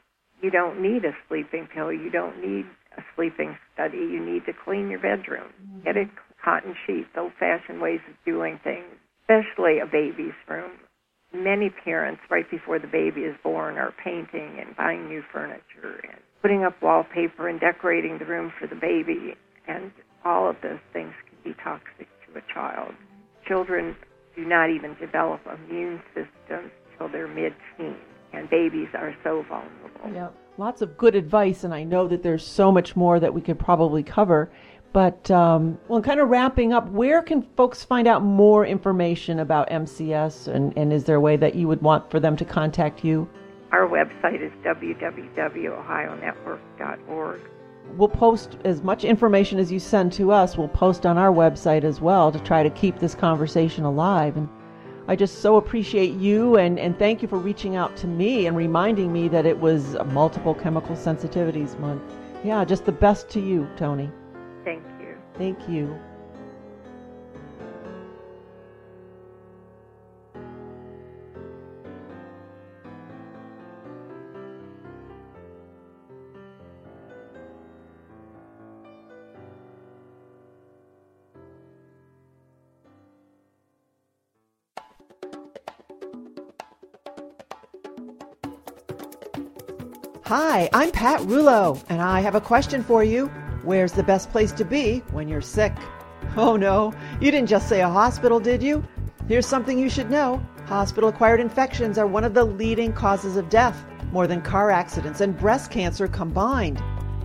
you 0.43 0.51
don't 0.51 0.83
need 0.83 1.05
a 1.05 1.15
sleeping 1.29 1.69
pill. 1.73 1.93
You 1.93 2.11
don't 2.11 2.41
need 2.41 2.67
a 2.97 3.03
sleeping 3.15 3.57
study. 3.75 3.99
You 3.99 4.25
need 4.25 4.47
to 4.47 4.53
clean 4.53 4.91
your 4.91 5.01
bedroom. 5.01 5.53
Mm-hmm. 5.63 5.85
Get 5.85 5.97
it 5.97 6.09
cotton 6.43 6.75
sheets, 6.87 7.11
old 7.17 7.33
fashioned 7.39 7.81
ways 7.81 8.01
of 8.09 8.15
doing 8.25 8.59
things, 8.63 8.87
especially 9.23 9.79
a 9.79 9.87
baby's 9.87 10.39
room. 10.49 10.73
Many 11.33 11.71
parents, 11.71 12.23
right 12.31 12.51
before 12.51 12.79
the 12.79 12.87
baby 12.87 13.23
is 13.23 13.37
born, 13.43 13.77
are 13.77 13.93
painting 14.03 14.57
and 14.59 14.75
buying 14.77 15.09
new 15.09 15.23
furniture 15.31 16.01
and 16.03 16.23
putting 16.43 16.65
up 16.65 16.81
wallpaper 16.83 17.49
and 17.49 17.61
decorating 17.61 18.19
the 18.19 18.25
room 18.25 18.53
for 18.59 18.67
the 18.67 18.77
baby, 18.77 19.35
and 19.67 19.91
all 20.25 20.49
of 20.49 20.57
those 20.63 20.79
things 20.93 21.13
can 21.29 21.53
be 21.53 21.57
toxic 21.63 22.09
to 22.27 22.39
a 22.39 22.43
child. 22.53 22.93
Children 23.47 23.97
do 24.37 24.45
not 24.45 24.71
even 24.71 24.95
develop 25.01 25.41
immune 25.47 26.01
systems 26.15 26.71
until 26.93 27.09
they're 27.09 27.29
mid-teens, 27.29 27.97
and 28.33 28.49
babies 28.51 28.89
are 28.95 29.15
so 29.25 29.45
vulnerable. 29.49 30.13
Yeah, 30.15 30.29
lots 30.59 30.83
of 30.83 30.97
good 30.97 31.15
advice, 31.15 31.65
and 31.65 31.75
I 31.75 31.85
know 31.85 32.07
that 32.09 32.23
there's 32.23 32.47
so 32.47 32.71
much 32.71 32.95
more 32.95 33.19
that 33.19 33.33
we 33.35 33.41
could 33.41 33.59
probably 33.59 34.03
cover. 34.03 34.51
But 34.93 35.31
um, 35.31 35.79
well, 35.89 36.01
kind 36.01 36.19
of 36.19 36.29
wrapping 36.29 36.73
up, 36.73 36.89
where 36.89 37.21
can 37.21 37.43
folks 37.57 37.85
find 37.85 38.09
out 38.09 38.23
more 38.23 38.65
information 38.65 39.39
about 39.39 39.69
MCS, 39.71 40.49
and, 40.49 40.77
and 40.79 40.93
is 40.93 41.05
there 41.05 41.17
a 41.17 41.21
way 41.21 41.37
that 41.37 41.55
you 41.55 41.69
would 41.69 41.83
want 41.83 42.11
for 42.11 42.19
them 42.19 42.37
to 42.37 42.45
contact 42.45 43.05
you? 43.05 43.29
Our 43.73 43.87
website 43.87 44.41
is 44.41 44.51
www.ohionetwork.org. 44.65 47.41
We'll 47.97 48.09
post 48.09 48.59
as 48.65 48.83
much 48.83 49.05
information 49.05 49.59
as 49.59 49.73
you 49.73 49.79
send 49.79 50.13
to 50.15 50.33
us, 50.33 50.59
we'll 50.59 50.69
post 50.69 51.05
on 51.07 51.17
our 51.19 51.33
website 51.33 51.85
as 51.85 52.01
well 52.01 52.33
to 52.33 52.41
try 52.41 52.63
to 52.63 52.71
keep 52.71 52.99
this 52.99 53.15
conversation 53.15 53.85
alive. 53.85 54.37
And 54.37 54.49
I 55.07 55.15
just 55.17 55.41
so 55.41 55.57
appreciate 55.57 56.13
you 56.13 56.57
and, 56.57 56.79
and 56.79 56.99
thank 56.99 57.23
you 57.23 57.29
for 57.29 57.39
reaching 57.39 57.77
out 57.77 57.97
to 57.99 58.07
me 58.07 58.47
and 58.47 58.57
reminding 58.57 59.13
me 59.13 59.29
that 59.29 59.45
it 59.47 59.59
was 59.59 59.97
multiple 60.07 60.55
chemical 60.55 60.97
sensitivities 60.97 61.79
month. 61.79 62.03
Yeah, 62.45 62.65
just 62.65 62.85
the 62.85 62.93
best 62.93 63.29
to 63.31 63.41
you, 63.41 63.69
Toni. 63.77 64.11
Thank 64.65 64.85
you. 65.01 65.17
Thank 65.37 65.69
you. 65.69 65.99
Hi, 90.29 90.69
I'm 90.75 90.91
Pat 90.91 91.23
Rullo, 91.23 91.83
and 91.89 92.03
I 92.03 92.21
have 92.21 92.35
a 92.35 92.41
question 92.43 92.85
for 92.85 93.03
you. 93.03 93.29
Where's 93.63 93.93
the 93.93 94.03
best 94.03 94.31
place 94.31 94.53
to 94.53 94.65
be 94.67 94.99
when 95.11 95.27
you're 95.27 95.41
sick? 95.41 95.73
Oh 96.37 96.55
no, 96.55 96.93
you 97.19 97.31
didn't 97.31 97.49
just 97.49 97.67
say 97.67 97.81
a 97.81 97.89
hospital, 97.89 98.39
did 98.39 98.63
you? 98.63 98.85
Here's 99.27 99.47
something 99.47 99.79
you 99.79 99.89
should 99.89 100.11
know. 100.11 100.39
Hospital 100.67 101.09
acquired 101.09 101.41
infections 101.41 101.97
are 101.97 102.07
one 102.07 102.25
of 102.25 102.35
the 102.35 102.45
leading 102.45 102.93
causes 102.93 103.39
of 103.39 103.49
death, 103.49 103.87
more 104.13 104.27
than 104.27 104.43
car 104.43 104.71
accidents 104.71 105.23
and 105.23 105.35
breast 105.35 105.71
cancer 105.71 106.07
combined. 106.07 106.83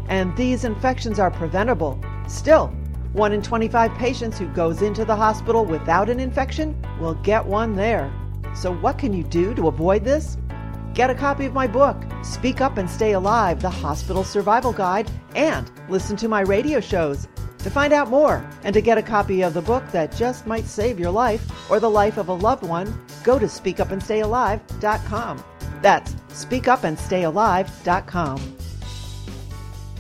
And 0.07 0.33
these 0.37 0.63
infections 0.63 1.19
are 1.19 1.29
preventable. 1.29 1.99
Still, 2.29 2.67
1 3.11 3.33
in 3.33 3.41
25 3.41 3.93
patients 3.95 4.39
who 4.39 4.47
goes 4.47 4.81
into 4.81 5.03
the 5.03 5.17
hospital 5.17 5.65
without 5.65 6.09
an 6.09 6.21
infection 6.21 6.81
will 7.01 7.15
get 7.15 7.45
one 7.45 7.75
there. 7.75 8.09
So 8.55 8.73
what 8.73 8.97
can 8.97 9.11
you 9.11 9.25
do 9.25 9.53
to 9.55 9.67
avoid 9.67 10.05
this? 10.05 10.37
Get 10.93 11.09
a 11.09 11.15
copy 11.15 11.45
of 11.45 11.53
my 11.53 11.67
book, 11.67 12.02
Speak 12.23 12.61
Up 12.61 12.77
and 12.77 12.89
Stay 12.89 13.11
Alive 13.13 13.61
The 13.61 13.69
Hospital 13.69 14.23
Survival 14.23 14.73
Guide, 14.73 15.11
and 15.35 15.71
listen 15.89 16.15
to 16.17 16.27
my 16.27 16.41
radio 16.41 16.79
shows. 16.79 17.27
To 17.59 17.69
find 17.69 17.93
out 17.93 18.09
more 18.09 18.43
and 18.63 18.73
to 18.73 18.81
get 18.81 18.97
a 18.97 19.01
copy 19.01 19.41
of 19.41 19.53
the 19.53 19.61
book 19.61 19.83
that 19.91 20.15
just 20.15 20.45
might 20.45 20.65
save 20.65 20.99
your 20.99 21.11
life 21.11 21.69
or 21.69 21.79
the 21.79 21.89
life 21.89 22.17
of 22.17 22.27
a 22.27 22.33
loved 22.33 22.63
one, 22.63 23.01
go 23.23 23.39
to 23.39 23.45
speakupandstayalive.com. 23.45 25.43
That's 25.81 26.13
speakupandstayalive.com. 26.13 28.57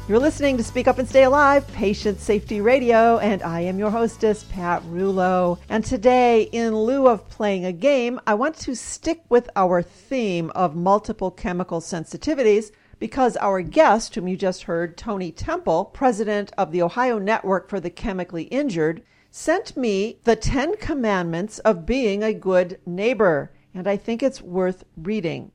You're 0.05 0.19
listening 0.19 0.57
to 0.57 0.65
Speak 0.65 0.89
Up 0.89 0.99
and 0.99 1.07
Stay 1.07 1.23
Alive, 1.23 1.65
Patient 1.69 2.19
Safety 2.19 2.59
Radio, 2.59 3.19
and 3.19 3.41
I 3.41 3.61
am 3.61 3.79
your 3.79 3.89
hostess, 3.89 4.43
Pat 4.43 4.83
Rullo. 4.83 5.59
And 5.69 5.81
today, 5.85 6.41
in 6.51 6.75
lieu 6.75 7.07
of 7.07 7.29
playing 7.29 7.63
a 7.63 7.71
game, 7.71 8.19
I 8.27 8.33
want 8.33 8.57
to 8.57 8.75
stick 8.75 9.23
with 9.29 9.49
our 9.55 9.81
theme 9.81 10.51
of 10.55 10.75
multiple 10.75 11.31
chemical 11.31 11.79
sensitivities 11.79 12.73
because 12.99 13.37
our 13.37 13.61
guest, 13.61 14.13
whom 14.13 14.27
you 14.27 14.35
just 14.35 14.63
heard, 14.63 14.97
Toni 14.97 15.31
Temple, 15.31 15.85
president 15.85 16.51
of 16.57 16.73
the 16.73 16.81
Ohio 16.81 17.17
Network 17.17 17.69
for 17.69 17.79
the 17.79 17.89
Chemically 17.89 18.43
Injured, 18.43 19.03
sent 19.31 19.77
me 19.77 20.19
the 20.25 20.35
Ten 20.35 20.75
Commandments 20.75 21.59
of 21.59 21.85
Being 21.85 22.23
a 22.23 22.33
Good 22.33 22.77
Neighbor, 22.85 23.53
and 23.73 23.87
I 23.87 23.95
think 23.95 24.21
it's 24.21 24.41
worth 24.41 24.83
reading. 24.97 25.53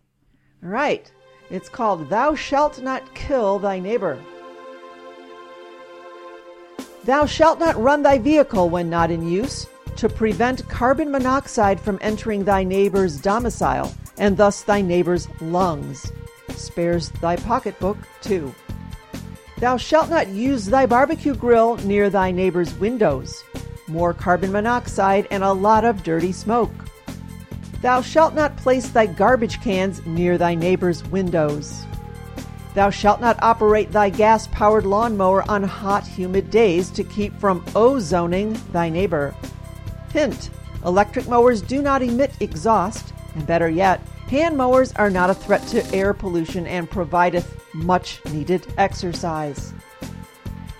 All 0.65 0.71
right, 0.71 1.13
it's 1.51 1.69
called 1.69 2.09
Thou 2.09 2.35
Shalt 2.35 2.81
Not 2.81 3.15
Kill 3.15 3.59
Thy 3.59 3.79
Neighbor. 3.79 4.19
Thou 7.05 7.27
shalt 7.27 7.59
not 7.59 7.81
run 7.81 8.03
thy 8.03 8.19
vehicle 8.19 8.69
when 8.69 8.91
not 8.91 9.11
in 9.11 9.27
use, 9.27 9.67
to 9.97 10.09
prevent 10.09 10.69
carbon 10.69 11.11
monoxide 11.11 11.81
from 11.81 11.99
entering 12.01 12.45
thy 12.45 12.63
neighbor's 12.63 13.21
domicile, 13.21 13.93
and 14.19 14.37
thus 14.37 14.63
thy 14.63 14.81
neighbor's 14.81 15.29
lungs. 15.41 16.13
Spares 16.57 17.11
thy 17.21 17.37
pocketbook, 17.37 17.97
too. 18.21 18.55
Thou 19.59 19.77
shalt 19.77 20.09
not 20.09 20.29
use 20.29 20.67
thy 20.67 20.87
barbecue 20.87 21.35
grill 21.35 21.77
near 21.79 22.11
thy 22.11 22.31
neighbor's 22.31 22.75
windows. 22.75 23.43
More 23.89 24.13
carbon 24.13 24.53
monoxide 24.53 25.27
and 25.31 25.43
a 25.43 25.53
lot 25.53 25.85
of 25.85 26.03
dirty 26.05 26.31
smoke. 26.31 26.71
Thou 27.83 28.01
shalt 28.01 28.35
not 28.35 28.57
place 28.57 28.89
thy 28.89 29.07
garbage 29.07 29.61
cans 29.61 30.05
near 30.07 30.39
thy 30.39 30.55
neighbor's 30.55 31.03
windows. 31.09 31.87
Thou 32.75 32.91
shalt 32.91 33.21
not 33.21 33.43
operate 33.43 33.91
thy 33.91 34.11
gas 34.11 34.47
powered 34.49 34.87
lawnmower 34.87 35.49
on 35.51 35.63
hot, 35.63 36.07
humid 36.07 36.51
days 36.51 36.91
to 36.91 37.03
keep 37.05 37.39
from 37.41 37.63
ozoning 37.75 38.57
thy 38.73 38.89
neighbor. 38.89 39.35
Hint 40.13 40.51
electric 40.85 41.27
mowers 41.29 41.61
do 41.61 41.83
not 41.83 42.03
emit 42.03 42.33
exhaust, 42.41 43.13
and 43.35 43.47
better 43.47 43.69
yet, 43.69 44.01
hand 44.29 44.57
mowers 44.57 44.93
are 44.93 45.11
not 45.11 45.31
a 45.31 45.35
threat 45.35 45.67
to 45.69 45.85
air 45.95 46.15
pollution 46.15 46.67
and 46.67 46.91
provideth 46.91 47.61
much 47.75 48.21
needed 48.27 48.67
exercise. 48.77 49.73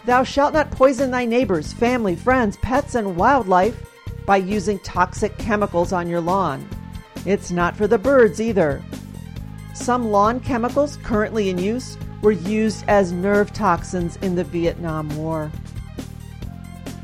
Thou 0.05 0.23
shalt 0.23 0.55
not 0.55 0.71
poison 0.71 1.11
thy 1.11 1.25
neighbors, 1.25 1.73
family, 1.73 2.17
friends, 2.17 2.57
pets, 2.59 2.95
and 2.95 3.17
wildlife 3.17 3.85
by 4.25 4.37
using 4.37 4.79
toxic 4.81 5.37
chemicals 5.39 5.93
on 5.93 6.09
your 6.09 6.21
lawn. 6.21 6.67
It's 7.27 7.51
not 7.51 7.77
for 7.77 7.87
the 7.87 7.99
birds 7.99 8.41
either. 8.41 8.83
Some 9.75 10.11
lawn 10.11 10.41
chemicals 10.41 10.99
currently 11.03 11.49
in 11.51 11.59
use 11.59 11.97
were 12.23 12.33
used 12.33 12.85
as 12.89 13.13
nerve 13.13 13.53
toxins 13.53 14.17
in 14.23 14.35
the 14.35 14.45
Vietnam 14.45 15.09
War. 15.17 15.51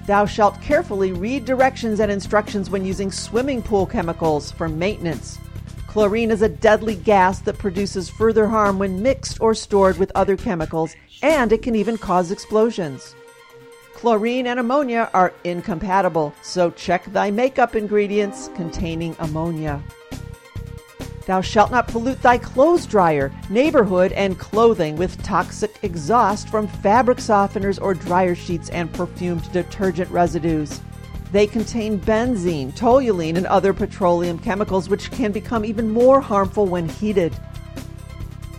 Thou 0.07 0.27
shalt 0.27 0.61
carefully 0.61 1.13
read 1.13 1.45
directions 1.45 2.01
and 2.01 2.13
instructions 2.13 2.69
when 2.69 2.85
using 2.85 3.11
swimming 3.11 3.63
pool 3.63 3.87
chemicals 3.87 4.53
for 4.53 4.69
maintenance. 4.69 5.39
Chlorine 5.87 6.31
is 6.31 6.43
a 6.43 6.49
deadly 6.49 6.97
gas 6.97 7.39
that 7.41 7.57
produces 7.57 8.11
further 8.11 8.49
harm 8.49 8.79
when 8.79 9.03
mixed 9.03 9.41
or 9.41 9.55
stored 9.55 9.97
with 9.97 10.11
other 10.15 10.37
chemicals, 10.37 10.95
and 11.23 11.53
it 11.53 11.63
can 11.63 11.75
even 11.77 11.97
cause 11.97 12.31
explosions. 12.31 13.15
Chlorine 13.95 14.49
and 14.49 14.59
ammonia 14.59 15.09
are 15.15 15.33
incompatible, 15.45 16.35
so 16.43 16.71
check 16.73 17.05
thy 17.07 17.31
makeup 17.31 17.77
ingredients 17.77 18.51
containing 18.57 19.17
ammonia. 19.21 19.81
Thou 21.27 21.41
shalt 21.41 21.71
not 21.71 21.89
pollute 21.89 22.21
thy 22.21 22.37
clothes 22.37 22.85
dryer, 22.85 23.33
neighborhood, 23.49 24.13
and 24.13 24.39
clothing 24.39 24.97
with 24.97 25.23
toxic 25.23 25.79
exhaust 25.83 26.49
from 26.51 26.69
fabric 26.69 27.19
softeners 27.19 27.81
or 27.81 27.95
dryer 27.95 28.35
sheets 28.35 28.69
and 28.69 28.93
perfumed 28.93 29.51
detergent 29.51 30.11
residues. 30.11 30.81
They 31.33 31.47
contain 31.47 31.99
benzene, 31.99 32.73
toluene, 32.77 33.37
and 33.37 33.47
other 33.47 33.73
petroleum 33.73 34.39
chemicals 34.39 34.89
which 34.89 35.11
can 35.11 35.33
become 35.33 35.65
even 35.65 35.91
more 35.91 36.21
harmful 36.21 36.67
when 36.67 36.89
heated. 36.89 37.35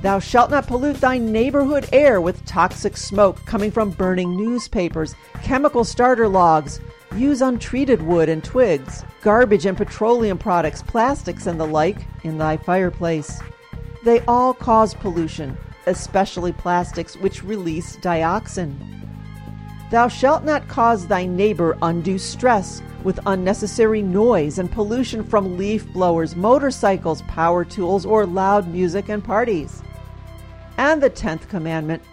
Thou 0.01 0.19
shalt 0.19 0.51
not 0.51 0.67
pollute 0.67 0.97
thy 0.97 1.17
neighborhood 1.17 1.87
air 1.93 2.19
with 2.19 2.45
toxic 2.45 2.97
smoke 2.97 3.43
coming 3.45 3.71
from 3.71 3.91
burning 3.91 4.35
newspapers, 4.35 5.15
chemical 5.41 5.83
starter 5.83 6.27
logs, 6.27 6.79
use 7.17 7.41
untreated 7.41 8.01
wood 8.01 8.29
and 8.29 8.43
twigs, 8.43 9.03
garbage 9.21 9.65
and 9.65 9.77
petroleum 9.77 10.37
products, 10.37 10.81
plastics, 10.81 11.47
and 11.47 11.59
the 11.59 11.65
like 11.65 12.05
in 12.23 12.37
thy 12.37 12.57
fireplace. 12.57 13.39
They 14.03 14.19
all 14.21 14.53
cause 14.53 14.93
pollution, 14.93 15.57
especially 15.87 16.51
plastics 16.51 17.15
which 17.17 17.43
release 17.43 17.97
dioxin. 17.97 18.75
Thou 19.91 20.07
shalt 20.07 20.43
not 20.43 20.67
cause 20.67 21.07
thy 21.07 21.25
neighbor 21.25 21.77
undue 21.81 22.17
stress 22.17 22.81
with 23.03 23.19
unnecessary 23.27 24.01
noise 24.01 24.57
and 24.57 24.71
pollution 24.71 25.23
from 25.23 25.57
leaf 25.57 25.85
blowers, 25.93 26.35
motorcycles, 26.35 27.21
power 27.23 27.63
tools, 27.63 28.05
or 28.05 28.25
loud 28.25 28.67
music 28.67 29.09
and 29.09 29.23
parties. 29.23 29.83
And 30.77 31.01
the 31.01 31.09
tenth 31.09 31.47
commandment 31.47 32.03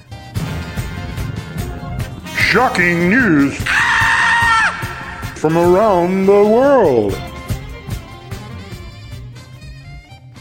Shocking 2.49 3.09
news 3.09 3.55
from 5.35 5.55
around 5.55 6.25
the 6.25 6.31
world. 6.31 7.13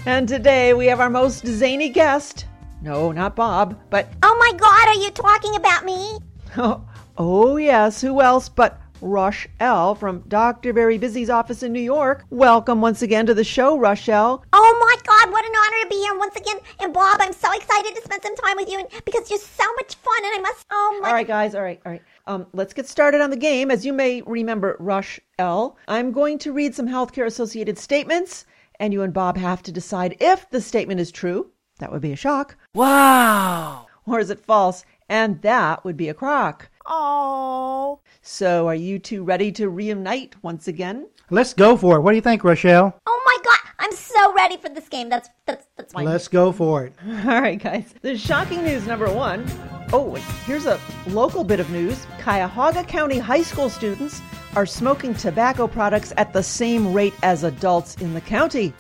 And 0.06 0.26
today 0.26 0.72
we 0.72 0.86
have 0.86 1.00
our 1.00 1.10
most 1.10 1.46
zany 1.46 1.90
guest. 1.90 2.46
No, 2.80 3.12
not 3.12 3.36
Bob, 3.36 3.78
but 3.90 4.08
Oh 4.22 4.36
my 4.40 4.58
god, 4.58 4.88
are 4.88 5.02
you 5.04 5.10
talking 5.10 5.54
about 5.56 5.84
me? 5.84 6.18
oh, 6.56 6.82
oh 7.18 7.58
yes, 7.58 8.00
who 8.00 8.22
else 8.22 8.48
but 8.48 8.80
Rochelle 9.00 9.94
from 9.94 10.20
Dr. 10.28 10.72
Very 10.72 10.98
Busy's 10.98 11.30
office 11.30 11.62
in 11.62 11.72
New 11.72 11.80
York. 11.80 12.24
Welcome 12.30 12.80
once 12.80 13.02
again 13.02 13.26
to 13.26 13.34
the 13.34 13.44
show, 13.44 13.78
Rochelle. 13.78 14.44
Oh 14.52 14.78
my 14.80 15.02
God, 15.06 15.32
what 15.32 15.44
an 15.44 15.52
honor 15.52 15.84
to 15.84 15.88
be 15.88 15.96
here 15.96 16.18
once 16.18 16.36
again. 16.36 16.56
And 16.80 16.92
Bob, 16.92 17.20
I'm 17.20 17.32
so 17.32 17.52
excited 17.52 17.94
to 17.94 18.02
spend 18.02 18.22
some 18.22 18.36
time 18.36 18.56
with 18.56 18.68
you 18.68 18.78
and 18.78 18.88
because 19.04 19.30
you're 19.30 19.38
so 19.38 19.64
much 19.76 19.94
fun 19.96 20.24
and 20.24 20.34
I 20.34 20.40
must, 20.40 20.66
oh 20.70 20.98
my. 21.02 21.08
All 21.08 21.14
right, 21.14 21.26
guys, 21.26 21.54
all 21.54 21.62
right, 21.62 21.80
all 21.84 21.92
right. 21.92 22.02
Um, 22.26 22.46
let's 22.52 22.74
get 22.74 22.86
started 22.86 23.20
on 23.20 23.30
the 23.30 23.36
game. 23.36 23.70
As 23.70 23.86
you 23.86 23.92
may 23.92 24.22
remember, 24.22 24.76
Rochelle, 24.78 25.76
I'm 25.88 26.12
going 26.12 26.38
to 26.38 26.52
read 26.52 26.74
some 26.74 26.88
healthcare 26.88 27.26
associated 27.26 27.78
statements, 27.78 28.44
and 28.78 28.92
you 28.92 29.02
and 29.02 29.14
Bob 29.14 29.36
have 29.36 29.62
to 29.62 29.72
decide 29.72 30.16
if 30.20 30.48
the 30.50 30.60
statement 30.60 31.00
is 31.00 31.10
true. 31.10 31.50
That 31.78 31.92
would 31.92 32.02
be 32.02 32.12
a 32.12 32.16
shock. 32.16 32.56
Wow. 32.74 33.86
Or 34.06 34.18
is 34.20 34.30
it 34.30 34.44
false? 34.44 34.84
And 35.08 35.40
that 35.42 35.84
would 35.84 35.96
be 35.96 36.08
a 36.08 36.14
crock. 36.14 36.68
Oh. 36.88 38.00
So, 38.22 38.66
are 38.66 38.74
you 38.74 38.98
two 38.98 39.22
ready 39.22 39.52
to 39.52 39.68
reunite 39.68 40.34
once 40.42 40.68
again? 40.68 41.06
Let's 41.30 41.52
go 41.52 41.76
for 41.76 41.96
it. 41.96 42.00
What 42.00 42.12
do 42.12 42.16
you 42.16 42.22
think, 42.22 42.42
Rochelle? 42.42 42.98
Oh 43.06 43.22
my 43.26 43.36
God, 43.44 43.58
I'm 43.78 43.92
so 43.92 44.32
ready 44.34 44.56
for 44.56 44.70
this 44.70 44.88
game. 44.88 45.10
That's 45.10 45.28
that's 45.44 45.66
that's 45.76 45.92
fine. 45.92 46.06
Let's 46.06 46.28
go 46.28 46.50
for 46.50 46.86
it. 46.86 46.94
All 47.06 47.40
right, 47.42 47.62
guys. 47.62 47.94
The 48.00 48.16
shocking 48.16 48.64
news 48.64 48.86
number 48.86 49.12
one. 49.12 49.46
Oh, 49.92 50.14
here's 50.46 50.64
a 50.64 50.80
local 51.06 51.44
bit 51.44 51.60
of 51.60 51.70
news. 51.70 52.06
Cuyahoga 52.22 52.84
County 52.84 53.18
high 53.18 53.42
school 53.42 53.68
students 53.68 54.22
are 54.56 54.66
smoking 54.66 55.14
tobacco 55.14 55.66
products 55.66 56.12
at 56.16 56.32
the 56.32 56.42
same 56.42 56.94
rate 56.94 57.14
as 57.22 57.44
adults 57.44 57.96
in 57.96 58.14
the 58.14 58.20
county. 58.22 58.72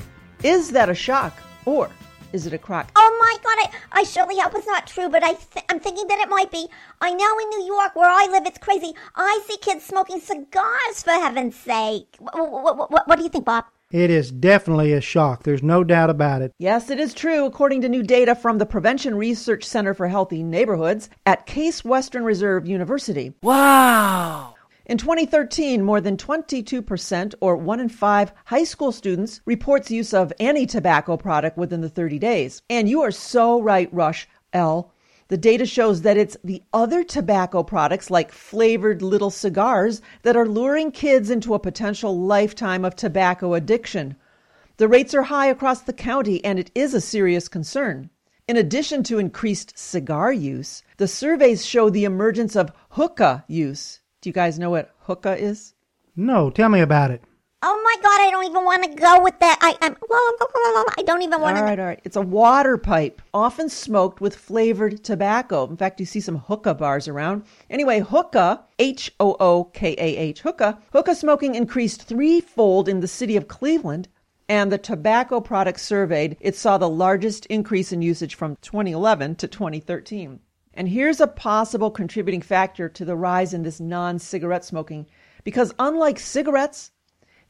Is 0.42 0.70
that 0.70 0.88
a 0.88 0.94
shock 0.94 1.38
or 1.66 1.90
is 2.32 2.46
it 2.46 2.52
a 2.52 2.58
crock? 2.58 2.90
Oh 2.96 3.16
my 3.20 3.36
God, 3.42 3.70
I, 3.92 4.00
I 4.00 4.04
surely 4.04 4.38
hope 4.38 4.54
it's 4.54 4.66
not 4.66 4.86
true, 4.86 5.08
but 5.08 5.22
I 5.22 5.34
th- 5.34 5.64
I'm 5.68 5.80
thinking 5.80 6.06
that 6.08 6.20
it 6.20 6.28
might 6.28 6.50
be. 6.50 6.68
I 7.00 7.10
know 7.10 7.38
in 7.38 7.48
New 7.50 7.64
York, 7.64 7.96
where 7.96 8.10
I 8.10 8.28
live, 8.30 8.46
it's 8.46 8.58
crazy. 8.58 8.94
I 9.16 9.40
see 9.46 9.56
kids 9.58 9.84
smoking 9.84 10.20
cigars, 10.20 11.02
for 11.02 11.10
heaven's 11.10 11.56
sake. 11.56 12.16
What, 12.18 12.50
what, 12.50 12.90
what, 12.90 13.08
what 13.08 13.16
do 13.16 13.24
you 13.24 13.30
think, 13.30 13.44
Bob? 13.44 13.64
It 13.90 14.10
is 14.10 14.30
definitely 14.30 14.92
a 14.92 15.00
shock. 15.00 15.44
There's 15.44 15.62
no 15.62 15.82
doubt 15.82 16.10
about 16.10 16.42
it. 16.42 16.52
Yes, 16.58 16.90
it 16.90 17.00
is 17.00 17.14
true, 17.14 17.46
according 17.46 17.80
to 17.80 17.88
new 17.88 18.02
data 18.02 18.34
from 18.34 18.58
the 18.58 18.66
Prevention 18.66 19.14
Research 19.14 19.64
Center 19.64 19.94
for 19.94 20.08
Healthy 20.08 20.42
Neighborhoods 20.42 21.08
at 21.24 21.46
Case 21.46 21.86
Western 21.86 22.24
Reserve 22.24 22.66
University. 22.66 23.32
Wow. 23.42 24.56
In 24.88 24.96
2013, 24.96 25.82
more 25.82 26.00
than 26.00 26.16
22%, 26.16 27.34
or 27.42 27.56
one 27.58 27.78
in 27.78 27.90
five 27.90 28.32
high 28.46 28.64
school 28.64 28.90
students, 28.90 29.42
reports 29.44 29.90
use 29.90 30.14
of 30.14 30.32
any 30.40 30.64
tobacco 30.64 31.18
product 31.18 31.58
within 31.58 31.82
the 31.82 31.90
30 31.90 32.18
days. 32.18 32.62
And 32.70 32.88
you 32.88 33.02
are 33.02 33.10
so 33.10 33.60
right, 33.60 33.92
Rush 33.92 34.26
L. 34.54 34.94
The 35.28 35.36
data 35.36 35.66
shows 35.66 36.00
that 36.02 36.16
it's 36.16 36.38
the 36.42 36.62
other 36.72 37.04
tobacco 37.04 37.62
products, 37.62 38.10
like 38.10 38.32
flavored 38.32 39.02
little 39.02 39.28
cigars, 39.28 40.00
that 40.22 40.36
are 40.36 40.48
luring 40.48 40.90
kids 40.90 41.28
into 41.28 41.52
a 41.52 41.58
potential 41.58 42.18
lifetime 42.18 42.82
of 42.82 42.96
tobacco 42.96 43.52
addiction. 43.52 44.16
The 44.78 44.88
rates 44.88 45.12
are 45.12 45.24
high 45.24 45.48
across 45.48 45.82
the 45.82 45.92
county, 45.92 46.42
and 46.42 46.58
it 46.58 46.70
is 46.74 46.94
a 46.94 47.02
serious 47.02 47.46
concern. 47.46 48.08
In 48.48 48.56
addition 48.56 49.02
to 49.02 49.18
increased 49.18 49.76
cigar 49.76 50.32
use, 50.32 50.82
the 50.96 51.06
surveys 51.06 51.66
show 51.66 51.90
the 51.90 52.06
emergence 52.06 52.56
of 52.56 52.72
hookah 52.92 53.44
use. 53.48 54.00
Do 54.20 54.28
you 54.28 54.34
guys 54.34 54.58
know 54.58 54.70
what 54.70 54.94
hookah 55.02 55.36
is? 55.36 55.74
No, 56.16 56.50
tell 56.50 56.68
me 56.68 56.80
about 56.80 57.12
it. 57.12 57.22
Oh 57.62 57.80
my 57.84 58.02
God, 58.02 58.20
I 58.20 58.30
don't 58.30 58.44
even 58.44 58.64
want 58.64 58.84
to 58.84 59.00
go 59.00 59.22
with 59.22 59.38
that. 59.40 59.58
I, 59.60 59.76
I'm, 59.80 59.96
I 60.96 61.02
don't 61.04 61.22
even 61.22 61.40
want 61.40 61.56
to. 61.56 61.62
right, 61.62 61.78
all 61.78 61.86
right. 61.86 62.00
It's 62.04 62.16
a 62.16 62.20
water 62.20 62.76
pipe, 62.78 63.20
often 63.34 63.68
smoked 63.68 64.20
with 64.20 64.36
flavored 64.36 65.02
tobacco. 65.02 65.68
In 65.68 65.76
fact, 65.76 65.98
you 65.98 66.06
see 66.06 66.20
some 66.20 66.38
hookah 66.38 66.74
bars 66.74 67.08
around. 67.08 67.44
Anyway, 67.70 68.00
hookah, 68.00 68.64
H 68.78 69.12
O 69.20 69.36
O 69.40 69.64
K 69.64 69.94
A 69.98 70.16
H, 70.16 70.40
hookah, 70.40 70.80
hookah 70.92 71.14
smoking 71.16 71.54
increased 71.56 72.02
threefold 72.02 72.88
in 72.88 73.00
the 73.00 73.08
city 73.08 73.36
of 73.36 73.48
Cleveland. 73.48 74.08
And 74.48 74.72
the 74.72 74.78
tobacco 74.78 75.40
products 75.40 75.82
surveyed, 75.82 76.36
it 76.40 76.56
saw 76.56 76.78
the 76.78 76.88
largest 76.88 77.46
increase 77.46 77.92
in 77.92 78.02
usage 78.02 78.34
from 78.34 78.56
2011 78.62 79.34
to 79.36 79.48
2013. 79.48 80.40
And 80.78 80.88
here's 80.88 81.20
a 81.20 81.26
possible 81.26 81.90
contributing 81.90 82.40
factor 82.40 82.88
to 82.88 83.04
the 83.04 83.16
rise 83.16 83.52
in 83.52 83.64
this 83.64 83.80
non 83.80 84.20
cigarette 84.20 84.64
smoking 84.64 85.08
because, 85.42 85.74
unlike 85.80 86.20
cigarettes, 86.20 86.92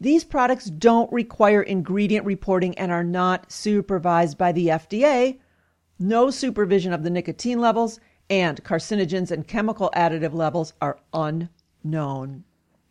these 0.00 0.24
products 0.24 0.70
don't 0.70 1.12
require 1.12 1.60
ingredient 1.60 2.24
reporting 2.24 2.76
and 2.78 2.90
are 2.90 3.04
not 3.04 3.52
supervised 3.52 4.38
by 4.38 4.52
the 4.52 4.68
FDA, 4.68 5.40
no 5.98 6.30
supervision 6.30 6.94
of 6.94 7.02
the 7.02 7.10
nicotine 7.10 7.60
levels, 7.60 8.00
and 8.30 8.64
carcinogens 8.64 9.30
and 9.30 9.46
chemical 9.46 9.92
additive 9.94 10.32
levels 10.32 10.72
are 10.80 10.98
unknown. 11.12 12.44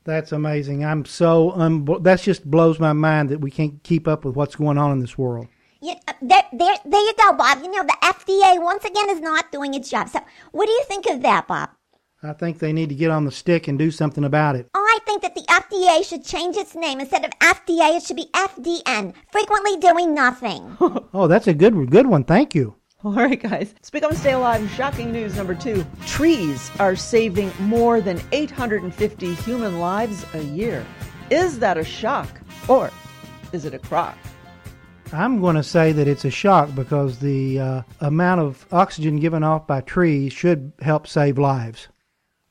That's 0.04 0.32
amazing. 0.32 0.86
I'm 0.86 1.06
so 1.06 1.50
um, 1.54 1.84
that 2.02 2.22
just 2.22 2.46
blows 2.46 2.80
my 2.80 2.94
mind 2.94 3.30
that 3.30 3.42
we 3.42 3.50
can't 3.50 3.82
keep 3.82 4.08
up 4.08 4.24
with 4.24 4.36
what's 4.36 4.56
going 4.56 4.78
on 4.78 4.92
in 4.92 5.00
this 5.00 5.18
world. 5.18 5.48
Yeah, 5.82 5.96
uh, 6.08 6.14
there, 6.22 6.44
there, 6.52 6.76
there 6.86 7.02
you 7.02 7.14
go, 7.18 7.34
Bob. 7.34 7.60
You 7.64 7.72
know, 7.72 7.84
the 7.84 7.98
FDA 8.02 8.62
once 8.62 8.84
again 8.84 9.10
is 9.10 9.20
not 9.20 9.52
doing 9.52 9.74
its 9.74 9.90
job. 9.90 10.10
So, 10.10 10.20
what 10.52 10.66
do 10.66 10.72
you 10.72 10.84
think 10.88 11.06
of 11.08 11.22
that, 11.22 11.48
Bob? 11.48 11.70
I 12.24 12.34
think 12.34 12.58
they 12.58 12.74
need 12.74 12.90
to 12.90 12.96
get 12.96 13.12
on 13.12 13.26
the 13.26 13.32
stick 13.32 13.68
and 13.68 13.78
do 13.78 13.92
something 13.92 14.24
about 14.24 14.56
it. 14.56 14.68
I 14.74 15.00
think 15.06 15.22
that 15.22 15.36
the 15.36 15.42
FDA 15.42 16.04
should 16.04 16.26
change 16.26 16.56
its 16.56 16.74
name. 16.74 17.00
Instead 17.00 17.24
of 17.24 17.32
FDA, 17.40 17.98
it 17.98 18.04
should 18.04 18.16
be 18.16 18.30
FDN, 18.34 19.14
frequently 19.32 19.78
doing 19.78 20.16
nothing. 20.16 20.76
oh, 20.80 21.28
that's 21.28 21.48
a 21.48 21.54
good, 21.54 21.92
good 21.92 22.08
one. 22.08 22.24
Thank 22.24 22.56
you. 22.56 22.76
All 23.04 23.14
right, 23.14 23.40
guys. 23.40 23.76
Speak 23.84 24.04
on 24.04 24.16
Stay 24.16 24.34
Alive. 24.34 24.68
Shocking 24.72 25.12
news 25.12 25.36
number 25.36 25.54
two. 25.54 25.86
Trees 26.08 26.72
are 26.80 26.96
saving 26.96 27.52
more 27.60 28.02
than 28.02 28.20
850 28.32 29.36
human 29.36 29.80
lives 29.80 30.26
a 30.34 30.42
year. 30.42 30.84
Is 31.30 31.60
that 31.60 31.78
a 31.78 31.84
shock 31.84 32.42
or 32.68 32.90
is 33.54 33.66
it 33.66 33.76
a 33.76 33.80
crock? 33.80 34.18
I'm 35.14 35.42
going 35.42 35.56
to 35.56 35.64
say 35.64 35.92
that 35.92 36.08
it's 36.08 36.26
a 36.26 36.30
shock 36.30 36.74
because 36.76 37.20
the 37.20 37.60
uh, 37.60 37.82
amount 38.02 38.42
of 38.42 38.66
oxygen 38.72 39.18
given 39.18 39.44
off 39.44 39.68
by 39.68 39.82
trees 39.82 40.34
should 40.34 40.72
help 40.82 41.08
save 41.08 41.38
lives. 41.38 41.88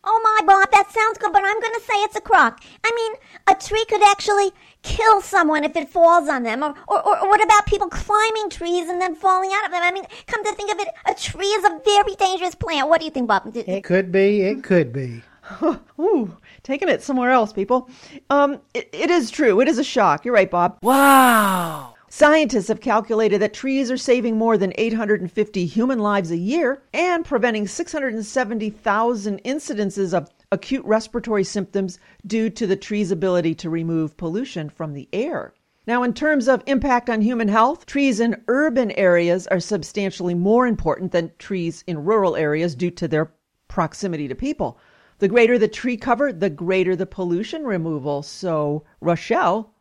Oh 0.09 0.21
my, 0.23 0.47
Bob, 0.47 0.71
that 0.71 0.93
sounds 0.93 1.19
good, 1.19 1.33
but 1.33 1.43
I'm 1.45 1.61
going 1.61 1.75
to 1.75 1.81
say 1.81 1.95
it's 2.05 2.15
a 2.15 2.21
crock. 2.21 2.63
I 2.85 2.93
mean, 2.95 3.13
a 3.49 3.61
tree 3.61 3.85
could 3.89 4.03
actually 4.05 4.53
kill 4.83 5.21
someone 5.21 5.65
if 5.65 5.75
it 5.75 5.89
falls 5.89 6.29
on 6.29 6.45
them. 6.45 6.63
Or, 6.63 6.75
or, 6.87 7.19
or 7.19 7.29
what 7.29 7.43
about 7.43 7.67
people 7.67 7.89
climbing 7.89 8.49
trees 8.49 8.89
and 8.89 9.01
then 9.01 9.17
falling 9.17 9.51
out 9.53 9.67
of 9.67 9.73
them? 9.73 9.83
I 9.83 9.91
mean, 9.91 10.05
come 10.29 10.45
to 10.45 10.53
think 10.53 10.73
of 10.73 10.79
it, 10.79 10.89
a 11.07 11.15
tree 11.15 11.47
is 11.47 11.65
a 11.65 11.81
very 11.85 12.15
dangerous 12.15 12.55
plant. 12.55 12.89
What 12.89 13.01
do 13.01 13.05
you 13.05 13.11
think, 13.11 13.27
Bob? 13.27 13.51
It 13.53 13.83
could 13.83 14.13
be. 14.13 14.43
It 14.43 14.63
could 14.63 14.93
be. 14.93 15.23
Ooh, 15.99 16.37
taking 16.63 16.89
it 16.89 17.03
somewhere 17.03 17.31
else, 17.31 17.53
people. 17.53 17.91
Um, 18.31 18.61
it, 18.75 18.89
it 18.93 19.11
is 19.11 19.33
true. 19.33 19.61
It 19.61 19.67
is 19.67 19.79
a 19.79 19.85
shock. 19.85 20.25
You're 20.25 20.35
right, 20.35 20.51
Bob. 20.51 20.79
Wow. 20.83 21.96
Scientists 22.19 22.69
have 22.69 22.81
calculated 22.81 23.43
that 23.43 23.53
trees 23.53 23.91
are 23.91 23.99
saving 23.99 24.39
more 24.39 24.57
than 24.57 24.73
850 24.79 25.67
human 25.67 25.99
lives 25.99 26.31
a 26.31 26.37
year 26.39 26.83
and 26.95 27.27
preventing 27.27 27.69
670,000 27.69 29.45
incidences 29.45 30.15
of 30.15 30.31
acute 30.51 30.83
respiratory 30.87 31.45
symptoms 31.45 31.99
due 32.27 32.49
to 32.49 32.67
the 32.67 32.75
tree's 32.75 33.11
ability 33.11 33.55
to 33.55 33.69
remove 33.69 34.17
pollution 34.17 34.71
from 34.71 34.95
the 34.95 35.11
air. 35.13 35.53
Now, 35.87 36.03
in 36.05 36.15
terms 36.15 36.49
of 36.49 36.63
impact 36.65 37.11
on 37.11 37.21
human 37.21 37.49
health, 37.49 37.85
trees 37.85 38.19
in 38.19 38.43
urban 38.49 38.93
areas 38.93 39.47
are 39.49 39.61
substantially 39.61 40.35
more 40.35 40.67
important 40.67 41.13
than 41.13 41.33
trees 41.39 41.85
in 41.87 42.03
rural 42.03 42.35
areas 42.35 42.75
due 42.75 42.93
to 42.93 43.07
their 43.07 43.35
proximity 43.69 44.27
to 44.27 44.35
people. 44.35 44.79
The 45.19 45.29
greater 45.29 45.59
the 45.59 45.69
tree 45.69 45.99
cover, 45.99 46.33
the 46.33 46.49
greater 46.49 46.97
the 46.97 47.05
pollution 47.05 47.65
removal. 47.65 48.23
So, 48.23 48.85
Rochelle, 49.03 49.75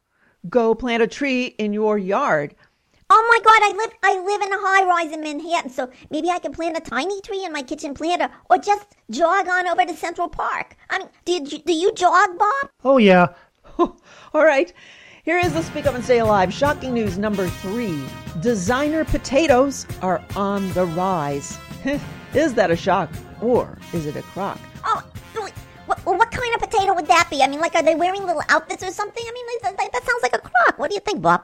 go 0.49 0.75
plant 0.75 1.03
a 1.03 1.07
tree 1.07 1.47
in 1.57 1.73
your 1.73 1.97
yard. 1.97 2.55
Oh 3.07 3.27
my 3.29 3.39
God! 3.43 3.61
I 3.63 3.71
live 3.77 3.93
I 4.01 4.19
live 4.19 4.41
in 4.41 4.51
a 4.51 4.57
high 4.57 4.83
rise 4.83 5.13
in 5.13 5.21
Manhattan, 5.21 5.69
so 5.69 5.91
maybe 6.09 6.29
I 6.29 6.39
can 6.39 6.51
plant 6.51 6.75
a 6.75 6.81
tiny 6.81 7.21
tree 7.21 7.45
in 7.45 7.53
my 7.53 7.61
kitchen 7.61 7.93
planter, 7.93 8.29
or 8.49 8.57
just 8.57 8.95
jog 9.11 9.47
on 9.47 9.67
over 9.67 9.85
to 9.85 9.95
Central 9.95 10.27
Park. 10.27 10.75
I 10.89 10.99
mean, 10.99 11.09
do 11.23 11.33
you, 11.33 11.59
do 11.59 11.73
you 11.73 11.93
jog, 11.93 12.39
Bob? 12.39 12.69
Oh 12.83 12.97
yeah. 12.97 13.27
All 13.77 13.93
right. 14.33 14.73
Here 15.23 15.37
is 15.37 15.53
the 15.53 15.61
Speak 15.61 15.85
Up 15.85 15.95
and 15.95 16.03
Stay 16.03 16.19
Alive 16.19 16.51
shocking 16.51 16.93
news 16.93 17.17
number 17.17 17.47
three. 17.47 18.03
Designer 18.41 19.05
potatoes 19.05 19.85
are 20.01 20.23
on 20.35 20.71
the 20.73 20.85
rise. 20.85 21.57
is 22.33 22.53
that 22.55 22.71
a 22.71 22.75
shock 22.75 23.11
or 23.41 23.77
is 23.93 24.07
it 24.07 24.15
a 24.15 24.21
crock? 24.23 24.59
Oh, 24.83 25.03
what, 25.87 25.99
what, 26.05 26.31
kind 26.31 26.53
of 26.55 26.61
potato 26.61 26.93
would 26.93 27.07
that 27.07 27.27
be? 27.29 27.41
I 27.41 27.47
mean, 27.47 27.59
like, 27.59 27.75
are 27.75 27.83
they 27.83 27.95
wearing 27.95 28.25
little 28.25 28.43
outfits 28.49 28.83
or 28.83 28.91
something? 28.91 29.23
I 29.25 29.31
mean, 29.31 29.45
like, 29.63 29.77
that, 29.77 29.91
that 29.91 30.03
sounds 30.05 30.23
like 30.23 30.33
a 30.33 30.39
crock. 30.39 30.77
What 30.77 30.89
do 30.89 30.95
you 30.95 31.01
think, 31.01 31.21
Bob? 31.21 31.43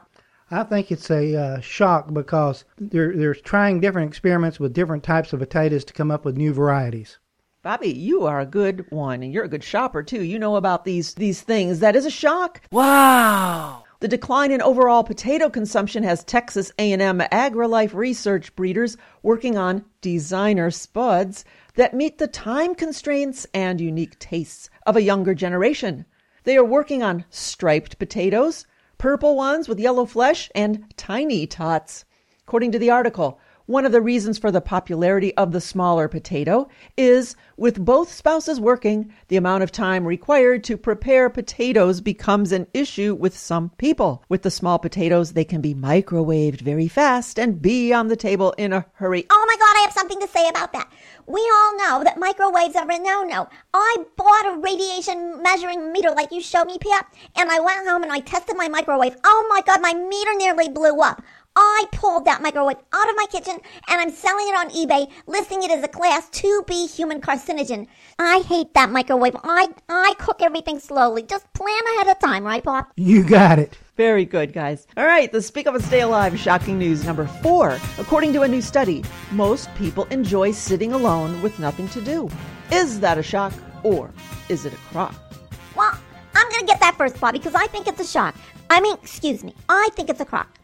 I 0.50 0.64
think 0.64 0.92
it's 0.92 1.10
a 1.10 1.34
uh, 1.34 1.60
shock 1.60 2.12
because 2.12 2.66
they're 2.76 3.16
they're 3.16 3.34
trying 3.34 3.80
different 3.80 4.10
experiments 4.10 4.60
with 4.60 4.74
different 4.74 5.02
types 5.02 5.32
of 5.32 5.40
potatoes 5.40 5.82
to 5.86 5.94
come 5.94 6.10
up 6.10 6.26
with 6.26 6.36
new 6.36 6.52
varieties. 6.52 7.18
Bobby, 7.62 7.88
you 7.90 8.26
are 8.26 8.40
a 8.40 8.46
good 8.46 8.84
one, 8.90 9.22
and 9.22 9.32
you're 9.32 9.44
a 9.44 9.48
good 9.48 9.64
shopper 9.64 10.02
too. 10.02 10.22
You 10.22 10.38
know 10.38 10.56
about 10.56 10.84
these 10.84 11.14
these 11.14 11.40
things. 11.40 11.80
That 11.80 11.96
is 11.96 12.04
a 12.04 12.10
shock. 12.10 12.60
Wow. 12.70 13.84
The 14.00 14.08
decline 14.08 14.50
in 14.50 14.60
overall 14.60 15.04
potato 15.04 15.48
consumption 15.48 16.02
has 16.02 16.24
Texas 16.24 16.72
A&M 16.76 17.20
AgriLife 17.20 17.94
research 17.94 18.54
breeders 18.56 18.96
working 19.22 19.56
on 19.56 19.84
designer 20.00 20.72
spuds 20.72 21.44
that 21.74 21.94
meet 21.94 22.18
the 22.18 22.26
time 22.26 22.74
constraints 22.74 23.46
and 23.54 23.80
unique 23.80 24.18
tastes 24.18 24.68
of 24.86 24.96
a 24.96 25.02
younger 25.02 25.34
generation. 25.34 26.04
They 26.44 26.56
are 26.56 26.64
working 26.64 27.02
on 27.02 27.24
striped 27.30 27.98
potatoes, 27.98 28.66
purple 28.98 29.36
ones 29.36 29.68
with 29.68 29.80
yellow 29.80 30.04
flesh, 30.04 30.50
and 30.54 30.92
tiny 30.96 31.46
tots. 31.46 32.04
According 32.46 32.72
to 32.72 32.78
the 32.78 32.90
article, 32.90 33.38
one 33.72 33.86
of 33.86 33.92
the 33.92 34.02
reasons 34.02 34.36
for 34.36 34.50
the 34.50 34.60
popularity 34.60 35.34
of 35.38 35.50
the 35.50 35.60
smaller 35.60 36.06
potato 36.06 36.68
is 36.98 37.34
with 37.56 37.82
both 37.82 38.12
spouses 38.12 38.60
working, 38.60 39.10
the 39.28 39.36
amount 39.38 39.62
of 39.62 39.72
time 39.72 40.04
required 40.04 40.62
to 40.62 40.76
prepare 40.76 41.30
potatoes 41.30 42.02
becomes 42.02 42.52
an 42.52 42.66
issue 42.74 43.14
with 43.14 43.34
some 43.34 43.70
people. 43.78 44.22
With 44.28 44.42
the 44.42 44.50
small 44.50 44.78
potatoes, 44.78 45.32
they 45.32 45.46
can 45.46 45.62
be 45.62 45.74
microwaved 45.74 46.60
very 46.60 46.86
fast 46.86 47.38
and 47.38 47.62
be 47.62 47.94
on 47.94 48.08
the 48.08 48.16
table 48.16 48.52
in 48.58 48.74
a 48.74 48.84
hurry. 48.92 49.24
Oh 49.30 49.44
my 49.48 49.56
God, 49.56 49.78
I 49.78 49.84
have 49.84 49.94
something 49.94 50.20
to 50.20 50.28
say 50.28 50.50
about 50.50 50.74
that. 50.74 50.92
We 51.26 51.40
all 51.40 51.76
know 51.78 52.04
that 52.04 52.18
microwaves 52.18 52.76
are 52.76 52.90
a 52.90 52.98
no 52.98 53.22
no. 53.22 53.48
I 53.72 53.96
bought 54.18 54.52
a 54.52 54.60
radiation 54.60 55.40
measuring 55.42 55.92
meter 55.92 56.10
like 56.10 56.30
you 56.30 56.42
showed 56.42 56.66
me, 56.66 56.76
Pat, 56.78 57.06
and 57.36 57.48
I 57.50 57.60
went 57.60 57.88
home 57.88 58.02
and 58.02 58.12
I 58.12 58.20
tested 58.20 58.56
my 58.56 58.68
microwave. 58.68 59.16
Oh 59.24 59.46
my 59.48 59.62
God, 59.62 59.80
my 59.80 59.94
meter 59.94 60.34
nearly 60.34 60.68
blew 60.68 61.00
up. 61.00 61.22
I 61.54 61.84
pulled 61.92 62.24
that 62.24 62.40
microwave 62.40 62.78
out 62.92 63.10
of 63.10 63.16
my 63.16 63.26
kitchen 63.30 63.58
and 63.88 64.00
I'm 64.00 64.10
selling 64.10 64.48
it 64.48 64.56
on 64.56 64.70
eBay, 64.70 65.10
listing 65.26 65.62
it 65.62 65.70
as 65.70 65.84
a 65.84 65.88
class 65.88 66.28
2B 66.30 66.94
human 66.94 67.20
carcinogen. 67.20 67.88
I 68.18 68.40
hate 68.40 68.72
that 68.74 68.90
microwave. 68.90 69.36
I, 69.44 69.68
I 69.88 70.14
cook 70.18 70.40
everything 70.40 70.78
slowly. 70.78 71.22
Just 71.22 71.52
plan 71.52 71.78
ahead 71.94 72.08
of 72.08 72.18
time, 72.18 72.44
right, 72.44 72.62
Pop? 72.62 72.90
You 72.96 73.22
got 73.22 73.58
it. 73.58 73.76
Very 73.96 74.24
good, 74.24 74.54
guys. 74.54 74.86
All 74.96 75.04
right, 75.04 75.30
the 75.30 75.42
Speak 75.42 75.66
Up 75.66 75.74
and 75.74 75.84
Stay 75.84 76.00
Alive 76.00 76.38
shocking 76.38 76.78
news 76.78 77.04
number 77.04 77.26
four. 77.26 77.78
According 77.98 78.32
to 78.32 78.42
a 78.42 78.48
new 78.48 78.62
study, 78.62 79.04
most 79.30 79.72
people 79.74 80.04
enjoy 80.04 80.52
sitting 80.52 80.92
alone 80.94 81.42
with 81.42 81.58
nothing 81.58 81.88
to 81.88 82.00
do. 82.00 82.30
Is 82.70 82.98
that 83.00 83.18
a 83.18 83.22
shock 83.22 83.52
or 83.82 84.10
is 84.48 84.64
it 84.64 84.72
a 84.72 84.76
crock? 84.76 85.14
Well, 85.76 85.98
I'm 86.34 86.48
going 86.48 86.60
to 86.60 86.66
get 86.66 86.80
that 86.80 86.96
first, 86.96 87.20
Bob, 87.20 87.34
because 87.34 87.54
I 87.54 87.66
think 87.66 87.86
it's 87.86 88.00
a 88.00 88.06
shock. 88.06 88.34
I 88.70 88.80
mean, 88.80 88.96
excuse 89.02 89.44
me, 89.44 89.54
I 89.68 89.90
think 89.94 90.08
it's 90.08 90.20
a 90.20 90.24
crock. 90.24 90.58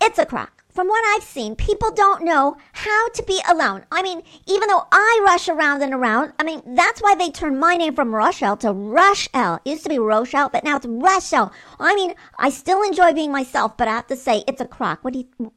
It's 0.00 0.18
a 0.18 0.26
crock. 0.26 0.64
From 0.70 0.86
what 0.86 1.04
I've 1.06 1.24
seen, 1.24 1.56
people 1.56 1.90
don't 1.90 2.24
know 2.24 2.56
how 2.72 3.08
to 3.08 3.22
be 3.24 3.40
alone. 3.48 3.84
I 3.90 4.00
mean, 4.00 4.22
even 4.46 4.68
though 4.68 4.86
I 4.92 5.20
rush 5.24 5.48
around 5.48 5.82
and 5.82 5.92
around, 5.92 6.34
I 6.38 6.44
mean, 6.44 6.62
that's 6.76 7.00
why 7.00 7.16
they 7.16 7.30
turned 7.30 7.58
my 7.58 7.76
name 7.76 7.94
from 7.94 8.14
Rochelle 8.14 8.56
to 8.58 8.72
Rochelle. 8.72 9.60
It 9.64 9.70
used 9.70 9.82
to 9.82 9.88
be 9.88 9.98
Rochelle, 9.98 10.50
but 10.50 10.62
now 10.62 10.76
it's 10.76 10.86
Rochelle. 10.86 11.52
I 11.80 11.96
mean, 11.96 12.14
I 12.38 12.50
still 12.50 12.82
enjoy 12.82 13.12
being 13.12 13.32
myself, 13.32 13.76
but 13.76 13.88
I 13.88 13.92
have 13.92 14.06
to 14.06 14.16
say, 14.16 14.44
it's 14.46 14.60
a 14.60 14.66
crock. 14.66 15.02
What 15.02 15.14
do 15.14 15.20
you, 15.20 15.52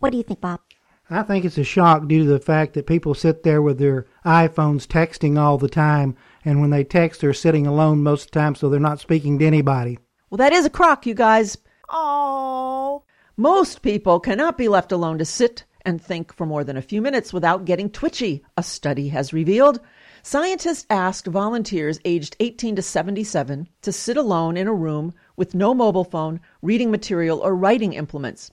what 0.00 0.10
do 0.10 0.18
you 0.18 0.22
think, 0.22 0.42
Bob? 0.42 0.60
I 1.08 1.22
think 1.22 1.46
it's 1.46 1.56
a 1.56 1.64
shock 1.64 2.06
due 2.06 2.24
to 2.24 2.30
the 2.30 2.38
fact 2.38 2.74
that 2.74 2.86
people 2.86 3.14
sit 3.14 3.42
there 3.44 3.62
with 3.62 3.78
their 3.78 4.06
iPhones 4.26 4.86
texting 4.86 5.38
all 5.38 5.56
the 5.56 5.70
time, 5.70 6.14
and 6.44 6.60
when 6.60 6.68
they 6.68 6.84
text, 6.84 7.22
they're 7.22 7.32
sitting 7.32 7.66
alone 7.66 8.02
most 8.02 8.26
of 8.26 8.30
the 8.32 8.40
time, 8.40 8.54
so 8.54 8.68
they're 8.68 8.78
not 8.78 9.00
speaking 9.00 9.38
to 9.38 9.46
anybody. 9.46 9.98
Well, 10.28 10.36
that 10.36 10.52
is 10.52 10.66
a 10.66 10.70
crock, 10.70 11.06
you 11.06 11.14
guys. 11.14 11.56
Oh. 11.88 13.04
Most 13.40 13.82
people 13.82 14.18
cannot 14.18 14.58
be 14.58 14.66
left 14.66 14.90
alone 14.90 15.18
to 15.18 15.24
sit 15.24 15.64
and 15.82 16.02
think 16.02 16.34
for 16.34 16.44
more 16.44 16.64
than 16.64 16.76
a 16.76 16.82
few 16.82 17.00
minutes 17.00 17.32
without 17.32 17.66
getting 17.66 17.88
twitchy, 17.88 18.44
a 18.56 18.64
study 18.64 19.10
has 19.10 19.32
revealed. 19.32 19.78
Scientists 20.24 20.84
asked 20.90 21.28
volunteers 21.28 22.00
aged 22.04 22.34
18 22.40 22.74
to 22.74 22.82
77 22.82 23.68
to 23.82 23.92
sit 23.92 24.16
alone 24.16 24.56
in 24.56 24.66
a 24.66 24.74
room 24.74 25.14
with 25.36 25.54
no 25.54 25.72
mobile 25.72 26.02
phone, 26.02 26.40
reading 26.62 26.90
material, 26.90 27.38
or 27.38 27.54
writing 27.54 27.92
implements. 27.92 28.50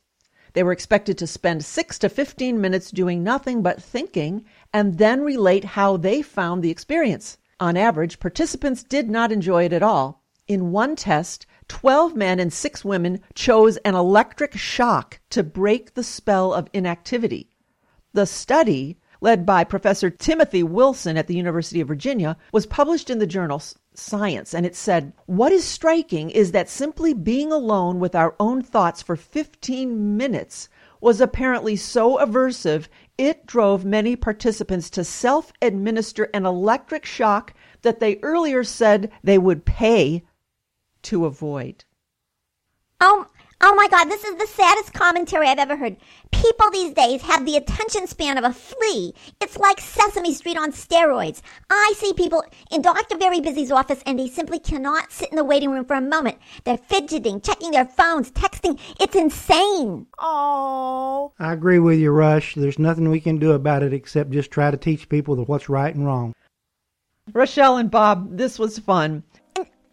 They 0.53 0.61
were 0.61 0.71
expected 0.71 1.17
to 1.17 1.25
spend 1.25 1.65
6 1.65 1.97
to 1.97 2.07
15 2.07 2.61
minutes 2.61 2.91
doing 2.91 3.23
nothing 3.23 3.63
but 3.63 3.81
thinking 3.81 4.45
and 4.71 4.99
then 4.99 5.21
relate 5.21 5.65
how 5.65 5.97
they 5.97 6.21
found 6.21 6.61
the 6.61 6.69
experience. 6.69 7.39
On 7.59 7.75
average, 7.75 8.19
participants 8.19 8.83
did 8.83 9.09
not 9.09 9.31
enjoy 9.31 9.63
it 9.63 9.73
at 9.73 9.81
all. 9.81 10.21
In 10.47 10.71
one 10.71 10.95
test, 10.95 11.47
12 11.67 12.15
men 12.15 12.39
and 12.39 12.53
6 12.53 12.85
women 12.85 13.21
chose 13.33 13.77
an 13.77 13.95
electric 13.95 14.53
shock 14.53 15.19
to 15.29 15.43
break 15.43 15.93
the 15.93 16.03
spell 16.03 16.53
of 16.53 16.69
inactivity. 16.73 17.49
The 18.13 18.25
study, 18.25 18.97
led 19.21 19.45
by 19.45 19.63
Professor 19.63 20.09
Timothy 20.09 20.63
Wilson 20.63 21.17
at 21.17 21.27
the 21.27 21.35
University 21.35 21.81
of 21.81 21.87
Virginia, 21.87 22.37
was 22.51 22.65
published 22.65 23.09
in 23.09 23.19
the 23.19 23.27
journal 23.27 23.61
Science, 23.97 24.53
and 24.53 24.65
it 24.65 24.75
said, 24.75 25.13
What 25.25 25.53
is 25.53 25.63
striking 25.63 26.29
is 26.29 26.51
that 26.51 26.69
simply 26.69 27.13
being 27.13 27.51
alone 27.51 27.99
with 27.99 28.13
our 28.13 28.35
own 28.39 28.61
thoughts 28.61 29.01
for 29.01 29.15
15 29.15 30.17
minutes 30.17 30.67
was 30.99 31.21
apparently 31.21 31.75
so 31.75 32.17
aversive 32.17 32.87
it 33.17 33.45
drove 33.45 33.85
many 33.85 34.15
participants 34.15 34.89
to 34.89 35.03
self 35.03 35.53
administer 35.61 36.25
an 36.33 36.45
electric 36.45 37.05
shock 37.05 37.53
that 37.83 37.99
they 37.99 38.19
earlier 38.21 38.63
said 38.63 39.11
they 39.23 39.37
would 39.37 39.63
pay 39.65 40.23
to 41.05 41.25
avoid. 41.25 41.85
Oh, 43.01 43.27
oh 43.61 43.75
my 43.75 43.87
God, 43.89 44.05
this 44.05 44.23
is 44.23 44.35
the 44.37 44.47
saddest 44.47 44.93
commentary 44.93 45.47
I've 45.47 45.59
ever 45.59 45.75
heard. 45.75 45.97
People 46.31 46.71
these 46.71 46.93
days 46.93 47.21
have 47.23 47.45
the 47.45 47.57
attention 47.57 48.07
span 48.07 48.37
of 48.37 48.43
a 48.43 48.53
flea. 48.53 49.13
It's 49.41 49.57
like 49.57 49.79
Sesame 49.79 50.33
Street 50.33 50.57
on 50.57 50.71
steroids. 50.71 51.41
I 51.69 51.93
see 51.97 52.13
people 52.13 52.43
in 52.71 52.81
Dr. 52.81 53.17
Very 53.17 53.41
Busy's 53.41 53.71
office 53.71 54.01
and 54.05 54.17
they 54.17 54.27
simply 54.27 54.59
cannot 54.59 55.11
sit 55.11 55.29
in 55.29 55.35
the 55.35 55.43
waiting 55.43 55.71
room 55.71 55.85
for 55.85 55.95
a 55.95 56.01
moment. 56.01 56.37
They're 56.63 56.77
fidgeting, 56.77 57.41
checking 57.41 57.71
their 57.71 57.85
phones, 57.85 58.31
texting. 58.31 58.79
It's 58.99 59.15
insane. 59.15 60.07
Oh. 60.17 61.33
I 61.37 61.53
agree 61.53 61.79
with 61.79 61.99
you, 61.99 62.11
Rush. 62.11 62.55
There's 62.55 62.79
nothing 62.79 63.09
we 63.09 63.19
can 63.19 63.37
do 63.37 63.51
about 63.51 63.83
it 63.83 63.93
except 63.93 64.31
just 64.31 64.51
try 64.51 64.71
to 64.71 64.77
teach 64.77 65.09
people 65.09 65.35
what's 65.35 65.69
right 65.69 65.93
and 65.93 66.05
wrong. 66.05 66.33
Rochelle 67.33 67.77
and 67.77 67.89
Bob, 67.89 68.37
this 68.37 68.59
was 68.59 68.79
fun. 68.79 69.23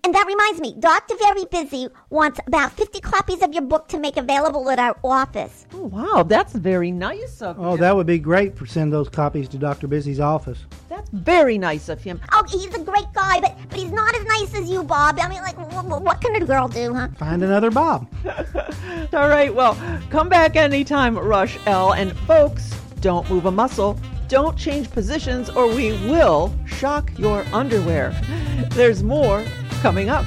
And 0.04 0.12
that 0.16 0.26
reminds 0.26 0.60
me, 0.60 0.74
Dr. 0.80 1.14
Very 1.16 1.44
Busy 1.44 1.86
wants 2.10 2.40
about 2.48 2.72
50 2.72 3.00
copies 3.00 3.40
of 3.40 3.52
your 3.52 3.62
book 3.62 3.86
to 3.88 4.00
make 4.00 4.16
available 4.16 4.68
at 4.68 4.80
our 4.80 4.96
office. 5.04 5.64
Oh, 5.72 5.84
wow, 5.84 6.24
that's 6.24 6.54
very 6.54 6.90
nice 6.90 7.40
of 7.40 7.56
oh, 7.56 7.62
him. 7.62 7.68
Oh, 7.68 7.76
that 7.76 7.94
would 7.94 8.08
be 8.08 8.18
great 8.18 8.58
for 8.58 8.66
send 8.66 8.92
those 8.92 9.08
copies 9.08 9.48
to 9.50 9.58
Dr. 9.58 9.86
Busy's 9.86 10.18
office. 10.18 10.58
That's 10.88 11.08
very 11.10 11.56
nice 11.56 11.88
of 11.88 12.02
him. 12.02 12.20
Oh, 12.32 12.42
he's 12.48 12.74
a 12.74 12.80
great 12.80 13.12
guy, 13.14 13.40
but, 13.40 13.56
but 13.68 13.78
he's 13.78 13.92
not 13.92 14.12
as 14.16 14.24
nice 14.24 14.54
as 14.56 14.68
you, 14.68 14.82
Bob. 14.82 15.20
I 15.22 15.28
mean, 15.28 15.40
like, 15.40 15.56
what, 15.72 16.02
what 16.02 16.20
can 16.20 16.34
a 16.34 16.44
girl 16.44 16.66
do, 16.66 16.92
huh? 16.92 17.06
Find 17.16 17.44
another 17.44 17.70
Bob. 17.70 18.08
All 19.12 19.28
right, 19.28 19.54
well, 19.54 19.78
come 20.10 20.28
back 20.28 20.56
anytime, 20.56 21.16
Rush 21.16 21.56
L. 21.66 21.92
And 21.92 22.12
folks, 22.20 22.74
don't 23.00 23.30
move 23.30 23.46
a 23.46 23.52
muscle. 23.52 23.96
Don't 24.26 24.58
change 24.58 24.90
positions 24.90 25.48
or 25.50 25.68
we 25.68 25.92
will 26.08 26.52
shock 26.66 27.16
your 27.18 27.44
underwear. 27.52 28.10
There's 28.70 29.02
more 29.02 29.44
coming 29.82 30.08
up. 30.08 30.24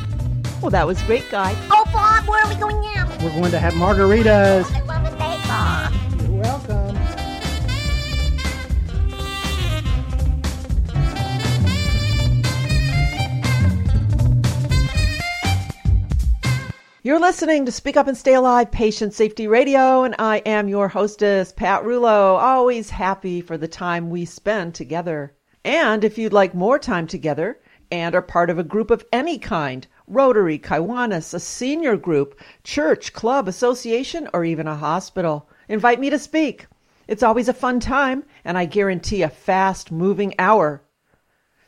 Well, 0.61 0.69
that 0.71 0.85
was 0.85 1.01
great, 1.03 1.23
guy. 1.31 1.55
Oh, 1.71 1.85
Bob, 1.93 2.27
where 2.27 2.43
are 2.43 2.49
we 2.49 2.55
going 2.55 2.81
now? 2.93 3.07
We're 3.23 3.29
going 3.29 3.51
to 3.51 3.59
have 3.59 3.71
margaritas. 3.75 4.69
I 4.69 4.81
love 4.81 5.05
it, 5.05 5.17
Bake 5.17 5.49
Off. 5.49 5.93
You're 6.21 6.41
welcome. 6.41 6.99
You're 17.03 17.21
listening 17.21 17.65
to 17.65 17.71
Speak 17.71 17.95
Up 17.95 18.07
and 18.09 18.17
Stay 18.17 18.33
Alive 18.33 18.69
Patient 18.71 19.13
Safety 19.13 19.47
Radio, 19.47 20.03
and 20.03 20.15
I 20.19 20.39
am 20.39 20.67
your 20.67 20.89
hostess, 20.89 21.53
Pat 21.53 21.83
Rullo. 21.83 22.37
Always 22.37 22.89
happy 22.89 23.39
for 23.39 23.57
the 23.57 23.69
time 23.69 24.09
we 24.09 24.25
spend 24.25 24.75
together. 24.75 25.33
And 25.63 26.03
if 26.03 26.17
you'd 26.17 26.33
like 26.33 26.53
more 26.53 26.77
time 26.77 27.07
together 27.07 27.57
and 27.95 28.13
are 28.13 28.21
part 28.21 28.49
of 28.49 28.59
a 28.59 28.63
group 28.63 28.91
of 28.91 29.05
any 29.13 29.37
kind, 29.37 29.87
Rotary, 30.05 30.59
Kiwanis, 30.59 31.33
a 31.33 31.39
senior 31.39 31.95
group, 31.95 32.37
church, 32.61 33.13
club, 33.13 33.47
association, 33.47 34.27
or 34.33 34.43
even 34.43 34.67
a 34.67 34.75
hospital, 34.75 35.47
invite 35.69 36.01
me 36.01 36.09
to 36.09 36.19
speak. 36.19 36.67
It's 37.07 37.23
always 37.23 37.47
a 37.47 37.53
fun 37.53 37.79
time, 37.79 38.25
and 38.43 38.57
I 38.57 38.65
guarantee 38.65 39.21
a 39.21 39.29
fast 39.29 39.93
moving 39.93 40.35
hour. 40.37 40.83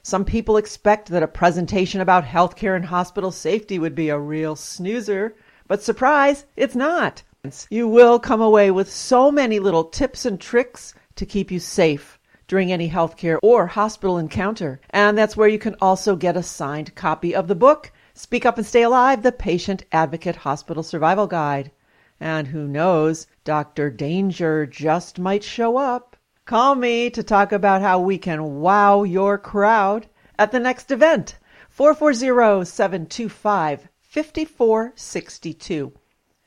Some 0.04 0.26
people 0.26 0.58
expect 0.58 1.08
that 1.10 1.24
a 1.24 1.30
presentation 1.30 2.02
about 2.02 2.26
healthcare 2.26 2.76
and 2.76 2.86
hospital 2.86 3.32
safety 3.32 3.80
would 3.80 3.96
be 3.96 4.10
a 4.10 4.20
real 4.20 4.58
snoozer, 4.58 5.34
but 5.66 5.82
surprise, 5.82 6.46
it's 6.58 6.76
not. 6.76 7.24
You 7.70 7.88
will 7.88 8.20
come 8.20 8.42
away 8.42 8.70
with 8.70 8.92
so 8.92 9.32
many 9.32 9.60
little 9.60 9.86
tips 9.86 10.26
and 10.26 10.42
tricks 10.42 10.94
to 11.16 11.26
keep 11.26 11.52
you 11.52 11.62
safe 11.62 12.17
during 12.48 12.72
any 12.72 12.90
healthcare 12.90 13.38
or 13.44 13.68
hospital 13.68 14.18
encounter. 14.18 14.80
And 14.90 15.18
that's 15.18 15.36
where 15.36 15.48
you 15.48 15.60
can 15.60 15.76
also 15.82 16.16
get 16.16 16.38
a 16.38 16.44
signed 16.44 16.96
copy 16.96 17.36
of 17.36 17.48
the 17.48 17.56
book, 17.56 17.92
Speak 18.14 18.46
Up 18.46 18.58
and 18.58 18.66
Stay 18.66 18.84
Alive 18.84 19.22
The 19.22 19.32
Patient 19.32 19.84
Advocate 19.92 20.38
Hospital 20.38 20.82
Survival 20.82 21.28
Guide. 21.28 21.72
And 22.20 22.48
who 22.48 22.68
knows, 22.68 23.28
Dr. 23.44 23.90
Danger 23.90 24.66
just 24.66 25.20
might 25.20 25.44
show 25.44 25.78
up. 25.78 26.16
Call 26.46 26.76
me 26.76 27.10
to 27.10 27.22
talk 27.22 27.52
about 27.52 27.82
how 27.82 28.00
we 28.00 28.18
can 28.18 28.62
wow 28.62 29.04
your 29.04 29.38
crowd 29.38 30.08
at 30.40 30.52
the 30.52 30.60
next 30.60 30.90
event. 30.90 31.38
440 31.70 32.66
725 32.66 33.90
5462. 34.02 35.94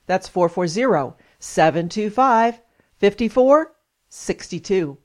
That's 0.06 0.26
440 0.26 1.14
725 1.38 2.60
5462. 2.98 4.98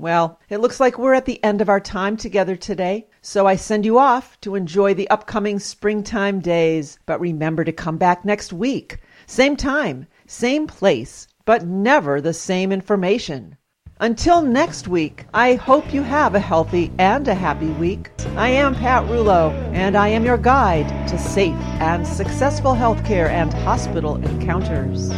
Well, 0.00 0.40
it 0.48 0.60
looks 0.60 0.80
like 0.80 0.98
we're 0.98 1.12
at 1.12 1.26
the 1.26 1.44
end 1.44 1.60
of 1.60 1.68
our 1.68 1.78
time 1.78 2.16
together 2.16 2.56
today, 2.56 3.06
so 3.20 3.46
I 3.46 3.56
send 3.56 3.84
you 3.84 3.98
off 3.98 4.40
to 4.40 4.54
enjoy 4.54 4.94
the 4.94 5.10
upcoming 5.10 5.58
springtime 5.58 6.40
days. 6.40 6.98
But 7.04 7.20
remember 7.20 7.64
to 7.64 7.72
come 7.72 7.98
back 7.98 8.24
next 8.24 8.50
week. 8.50 9.00
Same 9.26 9.56
time, 9.56 10.06
same 10.26 10.66
place, 10.66 11.28
but 11.44 11.66
never 11.66 12.18
the 12.22 12.32
same 12.32 12.72
information. 12.72 13.58
Until 14.00 14.40
next 14.40 14.88
week, 14.88 15.26
I 15.34 15.56
hope 15.56 15.92
you 15.92 16.02
have 16.02 16.34
a 16.34 16.40
healthy 16.40 16.90
and 16.98 17.28
a 17.28 17.34
happy 17.34 17.68
week. 17.68 18.08
I 18.36 18.48
am 18.48 18.74
Pat 18.74 19.04
Rullo, 19.04 19.52
and 19.74 19.98
I 19.98 20.08
am 20.08 20.24
your 20.24 20.38
guide 20.38 21.08
to 21.08 21.18
safe 21.18 21.60
and 21.78 22.06
successful 22.06 22.72
healthcare 22.72 23.28
and 23.28 23.52
hospital 23.52 24.16
encounters. 24.16 25.10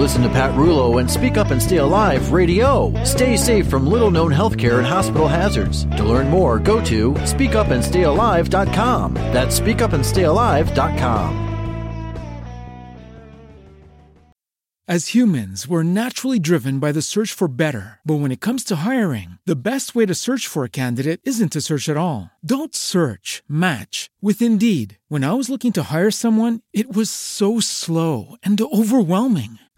Listen 0.00 0.22
to 0.22 0.30
Pat 0.30 0.54
Rullo 0.54 0.98
and 0.98 1.10
Speak 1.10 1.36
Up 1.36 1.50
and 1.50 1.62
Stay 1.62 1.76
Alive 1.76 2.32
Radio. 2.32 2.90
Stay 3.04 3.36
safe 3.36 3.68
from 3.68 3.86
little 3.86 4.10
known 4.10 4.32
healthcare 4.32 4.78
and 4.78 4.86
hospital 4.86 5.28
hazards. 5.28 5.84
To 5.98 6.04
learn 6.04 6.30
more, 6.30 6.58
go 6.58 6.82
to 6.86 7.12
speakupandstayalive.com. 7.12 9.14
That's 9.14 9.60
speakupandstayalive.com. 9.60 11.48
As 14.88 15.08
humans, 15.08 15.68
we're 15.68 15.82
naturally 15.84 16.38
driven 16.40 16.78
by 16.80 16.92
the 16.92 17.02
search 17.02 17.32
for 17.32 17.46
better. 17.46 18.00
But 18.04 18.20
when 18.20 18.32
it 18.32 18.40
comes 18.40 18.64
to 18.64 18.76
hiring, 18.76 19.38
the 19.44 19.54
best 19.54 19.94
way 19.94 20.06
to 20.06 20.14
search 20.14 20.46
for 20.48 20.64
a 20.64 20.70
candidate 20.70 21.20
isn't 21.24 21.52
to 21.52 21.60
search 21.60 21.90
at 21.90 21.98
all. 21.98 22.30
Don't 22.44 22.74
search, 22.74 23.44
match 23.46 24.10
with 24.22 24.42
Indeed. 24.42 24.98
When 25.08 25.22
I 25.22 25.34
was 25.34 25.48
looking 25.48 25.72
to 25.74 25.92
hire 25.92 26.10
someone, 26.10 26.62
it 26.72 26.92
was 26.92 27.08
so 27.10 27.60
slow 27.60 28.34
and 28.42 28.60
overwhelming. 28.60 29.60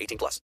18 0.00 0.18
plus. 0.18 0.42